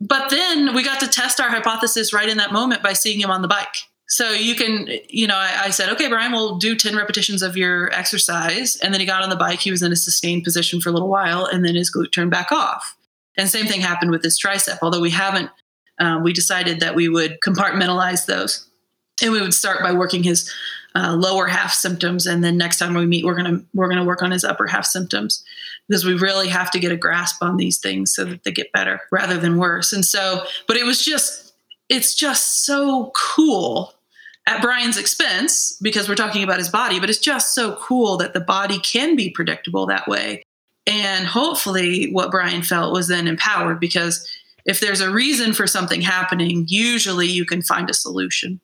But 0.00 0.30
then 0.30 0.74
we 0.74 0.84
got 0.84 1.00
to 1.00 1.08
test 1.08 1.40
our 1.40 1.48
hypothesis 1.48 2.12
right 2.12 2.28
in 2.28 2.36
that 2.38 2.52
moment 2.52 2.84
by 2.84 2.92
seeing 2.92 3.20
him 3.20 3.30
on 3.30 3.42
the 3.42 3.48
bike. 3.48 3.74
So 4.06 4.30
you 4.30 4.54
can, 4.54 4.88
you 5.08 5.26
know, 5.26 5.36
I, 5.36 5.64
I, 5.64 5.70
said, 5.70 5.90
okay, 5.90 6.08
Brian, 6.08 6.30
we'll 6.32 6.56
do 6.56 6.76
10 6.76 6.96
repetitions 6.96 7.42
of 7.42 7.56
your 7.56 7.92
exercise. 7.92 8.76
And 8.76 8.94
then 8.94 9.00
he 9.00 9.06
got 9.06 9.22
on 9.22 9.28
the 9.28 9.36
bike. 9.36 9.58
He 9.58 9.70
was 9.70 9.82
in 9.82 9.92
a 9.92 9.96
sustained 9.96 10.44
position 10.44 10.80
for 10.80 10.88
a 10.88 10.92
little 10.92 11.08
while, 11.08 11.44
and 11.44 11.64
then 11.64 11.74
his 11.74 11.92
glute 11.92 12.12
turned 12.12 12.30
back 12.30 12.52
off. 12.52 12.96
And 13.36 13.50
same 13.50 13.66
thing 13.66 13.80
happened 13.80 14.10
with 14.10 14.22
his 14.22 14.40
tricep, 14.40 14.78
although 14.82 15.00
we 15.00 15.10
haven't, 15.10 15.50
um, 15.98 16.22
we 16.22 16.32
decided 16.32 16.80
that 16.80 16.94
we 16.94 17.08
would 17.08 17.38
compartmentalize 17.44 18.24
those. 18.24 18.66
And 19.22 19.32
we 19.32 19.40
would 19.40 19.52
start 19.52 19.82
by 19.82 19.92
working 19.92 20.22
his 20.22 20.50
uh, 20.94 21.14
lower 21.14 21.46
half 21.46 21.72
symptoms, 21.72 22.26
and 22.26 22.42
then 22.42 22.56
next 22.56 22.78
time 22.78 22.94
we 22.94 23.06
meet, 23.06 23.24
we're 23.24 23.36
gonna 23.36 23.62
we're 23.74 23.88
gonna 23.88 24.04
work 24.04 24.22
on 24.22 24.30
his 24.30 24.44
upper 24.44 24.66
half 24.66 24.84
symptoms 24.84 25.44
because 25.88 26.04
we 26.04 26.14
really 26.14 26.48
have 26.48 26.70
to 26.70 26.78
get 26.78 26.92
a 26.92 26.96
grasp 26.96 27.42
on 27.42 27.56
these 27.56 27.78
things 27.78 28.14
so 28.14 28.24
that 28.24 28.44
they 28.44 28.52
get 28.52 28.72
better 28.72 29.00
rather 29.10 29.38
than 29.38 29.58
worse. 29.58 29.92
And 29.92 30.04
so, 30.04 30.44
but 30.66 30.76
it 30.76 30.84
was 30.84 31.04
just 31.04 31.54
it's 31.88 32.14
just 32.14 32.64
so 32.64 33.12
cool 33.14 33.94
at 34.46 34.62
Brian's 34.62 34.96
expense 34.96 35.78
because 35.82 36.08
we're 36.08 36.14
talking 36.14 36.42
about 36.42 36.58
his 36.58 36.70
body, 36.70 37.00
but 37.00 37.10
it's 37.10 37.18
just 37.18 37.54
so 37.54 37.76
cool 37.76 38.16
that 38.16 38.32
the 38.32 38.40
body 38.40 38.78
can 38.78 39.14
be 39.14 39.30
predictable 39.30 39.86
that 39.86 40.08
way. 40.08 40.42
And 40.86 41.26
hopefully, 41.26 42.10
what 42.12 42.30
Brian 42.30 42.62
felt 42.62 42.94
was 42.94 43.08
then 43.08 43.28
empowered 43.28 43.78
because 43.78 44.26
if 44.64 44.80
there's 44.80 45.02
a 45.02 45.10
reason 45.10 45.52
for 45.52 45.66
something 45.66 46.00
happening, 46.00 46.64
usually 46.66 47.26
you 47.26 47.44
can 47.44 47.62
find 47.62 47.90
a 47.90 47.94
solution. 47.94 48.60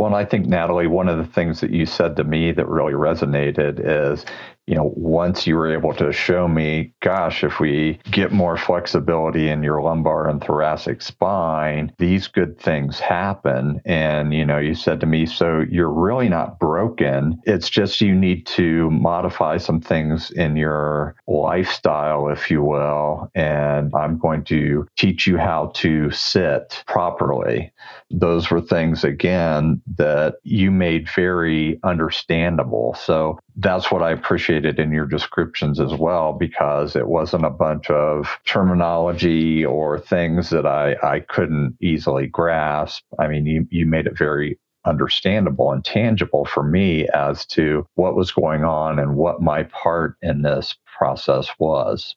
Well, 0.00 0.06
and 0.06 0.16
I 0.16 0.24
think, 0.24 0.46
Natalie, 0.46 0.86
one 0.86 1.10
of 1.10 1.18
the 1.18 1.26
things 1.30 1.60
that 1.60 1.72
you 1.72 1.84
said 1.84 2.16
to 2.16 2.24
me 2.24 2.52
that 2.52 2.66
really 2.66 2.94
resonated 2.94 3.82
is 3.84 4.24
you 4.70 4.76
know, 4.76 4.92
once 4.94 5.48
you 5.48 5.56
were 5.56 5.74
able 5.74 5.92
to 5.92 6.12
show 6.12 6.46
me, 6.46 6.94
gosh, 7.00 7.42
if 7.42 7.58
we 7.58 7.98
get 8.12 8.30
more 8.30 8.56
flexibility 8.56 9.48
in 9.48 9.64
your 9.64 9.82
lumbar 9.82 10.28
and 10.28 10.40
thoracic 10.40 11.02
spine, 11.02 11.92
these 11.98 12.28
good 12.28 12.56
things 12.56 13.00
happen. 13.00 13.80
And, 13.84 14.32
you 14.32 14.46
know, 14.46 14.58
you 14.58 14.76
said 14.76 15.00
to 15.00 15.06
me, 15.06 15.26
so 15.26 15.64
you're 15.68 15.90
really 15.90 16.28
not 16.28 16.60
broken. 16.60 17.40
It's 17.46 17.68
just 17.68 18.00
you 18.00 18.14
need 18.14 18.46
to 18.46 18.88
modify 18.92 19.56
some 19.56 19.80
things 19.80 20.30
in 20.30 20.56
your 20.56 21.16
lifestyle, 21.26 22.28
if 22.28 22.48
you 22.48 22.62
will. 22.62 23.28
And 23.34 23.92
I'm 23.92 24.18
going 24.18 24.44
to 24.44 24.86
teach 24.96 25.26
you 25.26 25.36
how 25.36 25.72
to 25.78 26.12
sit 26.12 26.84
properly. 26.86 27.72
Those 28.12 28.52
were 28.52 28.60
things, 28.60 29.02
again, 29.02 29.82
that 29.96 30.36
you 30.44 30.70
made 30.70 31.08
very 31.08 31.80
understandable. 31.82 32.94
So 32.94 33.40
that's 33.60 33.90
what 33.90 34.02
I 34.02 34.10
appreciated 34.10 34.78
in 34.78 34.90
your 34.90 35.06
descriptions 35.06 35.80
as 35.80 35.92
well, 35.94 36.32
because 36.32 36.96
it 36.96 37.08
wasn't 37.08 37.44
a 37.44 37.50
bunch 37.50 37.90
of 37.90 38.28
terminology 38.46 39.64
or 39.64 39.98
things 39.98 40.50
that 40.50 40.66
I, 40.66 40.96
I 41.02 41.20
couldn't 41.20 41.76
easily 41.80 42.26
grasp. 42.26 43.02
I 43.18 43.28
mean, 43.28 43.46
you, 43.46 43.66
you 43.70 43.86
made 43.86 44.06
it 44.06 44.16
very 44.18 44.58
understandable 44.86 45.72
and 45.72 45.84
tangible 45.84 46.46
for 46.46 46.62
me 46.62 47.06
as 47.08 47.44
to 47.46 47.86
what 47.96 48.16
was 48.16 48.32
going 48.32 48.64
on 48.64 48.98
and 48.98 49.14
what 49.14 49.42
my 49.42 49.64
part 49.64 50.16
in 50.22 50.42
this 50.42 50.74
process 50.98 51.48
was. 51.58 52.16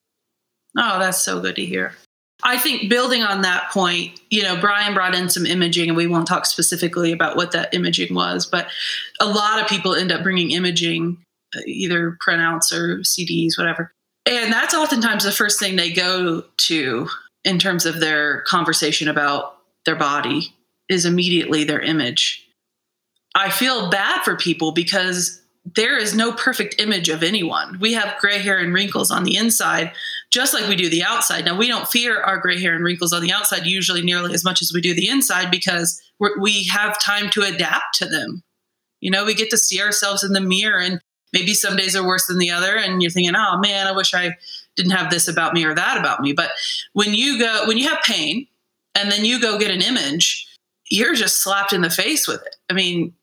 Oh, 0.78 0.98
that's 0.98 1.22
so 1.22 1.42
good 1.42 1.58
to 1.58 1.66
hear. 1.66 1.94
I 2.42 2.58
think 2.58 2.90
building 2.90 3.22
on 3.24 3.42
that 3.42 3.70
point, 3.72 4.20
you 4.30 4.44
know, 4.44 4.60
Brian 4.60 4.94
brought 4.94 5.16
in 5.16 5.30
some 5.30 5.46
imaging, 5.46 5.90
and 5.90 5.98
we 5.98 6.08
won't 6.08 6.28
talk 6.28 6.46
specifically 6.46 7.12
about 7.12 7.38
what 7.38 7.52
that 7.52 7.74
imaging 7.74 8.14
was, 8.14 8.46
but 8.46 8.68
a 9.20 9.28
lot 9.28 9.62
of 9.62 9.68
people 9.68 9.96
end 9.96 10.12
up 10.12 10.24
bringing 10.24 10.52
imaging, 10.52 11.18
either 11.66 12.18
printouts 12.26 12.72
or 12.72 13.00
CDs, 13.00 13.58
whatever. 13.58 13.92
And 14.26 14.54
that's 14.54 14.74
oftentimes 14.74 15.24
the 15.24 15.32
first 15.32 15.60
thing 15.60 15.76
they 15.76 15.92
go 15.92 16.44
to 16.68 17.08
in 17.44 17.60
terms 17.60 17.86
of 17.86 18.00
their 18.00 18.42
conversation 18.42 19.08
about 19.08 19.58
their 19.86 19.96
body 19.96 20.56
is 20.90 21.06
immediately 21.06 21.64
their 21.64 21.82
image. 21.82 22.48
I 23.36 23.50
feel 23.50 23.90
bad 23.90 24.24
for 24.24 24.36
people 24.36 24.72
because 24.72 25.42
there 25.76 25.98
is 25.98 26.14
no 26.14 26.34
perfect 26.34 26.76
image 26.80 27.10
of 27.10 27.24
anyone. 27.24 27.80
We 27.80 27.94
have 27.94 28.20
gray 28.20 28.40
hair 28.40 28.60
and 28.60 28.74
wrinkles 28.74 29.12
on 29.12 29.24
the 29.24 29.36
inside, 29.38 29.92
just 30.30 30.54
like 30.54 30.68
we 30.68 30.76
do 30.76 30.90
the 30.90 31.04
outside. 31.04 31.46
Now, 31.46 31.58
we 31.58 31.68
don't 31.68 31.88
fear 31.88 32.22
our 32.22 32.38
gray 32.38 32.60
hair 32.60 32.76
and 32.76 32.84
wrinkles 32.84 33.14
on 33.14 33.22
the 33.22 33.32
outside 33.32 33.66
usually 33.66 34.02
nearly 34.02 34.34
as 34.34 34.44
much 34.44 34.62
as 34.62 34.72
we 34.74 34.82
do 34.82 34.94
the 34.94 35.08
inside 35.08 35.50
because 35.50 36.02
we 36.40 36.66
have 36.66 37.02
time 37.02 37.30
to 37.32 37.42
adapt 37.44 37.96
to 37.96 38.06
them. 38.06 38.44
You 39.00 39.12
know, 39.12 39.26
we 39.26 39.34
get 39.34 39.50
to 39.50 39.58
see 39.58 39.82
ourselves 39.82 40.24
in 40.24 40.34
the 40.34 40.42
mirror, 40.42 40.80
and 40.80 41.00
maybe 41.34 41.54
some 41.54 41.76
days 41.76 41.96
are 41.96 42.06
worse 42.06 42.28
than 42.28 42.38
the 42.38 42.52
other. 42.52 42.78
And 42.78 43.02
you're 43.02 43.12
thinking, 43.12 43.36
oh 43.36 43.58
man, 43.58 43.88
I 43.88 43.92
wish 43.92 44.14
I 44.14 44.38
didn't 44.76 44.92
have 44.92 45.10
this 45.10 45.28
about 45.28 45.54
me 45.54 45.66
or 45.66 45.76
that 45.76 45.98
about 45.98 46.22
me. 46.22 46.32
But 46.32 46.52
when 46.94 47.14
you 47.14 47.40
go, 47.40 47.64
when 47.68 47.78
you 47.78 47.90
have 47.90 48.02
pain 48.04 48.48
and 48.96 49.12
then 49.12 49.26
you 49.26 49.42
go 49.42 49.60
get 49.60 49.72
an 49.72 49.82
image, 49.82 50.48
you're 50.90 51.16
just 51.16 51.44
slapped 51.44 51.74
in 51.74 51.82
the 51.82 51.90
face 51.90 52.28
with 52.28 52.42
it. 52.46 52.56
I 52.70 52.74
mean, 52.74 53.14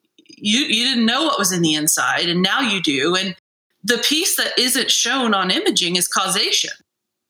you 0.41 0.61
you 0.61 0.85
didn't 0.85 1.07
know 1.07 1.25
what 1.25 1.39
was 1.39 1.53
in 1.53 1.63
the 1.63 1.75
inside 1.75 2.29
and 2.29 2.43
now 2.43 2.61
you 2.61 2.83
do 2.83 3.15
and 3.15 3.37
the 3.83 3.99
piece 3.99 4.37
that 4.37 4.59
isn't 4.59 4.91
shown 4.91 5.35
on 5.35 5.51
imaging 5.51 5.97
is 5.97 6.09
causation 6.09 6.71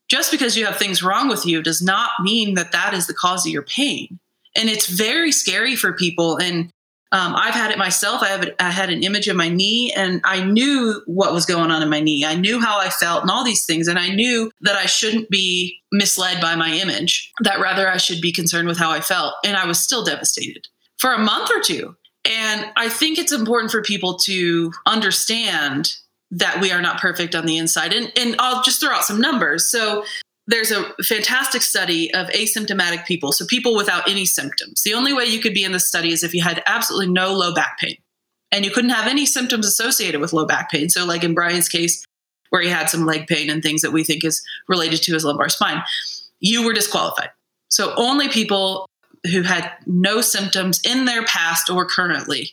just 0.09 0.31
because 0.31 0.57
you 0.57 0.65
have 0.65 0.77
things 0.77 1.03
wrong 1.03 1.29
with 1.29 1.47
you 1.47 1.63
does 1.63 1.83
not 1.83 2.11
mean 2.21 2.55
that 2.55 2.73
that 2.73 2.95
is 2.95 3.07
the 3.07 3.15
cause 3.15 3.47
of 3.47 3.53
your 3.53 3.63
pain 3.63 4.19
and 4.57 4.69
it's 4.69 4.87
very 4.87 5.33
scary 5.33 5.77
for 5.77 5.93
people 5.93 6.37
and 6.39 6.71
um, 7.13 7.35
I've 7.35 7.55
had 7.55 7.71
it 7.73 7.79
myself. 7.79 8.23
I 8.23 8.29
have 8.29 8.49
I 8.61 8.71
had 8.71 8.91
an 8.91 9.03
image 9.03 9.27
of 9.27 9.37
my 9.37 9.49
knee, 9.49 9.93
and 9.93 10.21
I 10.25 10.45
knew 10.45 11.03
what 11.07 11.33
was 11.33 11.45
going 11.45 11.71
on 11.71 11.83
in 11.83 11.91
my 11.91 12.01
knee. 12.01 12.25
I 12.25 12.35
knew 12.35 12.61
how 12.61 12.79
I 12.79 12.89
felt, 12.89 13.23
and 13.23 13.31
all 13.31 13.45
these 13.45 13.65
things, 13.65 13.89
and 13.89 13.99
I 13.99 14.11
knew 14.11 14.51
that 14.61 14.77
I 14.77 14.87
shouldn't 14.87 15.29
be 15.29 15.81
misled 15.91 16.41
by 16.41 16.55
my 16.55 16.73
image. 16.73 17.33
That 17.43 17.61
rather 17.61 17.89
I 17.89 17.97
should 17.97 18.21
be 18.21 18.33
concerned 18.33 18.69
with 18.69 18.79
how 18.79 18.91
I 18.91 19.01
felt, 19.01 19.35
and 19.45 19.57
I 19.57 19.67
was 19.67 19.81
still 19.81 20.05
devastated 20.05 20.69
for 20.99 21.13
a 21.13 21.19
month 21.19 21.51
or 21.51 21.61
two. 21.61 21.97
And 22.25 22.67
I 22.77 22.89
think 22.89 23.19
it's 23.19 23.33
important 23.33 23.73
for 23.73 23.83
people 23.83 24.19
to 24.19 24.73
understand 24.87 25.95
that 26.31 26.61
we 26.61 26.71
are 26.71 26.83
not 26.83 27.01
perfect 27.01 27.35
on 27.35 27.47
the 27.47 27.57
inside. 27.57 27.93
And, 27.93 28.13
and 28.17 28.37
I'll 28.39 28.63
just 28.63 28.81
throw 28.81 28.91
out 28.91 29.05
some 29.05 29.21
numbers. 29.21 29.69
So 29.69 30.05
there's 30.51 30.73
a 30.73 30.93
fantastic 31.05 31.63
study 31.63 32.13
of 32.13 32.27
asymptomatic 32.29 33.07
people, 33.07 33.31
so 33.31 33.47
people 33.47 33.77
without 33.77 34.09
any 34.09 34.27
symptoms. 34.27 34.83
The 34.83 34.95
only 34.95 35.13
way 35.13 35.25
you 35.25 35.41
could 35.41 35.55
be 35.55 35.63
in 35.63 35.71
the 35.71 35.79
study 35.79 36.13
is 36.13 36.25
if 36.25 36.35
you 36.35 36.43
had 36.43 36.63
absolutely 36.67 37.13
no 37.13 37.33
low 37.33 37.55
back 37.55 37.79
pain 37.79 37.97
and 38.51 38.65
you 38.65 38.73
couldn't 38.73 38.91
have 38.91 39.07
any 39.07 39.27
symptoms 39.27 39.65
associated 39.65 40.21
with 40.21 40.33
low 40.33 40.45
back 40.45 40.69
pain. 40.69 40.89
So, 40.89 41.05
like 41.05 41.23
in 41.23 41.35
Brian's 41.35 41.69
case, 41.69 42.05
where 42.51 42.63
he 42.63 42.69
had 42.69 42.91
some 42.91 43.07
leg 43.07 43.29
pain 43.29 43.49
and 43.49 43.63
things 43.63 43.83
that 43.83 43.93
we 43.93 44.03
think 44.03 44.25
is 44.25 44.43
related 44.69 45.03
to 45.03 45.15
his 45.15 45.25
lumbar 45.25 45.49
spine, 45.49 45.85
you 46.41 46.65
were 46.65 46.73
disqualified. 46.73 47.31
So, 47.69 47.95
only 47.97 48.29
people 48.29 48.89
who 49.31 49.43
had 49.43 49.71
no 49.87 50.21
symptoms 50.21 50.81
in 50.85 51.05
their 51.05 51.25
past 51.25 51.71
or 51.71 51.85
currently. 51.85 52.51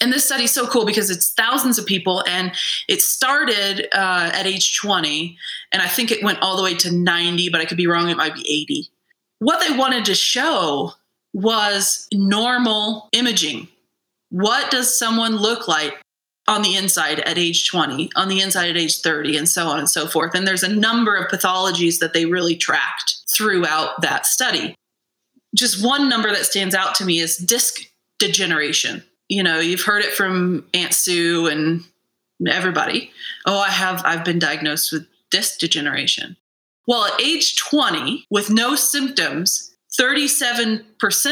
And 0.00 0.12
this 0.12 0.24
study's 0.24 0.52
so 0.52 0.66
cool 0.66 0.84
because 0.84 1.10
it's 1.10 1.32
thousands 1.32 1.78
of 1.78 1.86
people 1.86 2.22
and 2.28 2.52
it 2.88 3.02
started 3.02 3.88
uh, 3.92 4.30
at 4.32 4.46
age 4.46 4.78
20. 4.78 5.36
And 5.72 5.82
I 5.82 5.88
think 5.88 6.10
it 6.10 6.22
went 6.22 6.40
all 6.40 6.56
the 6.56 6.62
way 6.62 6.74
to 6.76 6.92
90, 6.92 7.48
but 7.50 7.60
I 7.60 7.64
could 7.64 7.76
be 7.76 7.86
wrong. 7.86 8.08
It 8.08 8.16
might 8.16 8.34
be 8.34 8.40
80. 8.40 8.88
What 9.40 9.66
they 9.66 9.76
wanted 9.76 10.04
to 10.06 10.14
show 10.14 10.92
was 11.32 12.06
normal 12.12 13.08
imaging. 13.12 13.68
What 14.30 14.70
does 14.70 14.96
someone 14.96 15.36
look 15.36 15.66
like 15.66 16.00
on 16.46 16.62
the 16.62 16.76
inside 16.76 17.20
at 17.20 17.36
age 17.36 17.68
20, 17.68 18.10
on 18.16 18.28
the 18.28 18.40
inside 18.40 18.70
at 18.70 18.76
age 18.76 19.00
30, 19.00 19.36
and 19.36 19.48
so 19.48 19.66
on 19.66 19.78
and 19.78 19.88
so 19.88 20.06
forth? 20.06 20.34
And 20.34 20.46
there's 20.46 20.62
a 20.62 20.72
number 20.72 21.16
of 21.16 21.30
pathologies 21.30 21.98
that 21.98 22.14
they 22.14 22.24
really 22.24 22.56
tracked 22.56 23.16
throughout 23.28 24.00
that 24.00 24.26
study 24.26 24.74
just 25.54 25.84
one 25.84 26.08
number 26.08 26.30
that 26.30 26.44
stands 26.46 26.74
out 26.74 26.94
to 26.96 27.04
me 27.04 27.20
is 27.20 27.36
disc 27.36 27.80
degeneration. 28.18 29.02
You 29.28 29.42
know, 29.42 29.60
you've 29.60 29.82
heard 29.82 30.02
it 30.02 30.12
from 30.12 30.66
Aunt 30.72 30.94
Sue 30.94 31.46
and 31.46 31.84
everybody. 32.46 33.10
Oh, 33.46 33.58
I 33.58 33.68
have, 33.68 34.02
I've 34.04 34.24
been 34.24 34.38
diagnosed 34.38 34.92
with 34.92 35.06
disc 35.30 35.58
degeneration. 35.58 36.36
Well, 36.86 37.04
at 37.04 37.20
age 37.20 37.58
20, 37.58 38.26
with 38.30 38.48
no 38.48 38.74
symptoms, 38.74 39.74
37% 40.00 40.82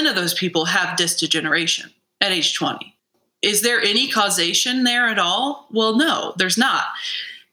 of 0.09 0.15
those 0.15 0.35
people 0.35 0.67
have 0.67 0.97
disc 0.97 1.19
degeneration 1.19 1.91
at 2.21 2.33
age 2.33 2.55
20. 2.55 2.95
Is 3.43 3.63
there 3.63 3.81
any 3.81 4.11
causation 4.11 4.85
there 4.85 5.07
at 5.07 5.19
all? 5.19 5.69
Well, 5.71 5.97
no, 5.97 6.35
there's 6.37 6.59
not. 6.59 6.85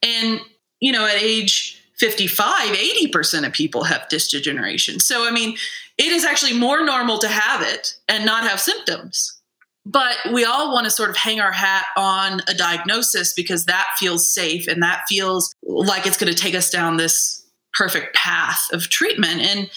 And, 0.02 0.42
you 0.80 0.92
know, 0.92 1.06
at 1.06 1.22
age 1.22 1.82
55, 1.98 2.76
80% 2.76 3.46
of 3.46 3.54
people 3.54 3.84
have 3.84 4.10
disc 4.10 4.32
degeneration. 4.32 5.00
So, 5.00 5.28
I 5.28 5.32
mean, 5.32 5.56
it 5.98 6.12
is 6.12 6.26
actually 6.26 6.58
more 6.58 6.84
normal 6.84 7.20
to 7.20 7.28
have 7.28 7.62
it 7.62 7.96
and 8.10 8.26
not 8.26 8.48
have 8.48 8.60
symptoms. 8.60 9.40
But 9.86 10.16
we 10.32 10.46
all 10.46 10.74
want 10.74 10.86
to 10.86 10.90
sort 10.90 11.10
of 11.10 11.18
hang 11.18 11.42
our 11.42 11.52
hat 11.52 11.86
on 11.98 12.42
a 12.48 12.54
diagnosis 12.54 13.34
because 13.34 13.66
that 13.66 13.86
feels 13.98 14.30
safe 14.30 14.68
and 14.68 14.82
that 14.82 15.04
feels 15.10 15.54
like 15.62 16.08
it's 16.08 16.18
going 16.18 16.34
to 16.34 16.40
take 16.40 16.56
us 16.56 16.70
down 16.70 16.98
this 16.98 17.46
perfect 17.74 18.16
path 18.16 18.70
of 18.72 18.88
treatment. 18.88 19.42
And 19.42 19.70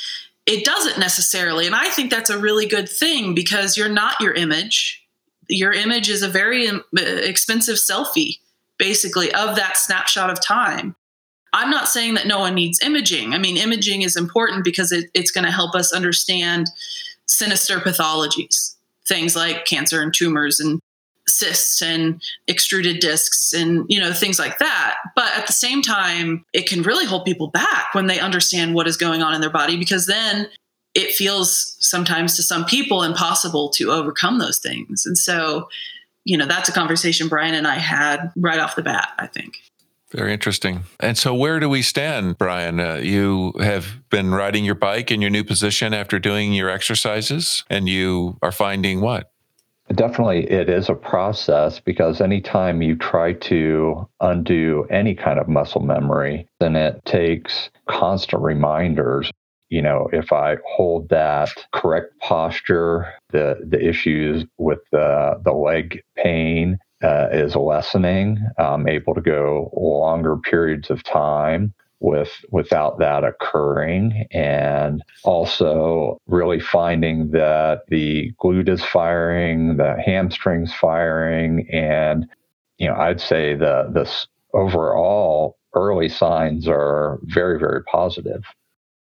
it 0.46 0.64
doesn't 0.64 0.98
necessarily. 0.98 1.66
And 1.66 1.74
I 1.74 1.88
think 1.88 2.11
that's 2.11 2.30
a 2.30 2.38
really 2.38 2.66
good 2.66 2.88
thing 2.88 3.34
because 3.34 3.76
you're 3.76 3.88
not 3.88 4.20
your 4.20 4.32
image. 4.32 5.04
Your 5.48 5.72
image 5.72 6.09
is 6.09 6.22
a 6.22 6.28
very 6.28 6.68
um, 6.68 6.84
expensive 6.96 7.76
selfie, 7.76 8.38
basically, 8.78 9.32
of 9.32 9.57
that 9.57 9.76
snapshot 9.76 10.30
of 10.30 10.40
time. 10.40 10.94
I'm 11.52 11.70
not 11.70 11.88
saying 11.88 12.14
that 12.14 12.26
no 12.26 12.38
one 12.38 12.54
needs 12.54 12.80
imaging. 12.82 13.32
I 13.32 13.38
mean, 13.38 13.57
imaging 13.57 14.02
is 14.02 14.16
important 14.16 14.62
because 14.62 14.92
it, 14.92 15.11
it's 15.14 15.30
going 15.30 15.44
to 15.44 15.50
help 15.50 15.74
us 15.74 15.92
understand 15.92 16.68
sinister 17.26 17.78
pathologies, 17.78 18.76
things 19.09 19.36
like 19.36 19.64
cancer 19.64 20.02
and 20.02 20.12
tumors 20.14 20.61
and 20.61 20.80
cysts 21.28 21.82
and 21.82 22.22
extruded 22.46 23.00
discs 23.00 23.52
and 23.52 23.84
you 23.88 24.00
know 24.00 24.12
things 24.12 24.38
like 24.38 24.59
that. 24.59 24.96
But 25.14 25.36
at 25.36 25.46
the 25.46 25.52
same 25.52 25.82
time 25.82 26.44
it 26.52 26.68
can 26.68 26.82
really 26.82 27.04
hold 27.04 27.24
people 27.24 27.48
back 27.48 27.94
when 27.94 28.07
they 28.07 28.20
understand 28.20 28.74
what 28.74 28.86
is 28.86 28.96
going 28.96 29.22
on 29.22 29.34
in 29.34 29.40
their 29.40 29.50
body 29.50 29.76
because 29.76 30.07
then 30.07 30.48
it 30.94 31.12
feels 31.12 31.76
sometimes 31.80 32.36
to 32.36 32.42
some 32.42 32.64
people 32.64 33.02
impossible 33.02 33.68
to 33.70 33.90
overcome 33.90 34.38
those 34.38 34.59
things. 34.59 35.04
And 35.04 35.18
so 35.18 35.68
you 36.26 36.36
know 36.36 36.44
that's 36.44 36.68
a 36.68 36.72
conversation 36.72 37.28
brian 37.28 37.54
and 37.54 37.66
i 37.66 37.76
had 37.76 38.30
right 38.36 38.59
off 38.59 38.76
the 38.76 38.82
bat 38.82 39.09
i 39.18 39.26
think 39.26 39.54
very 40.11 40.32
interesting. 40.32 40.84
And 41.00 41.18
so, 41.18 41.34
where 41.34 41.59
do 41.61 41.68
we 41.68 41.82
stand, 41.82 42.38
Brian? 42.38 42.80
Uh, 42.80 42.96
you 42.96 43.52
have 43.61 44.09
been 44.11 44.32
riding 44.32 44.64
your 44.64 44.74
bike 44.74 45.11
in 45.11 45.20
your 45.20 45.30
new 45.30 45.44
position 45.44 45.92
after 45.92 46.18
doing 46.18 46.52
your 46.52 46.70
exercises, 46.70 47.64
and 47.68 47.88
you 47.88 48.38
are 48.42 48.52
finding 48.52 49.00
what? 49.00 49.30
Definitely, 49.94 50.50
it 50.50 50.68
is 50.68 50.88
a 50.88 50.94
process 50.94 51.78
because 51.78 52.20
anytime 52.20 52.82
you 52.82 52.96
try 52.96 53.34
to 53.34 54.09
undo 54.20 54.84
any 54.90 55.14
kind 55.14 55.38
of 55.38 55.48
muscle 55.48 55.80
memory, 55.80 56.48
then 56.59 56.74
it 56.74 57.04
takes 57.04 57.70
constant 57.88 58.42
reminders. 58.42 59.30
You 59.68 59.82
know, 59.82 60.09
if 60.12 60.32
I 60.32 60.57
hold 60.66 61.09
that 61.11 61.50
correct 61.72 62.18
posture, 62.20 63.12
the 63.30 63.59
the 63.64 63.84
issues 63.84 64.44
with 64.59 64.80
the 64.90 65.40
the 65.44 65.52
leg 65.52 66.02
pain, 66.16 66.78
uh, 67.07 67.28
is 67.30 67.54
lessening. 67.54 68.38
I'm 68.59 68.88
able 68.88 69.14
to 69.14 69.20
go 69.20 69.70
longer 69.76 70.36
periods 70.36 70.90
of 70.90 71.04
time 71.04 71.72
with 72.00 72.30
without 72.50 72.98
that 72.98 73.24
occurring 73.24 74.26
and 74.32 75.02
also 75.24 76.18
really 76.26 76.61
finding 76.61 77.30
that 77.30 77.82
the 77.88 78.32
glute 78.42 78.68
is 78.68 78.84
firing 78.84 79.76
the 79.76 79.96
hamstrings 80.04 80.74
firing 80.74 81.66
and 81.72 82.26
you 82.76 82.86
know 82.86 82.94
i'd 82.96 83.20
say 83.20 83.54
the 83.54 83.88
the 83.94 84.07
overall 84.52 85.57
early 85.74 86.09
signs 86.09 86.68
are 86.68 87.18
very 87.22 87.59
very 87.59 87.82
positive 87.84 88.44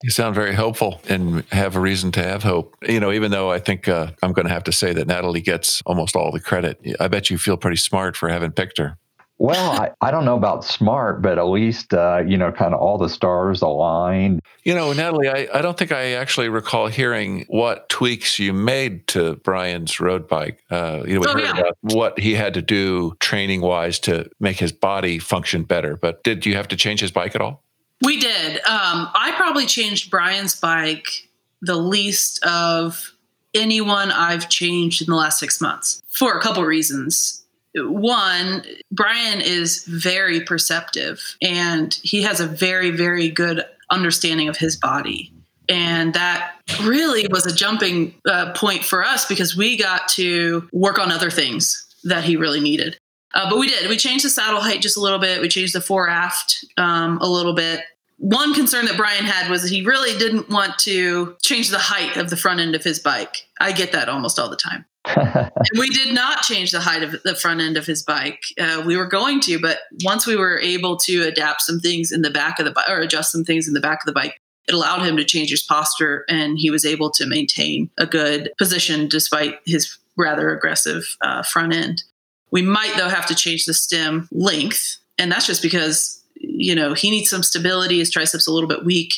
you 0.03 0.11
sound 0.11 0.35
very 0.35 0.55
hopeful 0.55 1.01
and 1.09 1.45
have 1.51 1.75
a 1.77 1.81
reason 1.81 2.13
to 2.13 2.23
have 2.23 2.43
hope. 2.43 2.77
You 2.89 3.01
know, 3.01 3.11
even 3.13 3.31
though 3.31 3.51
I 3.51 3.59
think 3.59 3.89
uh, 3.89 4.13
I'm 4.23 4.33
going 4.33 4.47
to 4.47 4.53
have 4.53 4.65
to 4.65 4.73
say 4.73 4.93
that 4.93 5.07
Natalie 5.07 5.41
gets 5.41 5.83
almost 5.87 6.15
all 6.17 6.31
the 6.31 6.41
credit, 6.41 6.81
I 7.01 7.09
bet 7.09 7.31
you 7.31 7.39
feel 7.39 7.57
pretty 7.57 7.77
smart 7.79 8.17
for 8.17 8.29
having 8.29 8.53
picked 8.53 8.79
her. 8.79 8.97
Well, 9.41 9.71
I, 9.81 9.91
I 10.01 10.11
don't 10.11 10.25
know 10.25 10.37
about 10.37 10.65
smart, 10.65 11.23
but 11.23 11.39
at 11.39 11.45
least, 11.45 11.95
uh, 11.95 12.25
you 12.27 12.37
know, 12.37 12.51
kind 12.51 12.75
of 12.75 12.81
all 12.81 12.99
the 12.99 13.09
stars 13.09 13.63
aligned. 13.63 14.41
You 14.65 14.75
know, 14.75 14.93
Natalie, 14.93 15.29
I, 15.29 15.47
I 15.55 15.63
don't 15.63 15.79
think 15.79 15.93
I 15.93 16.15
actually 16.15 16.49
recall 16.49 16.89
hearing 16.89 17.45
what 17.49 17.89
tweaks 17.89 18.41
you 18.41 18.53
made 18.53 19.07
to 19.09 19.37
Brian's 19.37 20.01
road 20.01 20.27
bike. 20.27 20.61
Uh, 20.71 21.05
you 21.07 21.15
know, 21.15 21.21
we 21.21 21.27
Oh, 21.29 21.33
heard 21.35 21.43
yeah. 21.45 21.59
about 21.61 21.77
what 21.83 22.19
he 22.19 22.35
had 22.35 22.53
to 22.55 22.63
do 22.63 23.15
training 23.21 23.61
wise 23.61 24.01
to 24.01 24.29
make 24.41 24.59
his 24.59 24.73
body 24.73 25.21
function 25.21 25.63
better. 25.63 25.97
But 25.97 26.25
did 26.25 26.45
you 26.45 26.57
have 26.57 26.67
to 26.69 26.77
change 26.77 26.99
his 27.01 27.13
bike 27.13 27.37
at 27.37 27.41
all? 27.41 27.63
We 28.03 28.19
did. 28.19 28.57
Um, 28.59 29.09
I 29.15 29.33
probably 29.37 29.67
changed 29.67 30.11
Brian's 30.11 30.59
bike 30.59 31.29
the 31.61 31.77
least 31.77 32.45
of 32.45 33.15
anyone 33.55 34.13
I've 34.13 34.49
changed 34.49 35.03
in 35.03 35.09
the 35.09 35.17
last 35.17 35.39
six 35.39 35.61
months 35.61 36.03
for 36.09 36.39
a 36.39 36.41
couple 36.41 36.65
reasons. 36.65 37.45
One, 37.75 38.65
Brian 38.93 39.41
is 39.41 39.85
very 39.85 40.41
perceptive 40.41 41.37
and 41.43 41.99
he 42.03 42.23
has 42.23 42.41
a 42.41 42.47
very, 42.47 42.91
very 42.91 43.29
good 43.29 43.65
understanding 43.91 44.49
of 44.49 44.57
his 44.57 44.77
body. 44.77 45.33
And 45.69 46.15
that 46.15 46.55
really 46.83 47.27
was 47.31 47.47
a 47.47 47.55
jumping 47.55 48.15
uh, 48.27 48.53
point 48.55 48.85
for 48.85 49.05
us 49.05 49.27
because 49.27 49.57
we 49.57 49.77
got 49.77 50.09
to 50.09 50.69
work 50.73 50.99
on 50.99 51.13
other 51.13 51.31
things 51.31 51.87
that 52.05 52.25
he 52.25 52.37
really 52.37 52.61
needed. 52.61 52.99
Uh, 53.35 53.49
but 53.51 53.59
we 53.59 53.69
did. 53.69 53.89
We 53.89 53.97
changed 53.97 54.25
the 54.25 54.31
saddle 54.31 54.61
height 54.61 54.81
just 54.81 54.97
a 54.97 55.01
little 55.01 55.19
bit. 55.19 55.41
We 55.41 55.49
changed 55.49 55.75
the 55.75 55.81
fore 55.81 56.09
aft 56.09 56.65
um, 56.77 57.19
a 57.19 57.29
little 57.29 57.55
bit. 57.55 57.81
One 58.17 58.53
concern 58.53 58.87
that 58.87 58.97
Brian 58.97 59.25
had 59.25 59.49
was 59.49 59.63
that 59.63 59.71
he 59.71 59.85
really 59.85 60.19
didn't 60.19 60.49
want 60.49 60.77
to 60.81 61.37
change 61.43 61.71
the 61.71 61.79
height 61.79 62.17
of 62.17 62.31
the 62.31 62.37
front 62.37 62.59
end 62.59 62.75
of 62.75 62.83
his 62.83 62.99
bike. 62.99 63.47
I 63.61 63.71
get 63.73 63.93
that 63.93 64.09
almost 64.09 64.39
all 64.39 64.49
the 64.49 64.57
time. 64.57 64.85
And 65.71 65.79
we 65.79 65.91
did 65.91 66.15
not 66.15 66.43
change 66.43 66.71
the 66.71 66.81
height 66.81 67.03
of 67.03 67.17
the 67.25 67.35
front 67.35 67.61
end 67.61 67.77
of 67.77 67.87
his 67.87 68.03
bike. 68.03 68.41
Uh, 68.61 68.83
we 68.87 68.97
were 68.97 69.07
going 69.07 69.41
to, 69.41 69.59
but 69.59 69.79
once 70.05 70.27
we 70.27 70.37
were 70.37 70.59
able 70.59 70.97
to 70.99 71.23
adapt 71.23 71.63
some 71.63 71.81
things 71.81 72.13
in 72.13 72.23
the 72.23 72.31
back 72.31 72.59
of 72.59 72.65
the 72.65 72.71
bike 72.71 72.89
or 72.89 73.01
adjust 73.01 73.33
some 73.33 73.45
things 73.45 73.67
in 73.67 73.75
the 73.75 73.81
back 73.81 74.01
of 74.03 74.07
the 74.07 74.13
bike, 74.13 74.41
it 74.69 74.75
allowed 74.75 75.03
him 75.03 75.17
to 75.17 75.25
change 75.25 75.51
his 75.51 75.63
posture 75.63 76.25
and 76.29 76.59
he 76.59 76.71
was 76.71 76.85
able 76.85 77.11
to 77.11 77.27
maintain 77.27 77.91
a 77.99 78.07
good 78.07 78.53
position 78.59 79.09
despite 79.09 79.59
his 79.65 79.99
rather 80.17 80.51
aggressive 80.51 81.17
uh, 81.23 81.43
front 81.43 81.73
end. 81.73 82.05
We 82.51 82.63
might, 82.63 82.95
though, 82.97 83.09
have 83.09 83.27
to 83.27 83.35
change 83.35 83.65
the 83.65 83.75
stem 83.75 84.29
length. 84.33 84.99
And 85.19 85.31
that's 85.31 85.47
just 85.47 85.63
because, 85.63 86.23
you 86.37 86.75
know, 86.75 86.95
he 86.95 87.11
needs 87.11 87.31
some 87.31 87.43
stability. 87.43 87.99
His 87.99 88.11
triceps 88.11 88.47
a 88.47 88.53
little 88.53 88.69
bit 88.69 88.85
weak. 88.85 89.13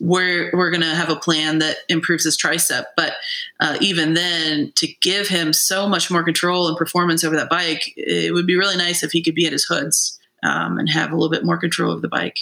We're, 0.00 0.50
we're 0.52 0.70
going 0.70 0.82
to 0.82 0.94
have 0.94 1.10
a 1.10 1.16
plan 1.16 1.58
that 1.60 1.76
improves 1.88 2.24
his 2.24 2.36
tricep. 2.36 2.84
But 2.96 3.12
uh, 3.60 3.76
even 3.80 4.14
then, 4.14 4.72
to 4.76 4.88
give 5.00 5.28
him 5.28 5.52
so 5.52 5.88
much 5.88 6.10
more 6.10 6.24
control 6.24 6.66
and 6.66 6.76
performance 6.76 7.22
over 7.22 7.36
that 7.36 7.50
bike, 7.50 7.92
it 7.96 8.34
would 8.34 8.46
be 8.46 8.56
really 8.56 8.76
nice 8.76 9.04
if 9.04 9.12
he 9.12 9.22
could 9.22 9.34
be 9.34 9.46
at 9.46 9.52
his 9.52 9.64
hoods 9.64 10.18
um, 10.42 10.78
and 10.78 10.88
have 10.88 11.12
a 11.12 11.14
little 11.14 11.30
bit 11.30 11.44
more 11.44 11.56
control 11.56 11.92
of 11.92 12.02
the 12.02 12.08
bike. 12.08 12.38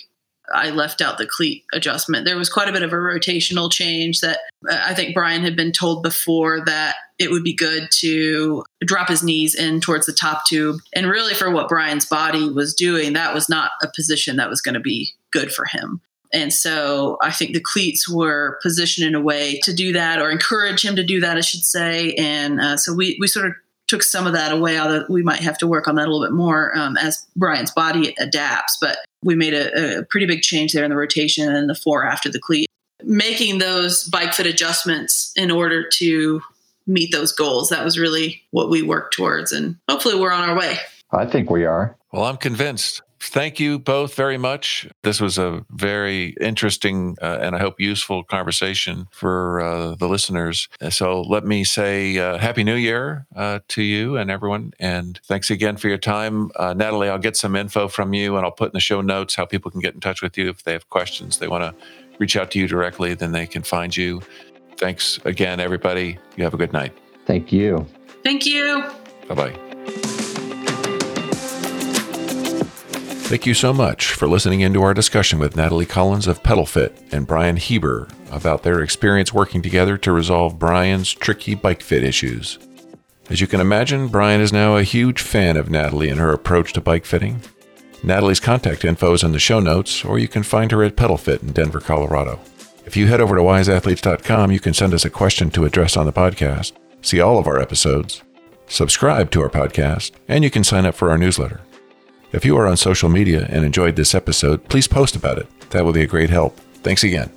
I 0.52 0.70
left 0.70 1.00
out 1.00 1.18
the 1.18 1.26
cleat 1.26 1.64
adjustment. 1.72 2.24
There 2.24 2.36
was 2.36 2.48
quite 2.48 2.68
a 2.68 2.72
bit 2.72 2.82
of 2.82 2.92
a 2.92 2.96
rotational 2.96 3.70
change 3.70 4.20
that 4.20 4.38
uh, 4.68 4.78
I 4.84 4.94
think 4.94 5.14
Brian 5.14 5.42
had 5.42 5.56
been 5.56 5.72
told 5.72 6.02
before 6.02 6.64
that 6.64 6.96
it 7.18 7.30
would 7.30 7.44
be 7.44 7.54
good 7.54 7.88
to 7.98 8.64
drop 8.84 9.08
his 9.08 9.22
knees 9.22 9.54
in 9.54 9.80
towards 9.80 10.06
the 10.06 10.12
top 10.12 10.46
tube. 10.46 10.80
And 10.94 11.06
really, 11.06 11.34
for 11.34 11.50
what 11.50 11.68
Brian's 11.68 12.06
body 12.06 12.48
was 12.50 12.74
doing, 12.74 13.12
that 13.12 13.34
was 13.34 13.48
not 13.48 13.72
a 13.82 13.88
position 13.94 14.36
that 14.36 14.50
was 14.50 14.60
going 14.60 14.74
to 14.74 14.80
be 14.80 15.10
good 15.32 15.52
for 15.52 15.66
him. 15.66 16.00
And 16.32 16.52
so 16.52 17.18
I 17.22 17.32
think 17.32 17.54
the 17.54 17.60
cleats 17.60 18.08
were 18.08 18.58
positioned 18.62 19.06
in 19.06 19.14
a 19.14 19.20
way 19.20 19.58
to 19.64 19.72
do 19.72 19.92
that 19.92 20.20
or 20.20 20.30
encourage 20.30 20.84
him 20.84 20.96
to 20.96 21.04
do 21.04 21.20
that, 21.20 21.36
I 21.36 21.40
should 21.40 21.64
say. 21.64 22.14
And 22.14 22.60
uh, 22.60 22.76
so 22.76 22.94
we, 22.94 23.16
we 23.20 23.26
sort 23.26 23.46
of 23.46 23.52
took 23.88 24.02
some 24.04 24.26
of 24.26 24.32
that 24.32 24.52
away, 24.52 24.78
although 24.78 25.04
we 25.08 25.22
might 25.22 25.40
have 25.40 25.58
to 25.58 25.66
work 25.66 25.88
on 25.88 25.96
that 25.96 26.06
a 26.06 26.10
little 26.10 26.24
bit 26.24 26.32
more 26.32 26.76
um, 26.78 26.96
as 26.96 27.26
Brian's 27.34 27.72
body 27.72 28.14
adapts. 28.20 28.78
But 28.80 28.98
we 29.22 29.34
made 29.34 29.54
a, 29.54 29.98
a 29.98 30.04
pretty 30.04 30.26
big 30.26 30.42
change 30.42 30.72
there 30.72 30.84
in 30.84 30.90
the 30.90 30.96
rotation 30.96 31.54
and 31.54 31.68
the 31.68 31.74
fore 31.74 32.04
after 32.04 32.28
the 32.28 32.40
cleat, 32.40 32.68
making 33.02 33.58
those 33.58 34.04
bike 34.04 34.32
fit 34.34 34.46
adjustments 34.46 35.32
in 35.36 35.50
order 35.50 35.86
to 35.88 36.40
meet 36.86 37.12
those 37.12 37.32
goals. 37.32 37.68
That 37.68 37.84
was 37.84 37.98
really 37.98 38.42
what 38.50 38.70
we 38.70 38.82
worked 38.82 39.14
towards. 39.14 39.52
And 39.52 39.76
hopefully 39.88 40.18
we're 40.18 40.32
on 40.32 40.48
our 40.48 40.56
way. 40.56 40.78
I 41.12 41.26
think 41.26 41.50
we 41.50 41.64
are. 41.64 41.96
Well, 42.12 42.24
I'm 42.24 42.36
convinced. 42.36 43.02
Thank 43.22 43.60
you 43.60 43.78
both 43.78 44.14
very 44.14 44.38
much. 44.38 44.88
This 45.02 45.20
was 45.20 45.36
a 45.36 45.64
very 45.70 46.34
interesting 46.40 47.16
uh, 47.20 47.38
and 47.40 47.54
I 47.54 47.58
hope 47.58 47.78
useful 47.78 48.24
conversation 48.24 49.08
for 49.10 49.60
uh, 49.60 49.94
the 49.94 50.08
listeners. 50.08 50.68
So 50.88 51.20
let 51.20 51.44
me 51.44 51.62
say 51.62 52.16
uh, 52.18 52.38
Happy 52.38 52.64
New 52.64 52.76
Year 52.76 53.26
uh, 53.36 53.60
to 53.68 53.82
you 53.82 54.16
and 54.16 54.30
everyone. 54.30 54.72
And 54.80 55.20
thanks 55.26 55.50
again 55.50 55.76
for 55.76 55.88
your 55.88 55.98
time. 55.98 56.50
Uh, 56.56 56.72
Natalie, 56.72 57.10
I'll 57.10 57.18
get 57.18 57.36
some 57.36 57.54
info 57.54 57.88
from 57.88 58.14
you 58.14 58.36
and 58.36 58.44
I'll 58.44 58.52
put 58.52 58.70
in 58.70 58.74
the 58.74 58.80
show 58.80 59.02
notes 59.02 59.34
how 59.34 59.44
people 59.44 59.70
can 59.70 59.80
get 59.80 59.94
in 59.94 60.00
touch 60.00 60.22
with 60.22 60.38
you 60.38 60.48
if 60.48 60.64
they 60.64 60.72
have 60.72 60.88
questions. 60.88 61.38
They 61.38 61.48
want 61.48 61.62
to 61.62 61.86
reach 62.18 62.36
out 62.36 62.50
to 62.52 62.58
you 62.58 62.66
directly, 62.66 63.14
then 63.14 63.32
they 63.32 63.46
can 63.46 63.62
find 63.62 63.94
you. 63.94 64.22
Thanks 64.76 65.20
again, 65.26 65.60
everybody. 65.60 66.18
You 66.36 66.44
have 66.44 66.54
a 66.54 66.58
good 66.58 66.72
night. 66.72 66.96
Thank 67.26 67.52
you. 67.52 67.86
Thank 68.24 68.46
you. 68.46 68.90
Bye 69.28 69.34
bye. 69.34 70.16
Thank 73.30 73.46
you 73.46 73.54
so 73.54 73.72
much 73.72 74.06
for 74.06 74.26
listening 74.26 74.62
into 74.62 74.82
our 74.82 74.92
discussion 74.92 75.38
with 75.38 75.54
Natalie 75.54 75.86
Collins 75.86 76.26
of 76.26 76.42
PedalFit 76.42 77.12
and 77.12 77.28
Brian 77.28 77.58
Heber 77.58 78.08
about 78.32 78.64
their 78.64 78.82
experience 78.82 79.32
working 79.32 79.62
together 79.62 79.96
to 79.98 80.10
resolve 80.10 80.58
Brian's 80.58 81.12
tricky 81.12 81.54
bike 81.54 81.80
fit 81.80 82.02
issues. 82.02 82.58
As 83.28 83.40
you 83.40 83.46
can 83.46 83.60
imagine, 83.60 84.08
Brian 84.08 84.40
is 84.40 84.52
now 84.52 84.76
a 84.76 84.82
huge 84.82 85.22
fan 85.22 85.56
of 85.56 85.70
Natalie 85.70 86.08
and 86.08 86.18
her 86.18 86.32
approach 86.32 86.72
to 86.72 86.80
bike 86.80 87.04
fitting. 87.04 87.40
Natalie's 88.02 88.40
contact 88.40 88.84
info 88.84 89.12
is 89.12 89.22
in 89.22 89.30
the 89.30 89.38
show 89.38 89.60
notes, 89.60 90.04
or 90.04 90.18
you 90.18 90.26
can 90.26 90.42
find 90.42 90.72
her 90.72 90.82
at 90.82 90.96
PedalFit 90.96 91.40
in 91.40 91.52
Denver, 91.52 91.78
Colorado. 91.78 92.40
If 92.84 92.96
you 92.96 93.06
head 93.06 93.20
over 93.20 93.36
to 93.36 93.42
wiseathletes.com, 93.42 94.50
you 94.50 94.58
can 94.58 94.74
send 94.74 94.92
us 94.92 95.04
a 95.04 95.08
question 95.08 95.52
to 95.52 95.66
address 95.66 95.96
on 95.96 96.06
the 96.06 96.12
podcast, 96.12 96.72
see 97.00 97.20
all 97.20 97.38
of 97.38 97.46
our 97.46 97.60
episodes, 97.60 98.24
subscribe 98.66 99.30
to 99.30 99.40
our 99.40 99.50
podcast, 99.50 100.10
and 100.26 100.42
you 100.42 100.50
can 100.50 100.64
sign 100.64 100.84
up 100.84 100.96
for 100.96 101.12
our 101.12 101.16
newsletter. 101.16 101.60
If 102.32 102.44
you 102.44 102.56
are 102.56 102.66
on 102.66 102.76
social 102.76 103.08
media 103.08 103.46
and 103.50 103.64
enjoyed 103.64 103.96
this 103.96 104.14
episode, 104.14 104.68
please 104.68 104.86
post 104.86 105.16
about 105.16 105.38
it. 105.38 105.48
That 105.70 105.84
will 105.84 105.92
be 105.92 106.02
a 106.02 106.06
great 106.06 106.30
help. 106.30 106.58
Thanks 106.82 107.02
again. 107.02 107.30